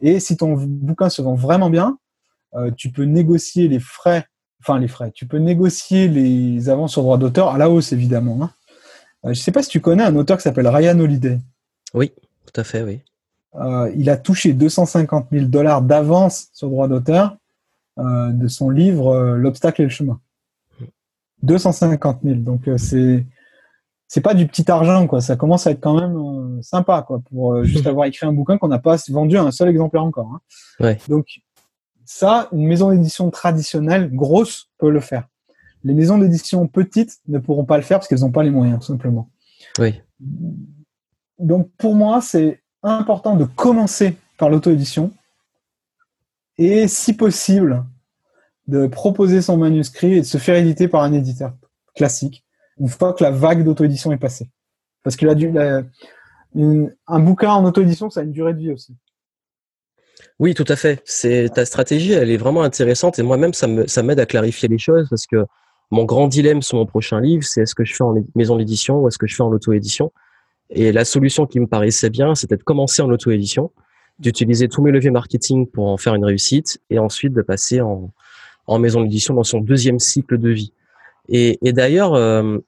Et 0.00 0.20
si 0.20 0.36
ton 0.36 0.54
bouquin 0.54 1.10
se 1.10 1.20
vend 1.20 1.34
vraiment 1.34 1.70
bien, 1.70 1.98
euh, 2.54 2.70
tu 2.70 2.90
peux 2.90 3.02
négocier 3.02 3.68
les 3.68 3.80
frais, 3.80 4.26
enfin 4.60 4.78
les 4.78 4.88
frais, 4.88 5.10
tu 5.12 5.26
peux 5.26 5.38
négocier 5.38 6.08
les 6.08 6.68
avances 6.68 6.92
sur 6.92 7.02
droit 7.02 7.18
d'auteur 7.18 7.48
à 7.48 7.58
la 7.58 7.70
hausse 7.70 7.92
évidemment. 7.92 8.38
Hein. 8.42 8.50
Euh, 9.24 9.34
je 9.34 9.40
sais 9.40 9.52
pas 9.52 9.62
si 9.62 9.68
tu 9.68 9.80
connais 9.80 10.04
un 10.04 10.14
auteur 10.16 10.36
qui 10.36 10.42
s'appelle 10.42 10.68
Ryan 10.68 10.98
Holiday. 10.98 11.38
Oui, 11.94 12.12
tout 12.46 12.60
à 12.60 12.64
fait, 12.64 12.82
oui. 12.82 13.00
Euh, 13.54 13.90
il 13.96 14.10
a 14.10 14.16
touché 14.16 14.52
250 14.52 15.28
000 15.32 15.46
dollars 15.46 15.82
d'avance 15.82 16.48
sur 16.52 16.68
droit 16.68 16.86
d'auteur 16.86 17.36
euh, 17.98 18.30
de 18.30 18.46
son 18.46 18.70
livre 18.70 19.36
L'obstacle 19.36 19.82
et 19.82 19.84
le 19.84 19.90
chemin. 19.90 20.20
250 21.42 22.20
000. 22.24 22.36
Donc 22.36 22.68
c'est 22.76 23.24
c'est 24.06 24.20
pas 24.20 24.34
du 24.34 24.46
petit 24.46 24.70
argent 24.70 25.06
quoi. 25.06 25.20
Ça 25.20 25.36
commence 25.36 25.66
à 25.66 25.70
être 25.70 25.80
quand 25.80 25.98
même 25.98 26.62
sympa 26.62 27.02
quoi 27.06 27.20
pour 27.30 27.64
juste 27.64 27.86
avoir 27.86 28.06
écrit 28.06 28.26
un 28.26 28.32
bouquin 28.32 28.58
qu'on 28.58 28.68
n'a 28.68 28.78
pas 28.78 28.96
vendu 29.08 29.38
un 29.38 29.50
seul 29.50 29.68
exemplaire 29.68 30.04
encore. 30.04 30.30
Hein. 30.32 30.40
Ouais. 30.80 30.98
Donc 31.08 31.40
ça, 32.10 32.48
une 32.52 32.66
maison 32.66 32.90
d'édition 32.90 33.30
traditionnelle 33.30 34.10
grosse 34.10 34.70
peut 34.78 34.88
le 34.88 35.00
faire. 35.00 35.28
Les 35.84 35.92
maisons 35.92 36.16
d'édition 36.16 36.66
petites 36.66 37.18
ne 37.28 37.38
pourront 37.38 37.66
pas 37.66 37.76
le 37.76 37.82
faire 37.82 37.98
parce 37.98 38.08
qu'elles 38.08 38.20
n'ont 38.20 38.30
pas 38.30 38.42
les 38.42 38.50
moyens, 38.50 38.80
tout 38.80 38.86
simplement. 38.86 39.28
Oui. 39.78 40.00
Donc 41.38 41.70
pour 41.76 41.94
moi, 41.94 42.22
c'est 42.22 42.62
important 42.82 43.36
de 43.36 43.44
commencer 43.44 44.16
par 44.38 44.48
l'auto-édition 44.48 45.12
et, 46.56 46.88
si 46.88 47.12
possible, 47.12 47.84
de 48.68 48.86
proposer 48.86 49.42
son 49.42 49.58
manuscrit 49.58 50.14
et 50.14 50.20
de 50.20 50.26
se 50.26 50.38
faire 50.38 50.56
éditer 50.56 50.88
par 50.88 51.02
un 51.02 51.12
éditeur 51.12 51.52
classique 51.94 52.42
une 52.80 52.88
fois 52.88 53.12
que 53.12 53.22
la 53.22 53.30
vague 53.30 53.64
d'auto-édition 53.64 54.12
est 54.12 54.18
passée. 54.18 54.48
Parce 55.02 55.14
que 55.14 55.26
la, 55.26 55.34
la, 55.34 55.82
une, 56.54 56.96
un 57.06 57.20
bouquin 57.20 57.50
en 57.50 57.66
auto-édition, 57.66 58.08
ça 58.08 58.20
a 58.20 58.22
une 58.22 58.32
durée 58.32 58.54
de 58.54 58.60
vie 58.60 58.72
aussi. 58.72 58.96
Oui, 60.38 60.54
tout 60.54 60.64
à 60.68 60.76
fait. 60.76 61.02
C'est 61.04 61.48
ta 61.52 61.64
stratégie, 61.64 62.12
elle 62.12 62.30
est 62.30 62.36
vraiment 62.36 62.62
intéressante 62.62 63.18
et 63.18 63.22
moi-même 63.22 63.52
ça 63.54 63.66
ça 63.86 64.02
m'aide 64.02 64.20
à 64.20 64.26
clarifier 64.26 64.68
les 64.68 64.78
choses 64.78 65.08
parce 65.10 65.26
que 65.26 65.44
mon 65.90 66.04
grand 66.04 66.28
dilemme 66.28 66.62
sur 66.62 66.76
mon 66.76 66.86
prochain 66.86 67.20
livre, 67.20 67.42
c'est 67.44 67.62
est-ce 67.62 67.74
que 67.74 67.84
je 67.84 67.94
fais 67.94 68.04
en 68.04 68.14
maison 68.34 68.56
d'édition 68.56 69.00
ou 69.00 69.08
est-ce 69.08 69.18
que 69.18 69.26
je 69.26 69.34
fais 69.34 69.42
en 69.42 69.50
auto-édition? 69.50 70.12
Et 70.70 70.92
la 70.92 71.04
solution 71.04 71.46
qui 71.46 71.58
me 71.60 71.66
paraissait 71.66 72.10
bien, 72.10 72.34
c'était 72.34 72.56
de 72.56 72.62
commencer 72.62 73.00
en 73.02 73.10
auto-édition, 73.10 73.72
d'utiliser 74.18 74.68
tous 74.68 74.82
mes 74.82 74.90
leviers 74.92 75.10
marketing 75.10 75.66
pour 75.66 75.88
en 75.88 75.96
faire 75.96 76.14
une 76.14 76.24
réussite 76.24 76.80
et 76.90 76.98
ensuite 76.98 77.32
de 77.32 77.42
passer 77.42 77.80
en, 77.80 78.12
en 78.66 78.78
maison 78.78 79.02
d'édition 79.02 79.34
dans 79.34 79.44
son 79.44 79.60
deuxième 79.60 79.98
cycle 79.98 80.38
de 80.38 80.50
vie. 80.50 80.72
Et, 81.30 81.58
et 81.66 81.72
d'ailleurs, 81.72 82.14
euh, 82.14 82.58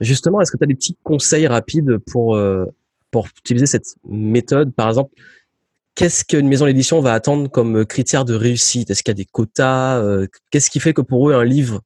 justement, 0.00 0.40
est-ce 0.40 0.50
que 0.50 0.58
tu 0.58 0.64
as 0.64 0.66
des 0.66 0.74
petits 0.74 0.96
conseils 1.04 1.46
rapides 1.46 1.98
pour, 1.98 2.34
euh, 2.34 2.66
pour 3.12 3.28
utiliser 3.38 3.66
cette 3.66 3.94
méthode? 4.08 4.74
Par 4.74 4.88
exemple, 4.88 5.12
qu'est-ce 5.98 6.24
qu'une 6.24 6.46
maison 6.46 6.66
d'édition 6.66 7.00
va 7.00 7.12
attendre 7.12 7.50
comme 7.50 7.84
critère 7.84 8.24
de 8.24 8.32
réussite? 8.32 8.88
Est-ce 8.88 9.02
qu'il 9.02 9.10
y 9.10 9.16
a 9.16 9.22
des 9.22 9.24
quotas 9.24 9.98
euh, 9.98 10.28
Qu'est-ce 10.50 10.70
qui 10.70 10.78
fait 10.78 10.94
que 10.94 11.00
pour 11.00 11.28
eux, 11.28 11.34
un 11.34 11.44
livre 11.44 11.80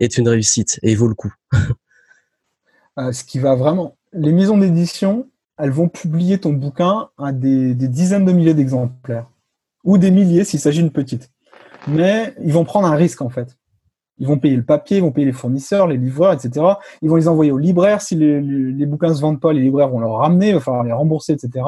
est 0.00 0.16
une 0.16 0.26
réussite 0.26 0.80
et 0.82 0.94
vaut 0.94 1.06
le 1.06 1.14
coup? 1.14 1.32
Euh, 2.98 3.12
Ce 3.12 3.22
qui 3.22 3.38
va 3.38 3.54
vraiment... 3.54 3.96
Les 4.12 4.32
maisons 4.32 4.58
d'édition, 4.58 5.28
elles 5.56 5.70
vont 5.70 5.88
publier 5.88 6.38
ton 6.40 6.52
bouquin 6.52 7.10
à 7.16 7.30
des, 7.30 7.72
des 7.72 7.86
dizaines 7.86 8.24
de 8.24 8.32
milliers 8.32 8.54
d'exemplaires. 8.54 9.30
Ou 9.84 9.98
des 9.98 10.10
milliers 10.10 10.42
s'il 10.42 10.58
s'agit 10.58 10.80
d'une 10.80 10.90
petite. 10.90 11.30
Mais 11.86 12.34
ils 12.42 12.52
vont 12.52 12.64
prendre 12.64 12.88
un 12.88 12.96
risque, 12.96 13.22
en 13.22 13.28
fait. 13.28 13.56
Ils 14.18 14.26
vont 14.26 14.36
payer 14.36 14.56
le 14.56 14.64
papier, 14.64 14.96
ils 14.96 15.00
vont 15.00 15.12
payer 15.12 15.26
les 15.26 15.32
fournisseurs, 15.32 15.86
les 15.86 15.96
livreurs, 15.96 16.32
etc. 16.32 16.66
Ils 17.00 17.08
vont 17.08 17.14
les 17.14 17.28
envoyer 17.28 17.52
aux 17.52 17.58
libraires. 17.58 18.00
Si 18.00 18.16
les, 18.16 18.86
bouquins 18.86 19.14
se 19.14 19.20
vendent 19.20 19.40
pas, 19.40 19.52
les 19.52 19.60
libraires 19.60 19.90
vont 19.90 20.00
leur 20.00 20.16
ramener, 20.16 20.48
il 20.48 20.54
va 20.54 20.60
falloir 20.60 20.82
les 20.82 20.92
rembourser, 20.92 21.34
etc. 21.34 21.64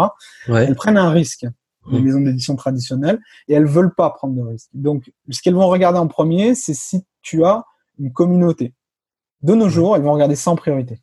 ouais. 0.48 0.64
Elles 0.64 0.74
prennent 0.74 0.98
un 0.98 1.10
risque 1.10 1.46
les 1.90 1.98
Mm. 1.98 2.04
maisons 2.04 2.20
d'édition 2.20 2.56
traditionnelles, 2.56 3.20
et 3.48 3.54
elles 3.54 3.66
veulent 3.66 3.94
pas 3.94 4.10
prendre 4.10 4.34
de 4.34 4.42
risques. 4.42 4.70
Donc, 4.74 5.12
ce 5.30 5.40
qu'elles 5.40 5.54
vont 5.54 5.68
regarder 5.68 5.98
en 5.98 6.08
premier, 6.08 6.54
c'est 6.54 6.74
si 6.74 7.04
tu 7.22 7.44
as 7.44 7.64
une 7.98 8.12
communauté. 8.12 8.74
De 9.42 9.54
nos 9.54 9.68
jours, 9.68 9.96
elles 9.96 10.02
vont 10.02 10.12
regarder 10.12 10.36
sans 10.36 10.56
priorité. 10.56 11.00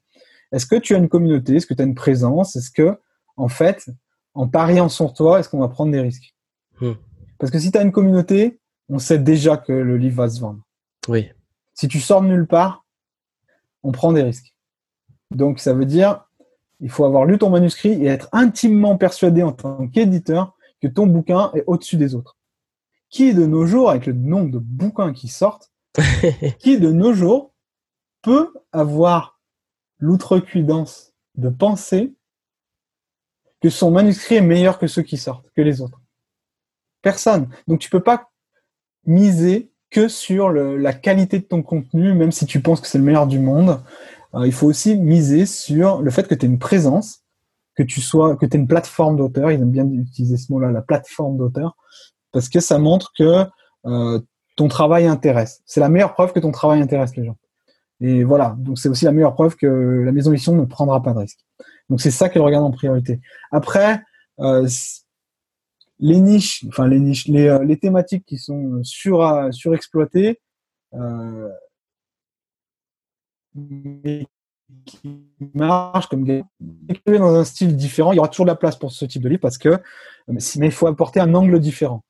Est-ce 0.52 0.66
que 0.66 0.76
tu 0.76 0.96
as 0.96 0.98
une 0.98 1.10
communauté? 1.10 1.56
Est-ce 1.56 1.66
que 1.66 1.74
tu 1.74 1.82
as 1.82 1.86
une 1.86 1.96
présence? 1.96 2.56
Est-ce 2.56 2.72
que, 2.72 2.98
en 3.36 3.48
fait, 3.48 3.90
en 4.34 4.48
pariant 4.48 4.90
sur 4.90 5.14
toi, 5.14 5.40
est-ce 5.40 5.50
qu'on 5.50 5.60
va 5.60 5.68
prendre 5.68 5.92
des 5.92 6.02
risques? 6.02 6.36
Mm. 6.80 6.92
Parce 7.40 7.52
que 7.52 7.60
si 7.60 7.72
tu 7.72 7.78
as 7.78 7.82
une 7.82 7.92
communauté, 7.92 8.60
on 8.90 9.00
sait 9.00 9.20
déjà 9.20 9.58
que 9.58 9.74
le 9.74 9.98
livre 9.98 10.18
va 10.18 10.30
se 10.30 10.40
vendre. 10.40 10.62
Oui. 11.08 11.30
Si 11.74 11.88
tu 11.88 12.00
sors 12.00 12.22
de 12.22 12.28
nulle 12.28 12.48
part, 12.48 12.86
on 13.84 13.92
prend 13.92 14.12
des 14.12 14.24
risques. 14.24 14.54
Donc, 15.32 15.60
ça 15.60 15.74
veut 15.74 15.86
dire, 15.86 16.26
il 16.80 16.90
faut 16.90 17.06
avoir 17.06 17.26
lu 17.26 17.38
ton 17.38 17.50
manuscrit 17.50 17.92
et 18.04 18.06
être 18.06 18.30
intimement 18.32 18.98
persuadé 18.98 19.44
en 19.44 19.52
tant 19.52 19.88
qu'éditeur 19.88 20.57
que 20.82 20.88
ton 20.88 21.08
bouquin 21.08 21.52
est 21.54 21.64
au-dessus 21.68 21.98
des 21.98 22.16
autres. 22.16 22.38
Qui 23.10 23.34
de 23.34 23.46
nos 23.46 23.66
jours, 23.66 23.90
avec 23.90 24.06
le 24.06 24.14
nombre 24.14 24.52
de 24.52 24.60
bouquins 24.60 25.14
qui 25.14 25.28
sortent, 25.28 25.72
qui 26.60 26.80
de 26.80 26.92
nos 26.92 27.14
jours 27.14 27.54
peut 28.22 28.54
avoir 28.72 29.40
l'outrecuidance 30.00 31.14
de 31.36 31.50
penser 31.50 32.14
que 33.62 33.70
son 33.70 33.92
manuscrit 33.92 34.36
est 34.36 34.42
meilleur 34.42 34.78
que 34.78 34.88
ceux 34.88 35.02
qui 35.02 35.18
sortent, 35.18 35.50
que 35.56 35.62
les 35.62 35.82
autres? 35.82 36.02
Personne. 37.02 37.50
Donc 37.68 37.80
tu 37.80 37.90
peux 37.90 38.04
pas 38.04 38.30
miser 39.06 39.72
que 39.90 40.08
sur 40.08 40.50
le, 40.50 40.78
la 40.78 40.94
qualité 40.94 41.40
de 41.40 41.46
ton 41.46 41.64
contenu, 41.64 42.14
même 42.14 42.32
si 42.32 42.46
tu 42.46 42.62
penses 42.62 42.82
que 42.82 42.88
c'est 42.88 42.98
le 42.98 43.04
meilleur 43.04 43.28
du 43.28 43.40
monde. 43.40 43.82
Euh, 44.34 44.46
il 44.46 44.52
faut 44.52 44.68
aussi 44.68 44.98
miser 44.98 45.46
sur 45.46 46.02
le 46.02 46.12
fait 46.12 46.28
que 46.28 46.36
tu 46.36 46.46
une 46.46 46.60
présence, 46.60 47.24
que 47.78 47.84
tu 47.84 48.02
sois, 48.02 48.36
que 48.36 48.46
tu 48.46 48.58
aies 48.58 48.60
une 48.60 48.68
plateforme 48.68 49.18
d'auteur. 49.18 49.52
Ils 49.52 49.62
aiment 49.62 49.72
bien 49.72 49.90
utiliser 49.90 50.38
ce 50.38 50.52
mot-là, 50.52 50.72
la 50.72 50.82
plateforme 50.82 51.38
d'auteur, 51.38 51.78
parce 52.32 52.50
que 52.50 52.60
ça 52.60 52.80
montre 52.80 53.12
que 53.18 53.46
euh, 53.86 54.20
ton 54.56 54.68
travail 54.68 55.06
intéresse. 55.06 55.62
C'est 55.66 55.80
la 55.80 55.90
meilleure 55.90 56.14
preuve 56.14 56.34
que 56.34 56.40
ton 56.40 56.52
travail 56.52 56.82
intéresse 56.82 57.16
les 57.16 57.26
gens. 57.26 57.38
Et 58.02 58.24
voilà, 58.24 58.56
donc 58.58 58.78
c'est 58.78 58.90
aussi 58.90 59.06
la 59.06 59.12
meilleure 59.12 59.34
preuve 59.34 59.56
que 59.56 59.68
la 60.06 60.12
maison 60.12 60.32
d'édition 60.32 60.56
ne 60.56 60.66
prendra 60.66 61.02
pas 61.02 61.14
de 61.14 61.20
risque. 61.20 61.40
Donc 61.90 62.02
c'est 62.02 62.12
ça 62.12 62.30
qu'elle 62.30 62.42
regarde 62.42 62.66
en 62.66 62.72
priorité. 62.72 63.22
Après, 63.52 64.02
euh, 64.40 64.68
les 66.00 66.20
niches, 66.20 66.66
enfin 66.68 66.88
les 66.88 67.00
niches, 67.00 67.28
les, 67.28 67.48
euh, 67.48 67.64
les 67.64 67.78
thématiques 67.78 68.26
qui 68.26 68.38
sont 68.38 68.84
sur, 68.84 69.24
euh, 69.24 69.52
surexploitées, 69.52 70.40
euh, 70.94 71.50
mais 73.56 74.28
qui 74.86 75.22
marchent 75.54 76.08
comme 76.08 76.26
écrivez 76.90 77.20
dans 77.20 77.36
un 77.36 77.44
style 77.44 77.76
différent, 77.76 78.12
il 78.12 78.18
y 78.18 78.20
aura 78.20 78.28
toujours 78.28 78.46
de 78.46 78.52
la 78.52 78.56
place 78.56 78.76
pour 78.76 78.92
ce 78.92 79.06
type 79.06 79.22
de 79.22 79.30
livre 79.30 79.42
parce 79.42 79.58
que 79.58 79.80
mais 80.28 80.40
il 80.68 80.72
faut 80.72 80.88
apporter 80.88 81.20
un 81.20 81.34
angle 81.34 81.60
différent. 81.60 82.04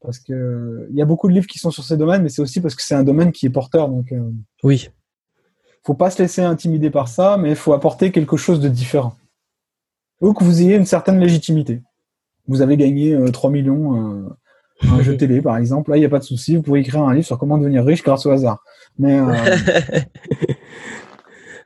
Parce 0.00 0.18
que 0.18 0.86
il 0.90 0.96
y 0.96 1.02
a 1.02 1.04
beaucoup 1.04 1.28
de 1.28 1.32
livres 1.32 1.46
qui 1.46 1.58
sont 1.58 1.70
sur 1.70 1.82
ces 1.82 1.96
domaines, 1.96 2.22
mais 2.22 2.28
c'est 2.28 2.42
aussi 2.42 2.60
parce 2.60 2.74
que 2.74 2.82
c'est 2.82 2.94
un 2.94 3.02
domaine 3.02 3.32
qui 3.32 3.46
est 3.46 3.50
porteur. 3.50 3.88
Donc, 3.88 4.12
euh, 4.12 4.30
Oui. 4.62 4.90
faut 5.84 5.94
pas 5.94 6.10
se 6.10 6.22
laisser 6.22 6.42
intimider 6.42 6.90
par 6.90 7.08
ça, 7.08 7.36
mais 7.38 7.50
il 7.50 7.56
faut 7.56 7.72
apporter 7.72 8.12
quelque 8.12 8.36
chose 8.36 8.60
de 8.60 8.68
différent. 8.68 9.16
Ou 10.20 10.32
que 10.32 10.44
vous 10.44 10.62
ayez 10.62 10.76
une 10.76 10.86
certaine 10.86 11.18
légitimité. 11.18 11.82
Vous 12.46 12.62
avez 12.62 12.76
gagné 12.76 13.14
euh, 13.14 13.30
3 13.30 13.50
millions 13.50 14.22
euh, 14.22 14.28
un 14.82 15.02
jeu 15.02 15.16
télé, 15.16 15.40
par 15.42 15.56
exemple. 15.56 15.90
Là, 15.90 15.96
il 15.96 16.00
n'y 16.00 16.06
a 16.06 16.10
pas 16.10 16.18
de 16.18 16.24
souci. 16.24 16.56
Vous 16.56 16.62
pouvez 16.62 16.80
écrire 16.80 17.02
un 17.02 17.14
livre 17.14 17.26
sur 17.26 17.38
comment 17.38 17.58
devenir 17.58 17.84
riche 17.84 18.02
grâce 18.02 18.26
au 18.26 18.30
hasard. 18.30 18.62
Mais 18.98 19.18
euh, 19.18 19.34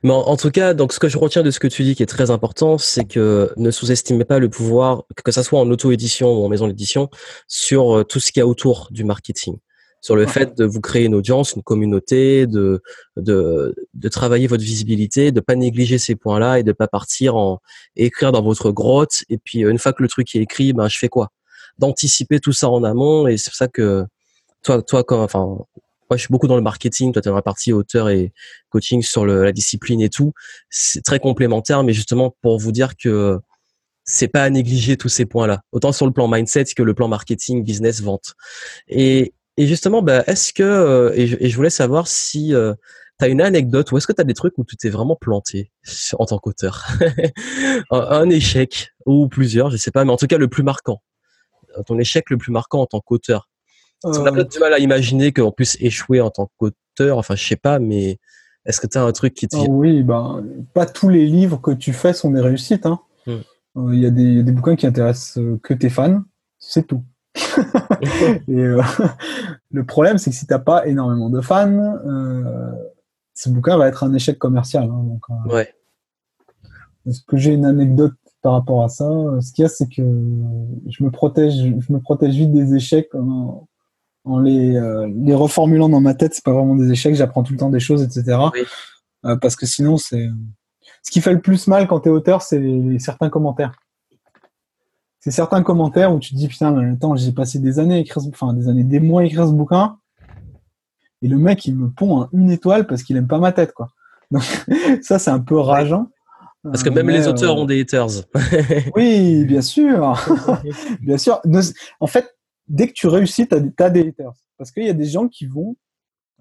Mais 0.03 0.11
en, 0.11 0.21
en 0.21 0.37
tout 0.37 0.51
cas, 0.51 0.73
donc 0.73 0.93
ce 0.93 0.99
que 0.99 1.07
je 1.09 1.17
retiens 1.17 1.43
de 1.43 1.51
ce 1.51 1.59
que 1.59 1.67
tu 1.67 1.83
dis 1.83 1.95
qui 1.95 2.03
est 2.03 2.07
très 2.07 2.31
important, 2.31 2.77
c'est 2.77 3.05
que 3.05 3.51
ne 3.57 3.71
sous-estimez 3.71 4.25
pas 4.25 4.39
le 4.39 4.49
pouvoir, 4.49 5.03
que 5.23 5.31
ça 5.31 5.43
soit 5.43 5.59
en 5.59 5.69
auto-édition 5.69 6.31
ou 6.33 6.45
en 6.45 6.49
maison 6.49 6.67
d'édition, 6.67 7.09
sur 7.47 7.97
euh, 7.99 8.03
tout 8.03 8.19
ce 8.19 8.31
qu'il 8.31 8.39
y 8.39 8.43
a 8.43 8.47
autour 8.47 8.87
du 8.91 9.03
marketing. 9.03 9.57
sur 10.01 10.15
le 10.15 10.25
fait 10.25 10.57
de 10.57 10.65
vous 10.65 10.81
créer 10.81 11.05
une 11.05 11.13
audience, 11.13 11.53
une 11.53 11.61
communauté, 11.61 12.47
de, 12.47 12.81
de, 13.17 13.75
de 13.93 14.09
travailler 14.09 14.47
votre 14.47 14.63
visibilité, 14.63 15.31
de 15.31 15.39
pas 15.39 15.55
négliger 15.55 15.99
ces 15.99 16.15
points-là 16.15 16.59
et 16.59 16.63
de 16.63 16.71
pas 16.71 16.87
partir 16.87 17.35
en 17.35 17.59
écrire 17.95 18.31
dans 18.31 18.41
votre 18.41 18.71
grotte. 18.71 19.23
Et 19.29 19.37
puis, 19.37 19.59
une 19.59 19.77
fois 19.77 19.93
que 19.93 20.01
le 20.01 20.09
truc 20.09 20.35
est 20.35 20.39
écrit, 20.39 20.73
ben, 20.73 20.87
je 20.87 20.97
fais 20.97 21.07
quoi? 21.07 21.29
D'anticiper 21.77 22.39
tout 22.39 22.51
ça 22.51 22.67
en 22.69 22.83
amont. 22.83 23.27
Et 23.27 23.37
c'est 23.37 23.51
pour 23.51 23.57
ça 23.57 23.67
que 23.67 24.05
toi, 24.63 24.81
toi, 24.81 25.03
quand, 25.03 25.21
enfin, 25.21 25.59
moi, 26.11 26.17
je 26.17 26.23
suis 26.23 26.31
beaucoup 26.31 26.47
dans 26.47 26.57
le 26.57 26.61
marketing. 26.61 27.13
Toi, 27.13 27.21
tu 27.21 27.29
es 27.29 27.31
la 27.31 27.41
partie 27.41 27.71
auteur 27.71 28.09
et 28.09 28.33
coaching 28.67 29.01
sur 29.01 29.25
le, 29.25 29.45
la 29.45 29.53
discipline 29.53 30.01
et 30.01 30.09
tout. 30.09 30.33
C'est 30.69 31.01
très 31.05 31.19
complémentaire, 31.19 31.85
mais 31.85 31.93
justement 31.93 32.35
pour 32.41 32.59
vous 32.59 32.73
dire 32.73 32.97
que 32.97 33.39
c'est 34.03 34.27
pas 34.27 34.43
à 34.43 34.49
négliger 34.49 34.97
tous 34.97 35.07
ces 35.07 35.25
points-là, 35.25 35.61
autant 35.71 35.93
sur 35.93 36.05
le 36.05 36.11
plan 36.11 36.27
mindset 36.27 36.65
que 36.75 36.83
le 36.83 36.93
plan 36.93 37.07
marketing, 37.07 37.63
business, 37.63 38.01
vente. 38.01 38.33
Et, 38.89 39.33
et 39.55 39.67
justement, 39.67 40.01
bah, 40.01 40.25
est-ce 40.27 40.51
que, 40.51 40.63
euh, 40.63 41.13
et, 41.15 41.27
je, 41.27 41.55
voulais 41.55 41.69
savoir 41.69 42.09
si 42.09 42.53
euh, 42.53 42.73
tu 43.17 43.23
as 43.23 43.29
une 43.29 43.41
anecdote 43.41 43.89
ou 43.93 43.97
est-ce 43.97 44.07
que 44.07 44.11
tu 44.11 44.19
as 44.19 44.25
des 44.25 44.33
trucs 44.33 44.57
où 44.57 44.65
tu 44.65 44.75
t'es 44.75 44.89
vraiment 44.89 45.15
planté 45.15 45.71
en 46.19 46.25
tant 46.25 46.39
qu'auteur? 46.39 46.87
Un, 47.91 48.29
échec 48.29 48.89
ou 49.05 49.29
plusieurs, 49.29 49.69
je 49.69 49.77
sais 49.77 49.91
pas, 49.91 50.03
mais 50.03 50.11
en 50.11 50.17
tout 50.17 50.27
cas 50.27 50.37
le 50.37 50.49
plus 50.49 50.63
marquant. 50.63 51.01
Ton 51.85 51.97
échec 51.99 52.29
le 52.29 52.37
plus 52.37 52.51
marquant 52.51 52.81
en 52.81 52.85
tant 52.85 52.99
qu'auteur. 52.99 53.47
On 54.03 54.25
a 54.25 54.31
peut-être 54.31 54.51
du 54.51 54.59
mal 54.59 54.73
à 54.73 54.79
imaginer 54.79 55.31
qu'on 55.31 55.51
puisse 55.51 55.77
échouer 55.79 56.21
en 56.21 56.29
tant 56.31 56.49
qu'auteur, 56.57 57.17
enfin 57.17 57.35
je 57.35 57.45
sais 57.47 57.55
pas, 57.55 57.79
mais 57.79 58.17
est-ce 58.65 58.81
que 58.81 58.87
tu 58.87 58.97
as 58.97 59.03
un 59.03 59.11
truc 59.11 59.33
qui 59.33 59.47
te... 59.47 59.55
Ah 59.55 59.65
oui, 59.69 60.03
ben, 60.03 60.43
pas 60.73 60.85
tous 60.85 61.09
les 61.09 61.25
livres 61.25 61.59
que 61.61 61.71
tu 61.71 61.93
fais 61.93 62.13
sont 62.13 62.31
des 62.31 62.41
réussites. 62.41 62.85
Hein. 62.85 62.99
Hmm. 63.27 63.37
Euh, 63.77 63.93
il 63.93 63.99
y 63.99 64.05
a 64.05 64.09
des, 64.09 64.51
bouquins 64.51 64.75
qui 64.75 64.87
intéressent 64.87 65.39
que 65.63 65.73
tes 65.73 65.89
fans, 65.89 66.21
c'est 66.59 66.87
tout. 66.87 67.03
et 68.47 68.57
euh, 68.57 68.81
le 69.71 69.85
problème, 69.85 70.17
c'est 70.17 70.31
que 70.31 70.35
si 70.35 70.45
t'as 70.45 70.59
pas 70.59 70.87
énormément 70.87 71.29
de 71.29 71.41
fans, 71.41 71.71
euh, 72.05 72.71
ce 73.33 73.49
bouquin 73.49 73.77
va 73.77 73.87
être 73.87 74.03
un 74.03 74.13
échec 74.13 74.37
commercial. 74.37 74.83
Hein, 74.83 75.03
donc, 75.03 75.21
euh, 75.29 75.55
ouais. 75.55 75.73
Est-ce 77.07 77.21
que 77.21 77.37
j'ai 77.37 77.53
une 77.53 77.65
anecdote 77.65 78.13
par 78.41 78.53
rapport 78.53 78.83
à 78.83 78.89
ça? 78.89 79.09
Ce 79.41 79.51
qu'il 79.53 79.63
y 79.63 79.65
a, 79.65 79.69
c'est 79.69 79.87
que 79.87 80.01
je 80.01 81.03
me 81.03 81.09
protège, 81.09 81.55
je 81.55 81.93
me 81.93 81.99
protège 81.99 82.35
vite 82.35 82.51
des 82.51 82.75
échecs 82.75 83.15
en, 83.15 83.67
en 84.23 84.39
les, 84.39 84.79
les 85.15 85.33
reformulant 85.33 85.89
dans 85.89 86.01
ma 86.01 86.13
tête. 86.13 86.33
C'est 86.33 86.43
pas 86.43 86.53
vraiment 86.53 86.75
des 86.75 86.91
échecs. 86.91 87.15
J'apprends 87.15 87.43
tout 87.43 87.53
le 87.53 87.59
temps 87.59 87.69
des 87.69 87.79
choses, 87.79 88.03
etc. 88.03 88.37
parce 89.41 89.55
que 89.55 89.65
sinon, 89.65 89.97
c'est 89.97 90.29
ce 91.03 91.11
qui 91.11 91.21
fait 91.21 91.33
le 91.33 91.41
plus 91.41 91.67
mal 91.67 91.87
quand 91.87 92.01
tu 92.01 92.09
es 92.09 92.11
auteur, 92.11 92.41
c'est 92.41 92.61
certains 92.99 93.29
commentaires. 93.29 93.73
C'est 95.19 95.31
certains 95.31 95.61
commentaires 95.61 96.13
où 96.13 96.19
tu 96.19 96.31
te 96.31 96.35
dis 96.35 96.47
putain, 96.47 96.71
mais 96.71 96.93
attends, 96.93 97.15
j'ai 97.15 97.31
passé 97.31 97.59
des 97.59 97.79
années 97.79 97.95
à 97.95 97.99
écrire, 97.99 98.23
enfin 98.29 98.53
des 98.53 98.67
années, 98.67 98.83
des 98.83 98.99
mois 98.99 99.21
à 99.21 99.25
écrire 99.25 99.47
ce 99.47 99.51
bouquin, 99.51 99.97
et 101.21 101.27
le 101.27 101.37
mec 101.37 101.65
il 101.65 101.75
me 101.75 101.89
pond 101.89 102.27
une 102.33 102.49
étoile 102.49 102.87
parce 102.87 103.03
qu'il 103.03 103.17
aime 103.17 103.27
pas 103.27 103.39
ma 103.39 103.51
tête, 103.51 103.73
quoi. 103.73 103.89
Donc 104.31 104.43
ça 105.01 105.19
c'est 105.19 105.29
un 105.29 105.39
peu 105.39 105.57
rageant. 105.57 106.07
Parce 106.63 106.83
que 106.83 106.89
même 106.89 107.09
les 107.09 107.27
auteurs 107.27 107.57
ont 107.57 107.65
des 107.65 107.81
haters. 107.81 108.23
oui, 108.95 109.45
bien 109.45 109.61
sûr, 109.61 110.15
bien 111.01 111.17
sûr. 111.17 111.41
En 111.99 112.05
fait, 112.07 112.35
dès 112.67 112.87
que 112.87 112.93
tu 112.93 113.07
réussis, 113.07 113.47
tu 113.47 113.55
as, 113.55 113.89
des 113.89 114.07
haters. 114.07 114.33
Parce 114.57 114.71
qu'il 114.71 114.85
y 114.85 114.89
a 114.89 114.93
des 114.93 115.05
gens 115.05 115.27
qui 115.27 115.45
vont, 115.45 115.75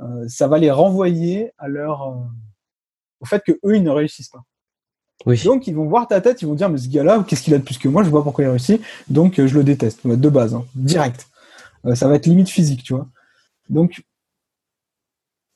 euh, 0.01 0.29
ça 0.29 0.49
va 0.49 0.59
les 0.59 0.71
renvoyer 0.71 1.53
à 1.59 1.69
leur, 1.69 2.03
euh, 2.03 2.15
au 3.21 3.27
fait 3.27 3.43
que 3.45 3.53
eux 3.65 3.77
ils 3.77 3.83
ne 3.83 3.91
réussissent 3.91 4.29
pas. 4.29 4.45
Donc 5.27 5.67
ils 5.67 5.75
vont 5.75 5.87
voir 5.87 6.09
ta 6.09 6.21
tête, 6.21 6.41
ils 6.43 6.47
vont 6.47 6.55
dire 6.55 6.71
mais 6.71 6.79
ce 6.79 6.89
gars-là, 6.89 7.25
qu'est-ce 7.27 7.43
qu'il 7.43 7.55
a 7.55 7.59
de 7.59 7.63
plus 7.63 7.79
que 7.79 7.89
moi? 7.89 8.03
Je 8.03 8.11
vois 8.11 8.23
pourquoi 8.23 8.45
il 8.45 8.49
réussit, 8.49 8.81
donc 9.09 9.39
euh, 9.39 9.47
je 9.47 9.55
le 9.55 9.65
déteste. 9.65 10.07
De 10.07 10.29
base, 10.29 10.55
hein, 10.55 10.65
direct. 10.75 11.29
Euh, 11.85 11.95
ça 11.95 12.09
va 12.09 12.15
être 12.15 12.27
limite 12.27 12.49
physique, 12.49 12.83
tu 12.83 12.95
vois. 12.95 13.07
Donc 13.69 14.03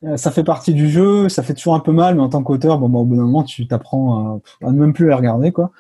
euh, 0.04 0.16
ça 0.18 0.30
fait 0.30 0.44
partie 0.44 0.74
du 0.74 0.90
jeu, 0.90 1.28
ça 1.30 1.42
fait 1.42 1.54
toujours 1.54 1.74
un 1.74 1.80
peu 1.80 1.92
mal, 1.92 2.14
mais 2.14 2.20
en 2.20 2.28
tant 2.28 2.42
qu'auteur, 2.42 2.78
bon, 2.78 2.88
bah, 2.90 2.98
au 2.98 3.04
bout 3.04 3.16
d'un 3.16 3.22
moment, 3.22 3.42
tu 3.42 3.66
t'apprends 3.66 4.40
à, 4.62 4.70
ne 4.70 4.78
même 4.78 4.92
plus 4.92 5.08
les 5.08 5.14
regarder, 5.14 5.50
quoi. 5.50 5.72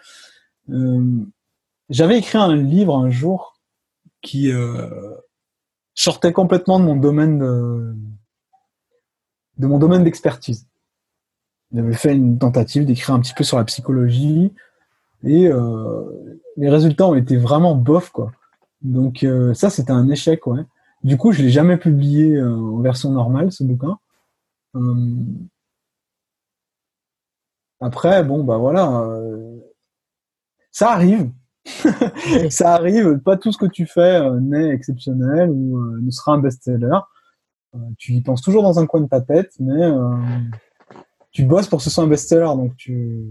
J'avais 1.90 2.18
écrit 2.18 2.38
un 2.38 2.56
livre 2.56 2.96
un 2.96 3.10
jour 3.10 3.53
qui 4.24 4.50
sortait 5.94 6.32
complètement 6.32 6.80
de 6.80 6.84
mon 6.84 6.96
domaine 6.96 7.38
de, 7.38 7.94
de 9.58 9.66
mon 9.66 9.78
domaine 9.78 10.04
d'expertise. 10.04 10.66
J'avais 11.72 11.94
fait 11.94 12.14
une 12.14 12.38
tentative 12.38 12.84
d'écrire 12.84 13.14
un 13.14 13.20
petit 13.20 13.34
peu 13.34 13.44
sur 13.44 13.58
la 13.58 13.64
psychologie 13.64 14.52
et 15.24 15.48
euh, 15.48 16.40
les 16.56 16.70
résultats 16.70 17.06
ont 17.06 17.14
été 17.14 17.36
vraiment 17.36 17.74
bof 17.74 18.10
quoi. 18.10 18.32
Donc 18.82 19.24
euh, 19.24 19.54
ça 19.54 19.70
c'était 19.70 19.92
un 19.92 20.08
échec. 20.08 20.42
Du 21.02 21.16
coup 21.16 21.32
je 21.32 21.42
l'ai 21.42 21.50
jamais 21.50 21.76
publié 21.76 22.36
euh, 22.36 22.54
en 22.54 22.80
version 22.80 23.10
normale 23.10 23.50
ce 23.50 23.64
bouquin. 23.64 23.98
après 27.80 28.24
bon 28.24 28.44
bah 28.44 28.58
voilà 28.58 29.06
ça 30.70 30.92
arrive. 30.92 31.30
ça 32.50 32.74
arrive, 32.74 33.18
pas 33.18 33.36
tout 33.36 33.52
ce 33.52 33.58
que 33.58 33.66
tu 33.66 33.86
fais 33.86 34.20
n'est 34.40 34.68
exceptionnel 34.68 35.50
ou 35.50 35.80
ne 36.00 36.10
sera 36.10 36.32
un 36.32 36.38
best-seller. 36.38 36.98
tu 37.98 38.12
y 38.12 38.20
penses 38.20 38.42
toujours 38.42 38.62
dans 38.62 38.78
un 38.78 38.86
coin 38.86 39.00
de 39.00 39.08
ta 39.08 39.20
tête, 39.20 39.52
mais 39.60 39.90
tu 41.30 41.44
bosses 41.44 41.66
pour 41.66 41.78
que 41.78 41.84
ce 41.84 41.90
soit 41.90 42.04
un 42.04 42.08
best-seller, 42.08 42.54
donc 42.56 42.76
tu, 42.76 43.24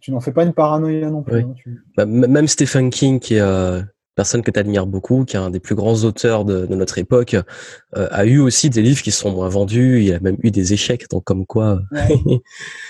tu, 0.00 0.10
n'en 0.10 0.20
fais 0.20 0.32
pas 0.32 0.44
une 0.44 0.52
paranoïa 0.52 1.10
non 1.10 1.22
plus. 1.22 1.40
Hein, 1.40 1.54
bah, 1.96 2.06
même 2.06 2.48
Stephen 2.48 2.90
King, 2.90 3.20
qui 3.20 3.34
est 3.34 3.40
euh, 3.40 3.82
personne 4.14 4.42
que 4.42 4.50
tu 4.50 4.58
admires 4.58 4.86
beaucoup, 4.86 5.24
qui 5.24 5.36
est 5.36 5.38
un 5.38 5.50
des 5.50 5.60
plus 5.60 5.74
grands 5.74 6.04
auteurs 6.04 6.44
de, 6.44 6.66
notre 6.66 6.98
époque, 6.98 7.34
euh, 7.34 8.08
a 8.10 8.24
eu 8.24 8.38
aussi 8.38 8.70
des 8.70 8.82
livres 8.82 9.02
qui 9.02 9.10
sont 9.10 9.32
moins 9.32 9.48
vendus. 9.48 10.02
Il 10.02 10.14
a 10.14 10.20
même 10.20 10.36
eu 10.42 10.50
des 10.50 10.72
échecs, 10.72 11.08
donc 11.10 11.24
comme 11.24 11.46
quoi. 11.46 11.80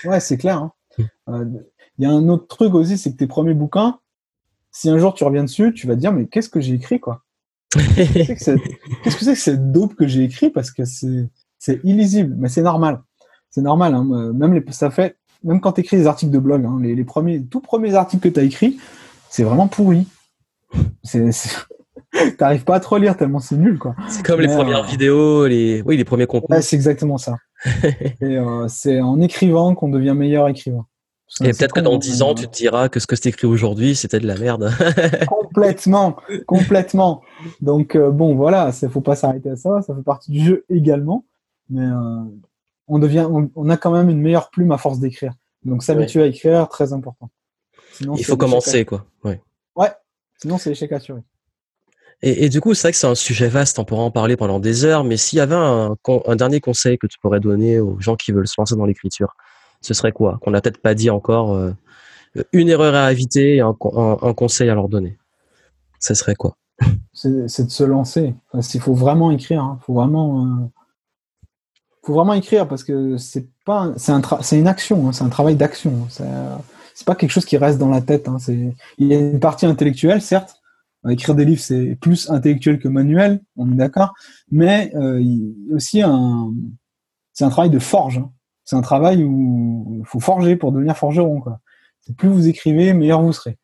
ouais, 0.05 0.19
c'est 0.19 0.37
clair. 0.37 0.57
Hein. 0.57 0.71
Euh, 1.29 1.45
il 1.97 2.03
y 2.03 2.05
a 2.05 2.11
un 2.11 2.27
autre 2.29 2.47
truc 2.47 2.73
aussi, 2.73 2.97
c'est 2.97 3.11
que 3.11 3.17
tes 3.17 3.27
premiers 3.27 3.53
bouquins, 3.53 3.99
si 4.71 4.89
un 4.89 4.97
jour 4.97 5.13
tu 5.13 5.23
reviens 5.23 5.43
dessus, 5.43 5.73
tu 5.73 5.87
vas 5.87 5.95
te 5.95 5.99
dire 5.99 6.13
mais 6.13 6.27
qu'est-ce 6.27 6.49
que 6.49 6.61
j'ai 6.61 6.73
écrit 6.73 6.99
quoi? 6.99 7.23
Qu'est-ce 7.95 8.45
que 8.45 8.59
c'est 9.09 9.33
que 9.33 9.35
cette 9.35 9.71
dope 9.71 9.95
que 9.95 10.07
j'ai 10.07 10.23
écrit? 10.23 10.49
Parce 10.49 10.71
que 10.71 10.83
c'est 10.85 11.79
illisible, 11.83 12.35
mais 12.37 12.49
c'est 12.49 12.61
normal 12.61 13.01
c'est 13.51 13.61
normal. 13.61 13.93
Hein, 13.93 14.07
euh, 14.11 14.33
même 14.33 14.53
les, 14.53 14.63
ça 14.71 14.89
fait, 14.89 15.17
même 15.43 15.61
quand 15.61 15.73
tu 15.73 15.81
écris 15.81 15.97
des 15.97 16.07
articles 16.07 16.31
de 16.31 16.39
blog, 16.39 16.65
hein, 16.65 16.79
les, 16.81 17.03
premiers, 17.03 17.43
tout 17.45 17.59
premiers 17.59 17.93
articles 17.93 18.27
que 18.27 18.33
tu 18.33 18.39
as 18.39 18.43
écrits, 18.43 18.79
c'est 19.29 19.43
vraiment 19.43 19.67
pourri. 19.67 20.07
T'arrives 22.37 22.63
pas 22.63 22.75
à 22.75 22.79
trop 22.79 22.97
lire 22.97 23.15
tellement 23.15 23.39
c'est 23.39 23.55
nul 23.55 23.77
quoi. 23.77 23.95
C'est 24.09 24.25
comme 24.25 24.41
les 24.41 24.47
premières 24.47 24.83
euh, 24.83 24.87
vidéos, 24.87 25.47
les 25.47 25.81
oui 25.85 25.95
les 25.95 26.03
premiers 26.03 26.27
contenus. 26.27 26.65
c'est 26.65 26.75
exactement 26.75 27.17
ça. 27.17 27.37
et 28.21 28.37
euh, 28.37 28.67
c'est 28.67 28.99
en 28.99 29.21
écrivant 29.21 29.75
qu'on 29.75 29.87
devient 29.87 30.13
meilleur 30.13 30.49
écrivain. 30.49 30.85
Et 31.39 31.51
peut-être 31.51 31.73
que 31.73 31.79
dans 31.79 31.97
10 31.97 32.23
ans, 32.23 32.35
tu 32.35 32.47
te 32.47 32.57
diras 32.57 32.89
que 32.89 32.99
ce 32.99 33.07
que 33.07 33.15
tu 33.15 33.29
écris 33.29 33.47
aujourd'hui, 33.47 33.95
c'était 33.95 34.19
de 34.19 34.27
la 34.27 34.37
merde. 34.37 34.71
complètement, 35.27 36.17
complètement. 36.45 37.21
Donc 37.61 37.97
bon, 37.97 38.35
voilà, 38.35 38.71
il 38.81 38.89
faut 38.89 39.01
pas 39.01 39.15
s'arrêter 39.15 39.49
à 39.49 39.55
ça. 39.55 39.81
Ça 39.81 39.95
fait 39.95 40.03
partie 40.03 40.31
du 40.31 40.43
jeu 40.43 40.65
également. 40.69 41.25
Mais 41.69 41.87
on 42.87 42.99
devient, 42.99 43.27
on, 43.55 43.69
a 43.69 43.77
quand 43.77 43.91
même 43.91 44.09
une 44.09 44.19
meilleure 44.19 44.49
plume 44.49 44.73
à 44.73 44.77
force 44.77 44.99
d'écrire. 44.99 45.33
Donc 45.63 45.83
s'habituer 45.83 46.23
à 46.23 46.25
écrire, 46.25 46.67
très 46.67 46.91
important. 46.91 47.29
Il 48.01 48.25
faut 48.25 48.37
commencer, 48.37 48.83
quoi. 48.83 49.05
Ouais. 49.23 49.41
Ouais. 49.75 49.91
Sinon, 50.37 50.57
c'est 50.57 50.69
l'échec 50.69 50.91
assuré. 50.91 51.21
Et, 52.23 52.45
et, 52.45 52.49
du 52.49 52.61
coup, 52.61 52.73
c'est 52.73 52.83
vrai 52.83 52.91
que 52.91 52.97
c'est 52.97 53.07
un 53.07 53.15
sujet 53.15 53.47
vaste, 53.47 53.79
on 53.79 53.85
pourrait 53.85 54.03
en 54.03 54.11
parler 54.11 54.37
pendant 54.37 54.59
des 54.59 54.85
heures, 54.85 55.03
mais 55.03 55.17
s'il 55.17 55.37
y 55.37 55.39
avait 55.39 55.55
un, 55.55 55.95
un, 56.07 56.35
dernier 56.35 56.59
conseil 56.59 56.99
que 56.99 57.07
tu 57.07 57.17
pourrais 57.19 57.39
donner 57.39 57.79
aux 57.79 57.99
gens 57.99 58.15
qui 58.15 58.31
veulent 58.31 58.47
se 58.47 58.55
lancer 58.59 58.75
dans 58.75 58.85
l'écriture, 58.85 59.35
ce 59.81 59.93
serait 59.93 60.11
quoi 60.11 60.39
Qu'on 60.41 60.51
n'a 60.51 60.61
peut-être 60.61 60.81
pas 60.81 60.93
dit 60.93 61.09
encore, 61.09 61.53
euh, 61.53 61.71
une 62.53 62.69
erreur 62.69 62.95
à 62.95 63.11
éviter 63.11 63.57
et 63.57 63.61
un, 63.61 63.73
conseil 63.73 64.69
à 64.69 64.75
leur 64.75 64.89
donner. 64.89 65.17
Ce 65.99 66.13
serait 66.13 66.35
quoi? 66.35 66.55
C'est 67.13 67.65
de 67.65 67.69
se 67.69 67.83
lancer. 67.83 68.33
Il 68.53 68.79
faut 68.79 68.93
vraiment 68.93 69.31
écrire, 69.31 69.63
hein. 69.63 69.79
faut 69.85 69.93
vraiment... 69.93 70.45
Euh, 70.45 70.67
faut 72.03 72.15
vraiment 72.15 72.33
écrire 72.33 72.67
parce 72.67 72.83
que 72.83 73.17
c'est 73.17 73.47
pas 73.63 73.93
c'est 73.95 74.11
un 74.11 74.23
c'est 74.41 74.57
une 74.57 74.65
action 74.65 75.07
hein, 75.07 75.11
c'est 75.11 75.23
un 75.23 75.29
travail 75.29 75.55
d'action 75.55 76.07
c'est 76.09 77.05
pas 77.05 77.13
quelque 77.13 77.29
chose 77.29 77.45
qui 77.45 77.57
reste 77.57 77.77
dans 77.77 77.89
la 77.89 78.01
tête 78.01 78.27
hein, 78.27 78.37
il 78.47 79.05
y 79.05 79.13
a 79.13 79.19
une 79.19 79.39
partie 79.39 79.67
intellectuelle 79.67 80.19
certes 80.19 80.59
écrire 81.07 81.35
des 81.35 81.45
livres 81.45 81.61
c'est 81.61 81.95
plus 82.01 82.27
intellectuel 82.31 82.79
que 82.79 82.87
manuel 82.87 83.39
on 83.55 83.71
est 83.71 83.75
d'accord 83.75 84.15
mais 84.49 84.91
euh, 84.95 85.23
aussi 85.69 86.01
un 86.01 86.51
c'est 87.33 87.43
un 87.43 87.49
travail 87.49 87.69
de 87.69 87.79
forge. 87.79 88.21
C'est 88.71 88.77
un 88.77 88.81
travail 88.81 89.23
où 89.23 89.97
il 89.99 90.05
faut 90.05 90.19
forger 90.19 90.55
pour 90.55 90.71
devenir 90.71 90.97
forgeron 90.97 91.41
quoi 91.41 91.59
plus 92.17 92.29
vous 92.29 92.47
écrivez 92.47 92.93
meilleur 92.93 93.21
vous 93.21 93.33
serez 93.33 93.57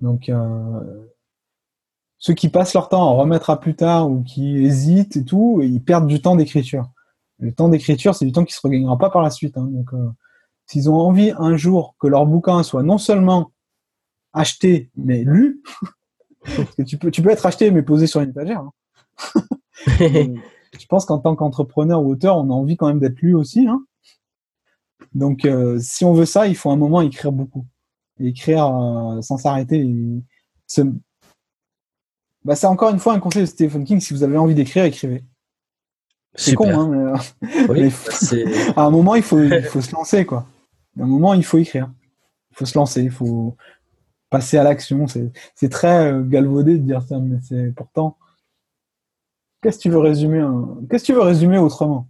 donc 0.00 0.28
euh, 0.28 0.80
ceux 2.18 2.34
qui 2.34 2.48
passent 2.48 2.74
leur 2.74 2.88
temps 2.88 3.08
à 3.08 3.12
remettre 3.12 3.50
à 3.50 3.60
plus 3.60 3.76
tard 3.76 4.10
ou 4.10 4.22
qui 4.22 4.64
hésitent 4.64 5.16
et 5.16 5.24
tout 5.24 5.60
ils 5.62 5.82
perdent 5.82 6.06
du 6.06 6.20
temps 6.22 6.36
d'écriture 6.36 6.88
le 7.38 7.52
temps 7.52 7.68
d'écriture, 7.68 8.14
c'est 8.14 8.24
du 8.24 8.32
temps 8.32 8.44
qui 8.44 8.54
se 8.54 8.60
regagnera 8.62 8.96
pas 8.98 9.10
par 9.10 9.22
la 9.22 9.30
suite. 9.30 9.56
Hein. 9.56 9.68
Donc, 9.70 9.92
euh, 9.92 10.10
s'ils 10.66 10.88
ont 10.88 10.96
envie 10.96 11.32
un 11.36 11.56
jour 11.56 11.94
que 11.98 12.06
leur 12.06 12.26
bouquin 12.26 12.62
soit 12.62 12.82
non 12.82 12.98
seulement 12.98 13.52
acheté, 14.32 14.90
mais 14.96 15.24
lu, 15.24 15.62
parce 16.56 16.74
que 16.74 16.82
tu 16.82 16.96
peux, 16.96 17.10
tu 17.10 17.22
peux 17.22 17.30
être 17.30 17.46
acheté 17.46 17.70
mais 17.70 17.82
posé 17.82 18.06
sur 18.06 18.20
une 18.20 18.30
étagère. 18.30 18.60
Hein. 18.60 18.72
je 19.86 20.86
pense 20.88 21.04
qu'en 21.04 21.18
tant 21.18 21.36
qu'entrepreneur 21.36 22.02
ou 22.02 22.12
auteur, 22.12 22.38
on 22.38 22.50
a 22.50 22.54
envie 22.54 22.76
quand 22.76 22.88
même 22.88 23.00
d'être 23.00 23.20
lu 23.20 23.34
aussi. 23.34 23.66
Hein. 23.66 23.84
Donc, 25.14 25.44
euh, 25.44 25.78
si 25.80 26.04
on 26.04 26.12
veut 26.12 26.26
ça, 26.26 26.46
il 26.46 26.56
faut 26.56 26.70
un 26.70 26.76
moment 26.76 27.00
écrire 27.00 27.32
beaucoup. 27.32 27.64
écrire 28.18 28.66
euh, 28.66 29.22
sans 29.22 29.38
s'arrêter. 29.38 29.88
Bah, 32.44 32.56
c'est 32.56 32.66
encore 32.66 32.90
une 32.90 32.98
fois 32.98 33.14
un 33.14 33.20
conseil 33.20 33.42
de 33.42 33.46
Stephen 33.46 33.84
King. 33.84 34.00
Si 34.00 34.12
vous 34.12 34.22
avez 34.22 34.36
envie 34.36 34.54
d'écrire, 34.54 34.84
écrivez. 34.84 35.24
C'est 36.34 36.54
con, 36.54 36.68
hein, 36.68 37.14
mais, 37.68 37.90
à 38.76 38.82
un 38.82 38.90
moment, 38.90 39.14
il 39.14 39.22
faut, 39.22 39.40
il 39.40 39.62
faut 39.62 39.80
se 39.80 39.92
lancer, 39.92 40.26
quoi. 40.26 40.46
À 40.98 41.04
un 41.04 41.06
moment, 41.06 41.32
il 41.34 41.44
faut 41.44 41.58
écrire. 41.58 41.90
Il 42.50 42.56
faut 42.56 42.66
se 42.66 42.76
lancer, 42.76 43.02
il 43.02 43.10
faut 43.10 43.56
passer 44.30 44.58
à 44.58 44.64
l'action. 44.64 45.06
C'est 45.54 45.68
très 45.68 46.12
euh, 46.12 46.22
galvaudé 46.24 46.72
de 46.72 46.84
dire 46.84 47.02
ça, 47.02 47.18
mais 47.20 47.38
c'est 47.40 47.72
pourtant. 47.76 48.16
Qu'est-ce 49.62 49.78
que 49.78 49.82
tu 49.82 49.90
veux 49.90 49.98
résumer 49.98 50.44
Qu'est-ce 50.90 51.04
que 51.04 51.06
tu 51.06 51.14
veux 51.14 51.22
résumer 51.22 51.56
autrement? 51.56 52.08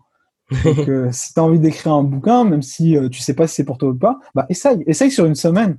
euh, 0.66 1.08
si 1.10 1.32
tu 1.32 1.40
as 1.40 1.42
envie 1.42 1.58
d'écrire 1.58 1.92
un 1.94 2.02
bouquin, 2.02 2.44
même 2.44 2.62
si 2.62 2.96
euh, 2.96 3.08
tu 3.08 3.20
sais 3.20 3.34
pas 3.34 3.46
si 3.46 3.56
c'est 3.56 3.64
pour 3.64 3.78
toi 3.78 3.88
ou 3.88 3.94
pas, 3.94 4.18
bah 4.34 4.46
essaye, 4.48 4.82
essaye 4.86 5.10
sur 5.10 5.24
une 5.24 5.34
semaine, 5.34 5.78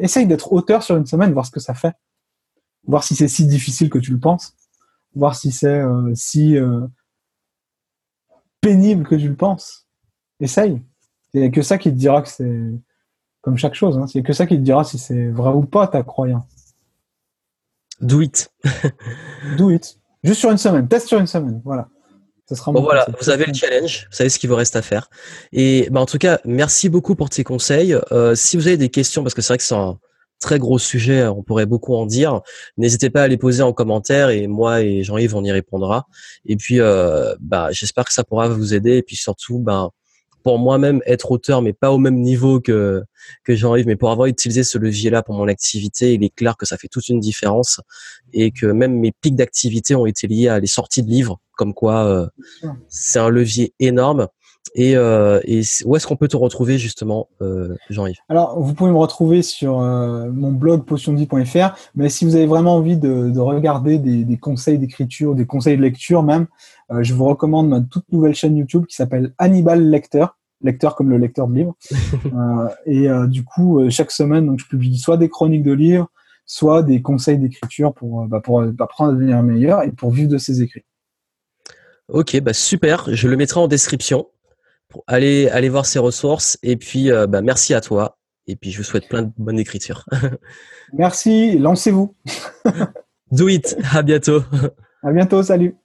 essaye 0.00 0.26
d'être 0.26 0.52
auteur 0.52 0.82
sur 0.82 0.96
une 0.96 1.06
semaine, 1.06 1.32
voir 1.32 1.46
ce 1.46 1.50
que 1.50 1.60
ça 1.60 1.74
fait, 1.74 1.94
voir 2.86 3.04
si 3.04 3.14
c'est 3.14 3.28
si 3.28 3.46
difficile 3.46 3.90
que 3.90 3.98
tu 3.98 4.12
le 4.12 4.18
penses, 4.18 4.54
voir 5.14 5.36
si 5.36 5.52
c'est 5.52 5.82
si 6.14 6.56
pénible 8.64 9.06
que 9.06 9.14
tu 9.14 9.28
le 9.28 9.36
penses. 9.36 9.86
Essaye. 10.40 10.82
Il 11.34 11.40
n'y 11.40 11.46
a 11.46 11.50
que 11.50 11.62
ça 11.62 11.78
qui 11.78 11.90
te 11.90 11.96
dira 11.96 12.22
que 12.22 12.28
c'est 12.28 12.70
comme 13.42 13.58
chaque 13.58 13.74
chose. 13.74 13.98
Hein. 13.98 14.06
C'est 14.06 14.22
que 14.22 14.32
ça 14.32 14.46
qui 14.46 14.56
te 14.56 14.62
dira 14.62 14.84
si 14.84 14.98
c'est 14.98 15.28
vrai 15.28 15.50
ou 15.50 15.62
pas 15.62 15.86
ta 15.86 16.02
croyance. 16.02 16.44
Do 18.00 18.22
it. 18.22 18.50
Do 19.58 19.70
it. 19.70 20.00
Juste 20.22 20.40
sur 20.40 20.50
une 20.50 20.58
semaine. 20.58 20.88
Teste 20.88 21.08
sur 21.08 21.20
une 21.20 21.26
semaine. 21.26 21.60
Voilà. 21.64 21.88
Ça 22.46 22.56
sera 22.56 22.72
bon, 22.72 22.82
voilà, 22.82 23.06
vous 23.20 23.30
avez 23.30 23.46
le 23.46 23.54
challenge, 23.54 24.06
vous 24.10 24.16
savez 24.16 24.28
ce 24.28 24.38
qu'il 24.38 24.50
vous 24.50 24.56
reste 24.56 24.76
à 24.76 24.82
faire. 24.82 25.08
Et 25.52 25.88
bah, 25.90 26.00
en 26.00 26.06
tout 26.06 26.18
cas, 26.18 26.40
merci 26.44 26.90
beaucoup 26.90 27.14
pour 27.14 27.30
tes 27.30 27.42
conseils. 27.42 27.96
Euh, 28.12 28.34
si 28.34 28.58
vous 28.58 28.66
avez 28.66 28.76
des 28.76 28.90
questions, 28.90 29.22
parce 29.22 29.32
que 29.32 29.40
c'est 29.40 29.52
vrai 29.54 29.58
que 29.58 29.64
c'est 29.64 29.74
un 29.74 29.98
très 30.40 30.58
gros 30.58 30.78
sujet, 30.78 31.26
on 31.26 31.42
pourrait 31.42 31.64
beaucoup 31.64 31.94
en 31.94 32.04
dire, 32.04 32.42
n'hésitez 32.76 33.08
pas 33.08 33.22
à 33.22 33.28
les 33.28 33.38
poser 33.38 33.62
en 33.62 33.72
commentaire 33.72 34.28
et 34.28 34.46
moi 34.46 34.82
et 34.82 35.02
Jean-Yves, 35.02 35.34
on 35.34 35.42
y 35.42 35.52
répondra. 35.52 36.06
Et 36.44 36.56
puis, 36.56 36.80
euh, 36.80 37.34
bah, 37.40 37.68
j'espère 37.70 38.04
que 38.04 38.12
ça 38.12 38.24
pourra 38.24 38.48
vous 38.48 38.74
aider. 38.74 38.98
Et 38.98 39.02
puis 39.02 39.16
surtout, 39.16 39.58
bah, 39.58 39.88
pour 40.42 40.58
moi-même 40.58 41.00
être 41.06 41.30
auteur, 41.32 41.62
mais 41.62 41.72
pas 41.72 41.90
au 41.90 41.98
même 41.98 42.20
niveau 42.20 42.60
que 42.60 43.02
que 43.44 43.56
Jean-Yves, 43.56 43.86
mais 43.86 43.96
pour 43.96 44.10
avoir 44.10 44.26
utilisé 44.26 44.62
ce 44.62 44.76
levier-là 44.76 45.22
pour 45.22 45.34
mon 45.34 45.48
activité, 45.48 46.12
il 46.12 46.22
est 46.22 46.34
clair 46.34 46.56
que 46.58 46.66
ça 46.66 46.76
fait 46.76 46.88
toute 46.88 47.08
une 47.08 47.20
différence 47.20 47.80
et 48.34 48.50
que 48.50 48.66
même 48.66 49.00
mes 49.00 49.12
pics 49.12 49.36
d'activité 49.36 49.94
ont 49.94 50.04
été 50.04 50.26
liés 50.26 50.48
à 50.48 50.60
les 50.60 50.66
sorties 50.66 51.02
de 51.02 51.08
livres, 51.08 51.40
comme 51.56 51.74
quoi 51.74 52.04
euh, 52.04 52.26
c'est 52.88 53.18
un 53.18 53.30
levier 53.30 53.74
énorme. 53.80 54.28
Et, 54.74 54.96
euh, 54.96 55.40
et 55.44 55.62
où 55.84 55.94
est-ce 55.94 56.06
qu'on 56.06 56.16
peut 56.16 56.26
te 56.26 56.36
retrouver 56.36 56.78
justement, 56.78 57.28
euh, 57.42 57.76
Jean-Yves? 57.90 58.16
Alors, 58.28 58.58
vous 58.60 58.74
pouvez 58.74 58.90
me 58.90 58.96
retrouver 58.96 59.42
sur 59.42 59.80
euh, 59.80 60.30
mon 60.32 60.50
blog 60.50 60.84
potionvie.fr, 60.84 61.76
mais 61.94 62.08
si 62.08 62.24
vous 62.24 62.34
avez 62.34 62.46
vraiment 62.46 62.74
envie 62.74 62.96
de, 62.96 63.30
de 63.30 63.40
regarder 63.40 63.98
des, 63.98 64.24
des 64.24 64.36
conseils 64.36 64.78
d'écriture, 64.78 65.34
des 65.34 65.46
conseils 65.46 65.76
de 65.76 65.82
lecture 65.82 66.22
même, 66.22 66.46
je 67.00 67.14
vous 67.14 67.24
recommande 67.24 67.68
ma 67.68 67.80
toute 67.80 68.04
nouvelle 68.12 68.34
chaîne 68.34 68.56
YouTube 68.56 68.84
qui 68.86 68.94
s'appelle 68.94 69.32
Hannibal 69.38 69.88
Lecteur, 69.88 70.36
lecteur 70.60 70.96
comme 70.96 71.08
le 71.08 71.18
lecteur 71.18 71.48
de 71.48 71.54
livres. 71.54 71.74
Et 72.86 73.08
du 73.26 73.42
coup, 73.42 73.88
chaque 73.88 74.10
semaine, 74.10 74.46
donc 74.46 74.58
je 74.58 74.66
publie 74.66 74.98
soit 74.98 75.16
des 75.16 75.30
chroniques 75.30 75.62
de 75.62 75.72
livres, 75.72 76.08
soit 76.44 76.82
des 76.82 77.00
conseils 77.00 77.38
d'écriture 77.38 77.94
pour, 77.94 78.26
bah, 78.26 78.40
pour 78.40 78.62
apprendre 78.62 79.10
à 79.10 79.14
devenir 79.14 79.42
meilleur 79.42 79.82
et 79.82 79.92
pour 79.92 80.10
vivre 80.10 80.28
de 80.28 80.36
ses 80.36 80.60
écrits. 80.60 80.84
Ok, 82.08 82.38
bah 82.40 82.52
super. 82.52 83.06
Je 83.14 83.28
le 83.28 83.36
mettrai 83.36 83.60
en 83.60 83.68
description 83.68 84.26
allez, 85.06 85.48
allez 85.48 85.68
voir 85.68 85.86
ses 85.86 85.98
ressources. 85.98 86.58
Et 86.62 86.76
puis, 86.76 87.10
euh, 87.10 87.26
bah, 87.26 87.42
merci 87.42 87.74
à 87.74 87.80
toi. 87.80 88.18
Et 88.46 88.56
puis, 88.56 88.70
je 88.70 88.78
vous 88.78 88.84
souhaite 88.84 89.08
plein 89.08 89.22
de 89.22 89.30
bonne 89.36 89.58
écriture. 89.58 90.04
merci. 90.92 91.58
Lancez-vous. 91.58 92.14
Do 93.30 93.48
it. 93.48 93.76
À 93.92 94.02
bientôt. 94.02 94.42
À 95.02 95.12
bientôt. 95.12 95.42
Salut. 95.42 95.76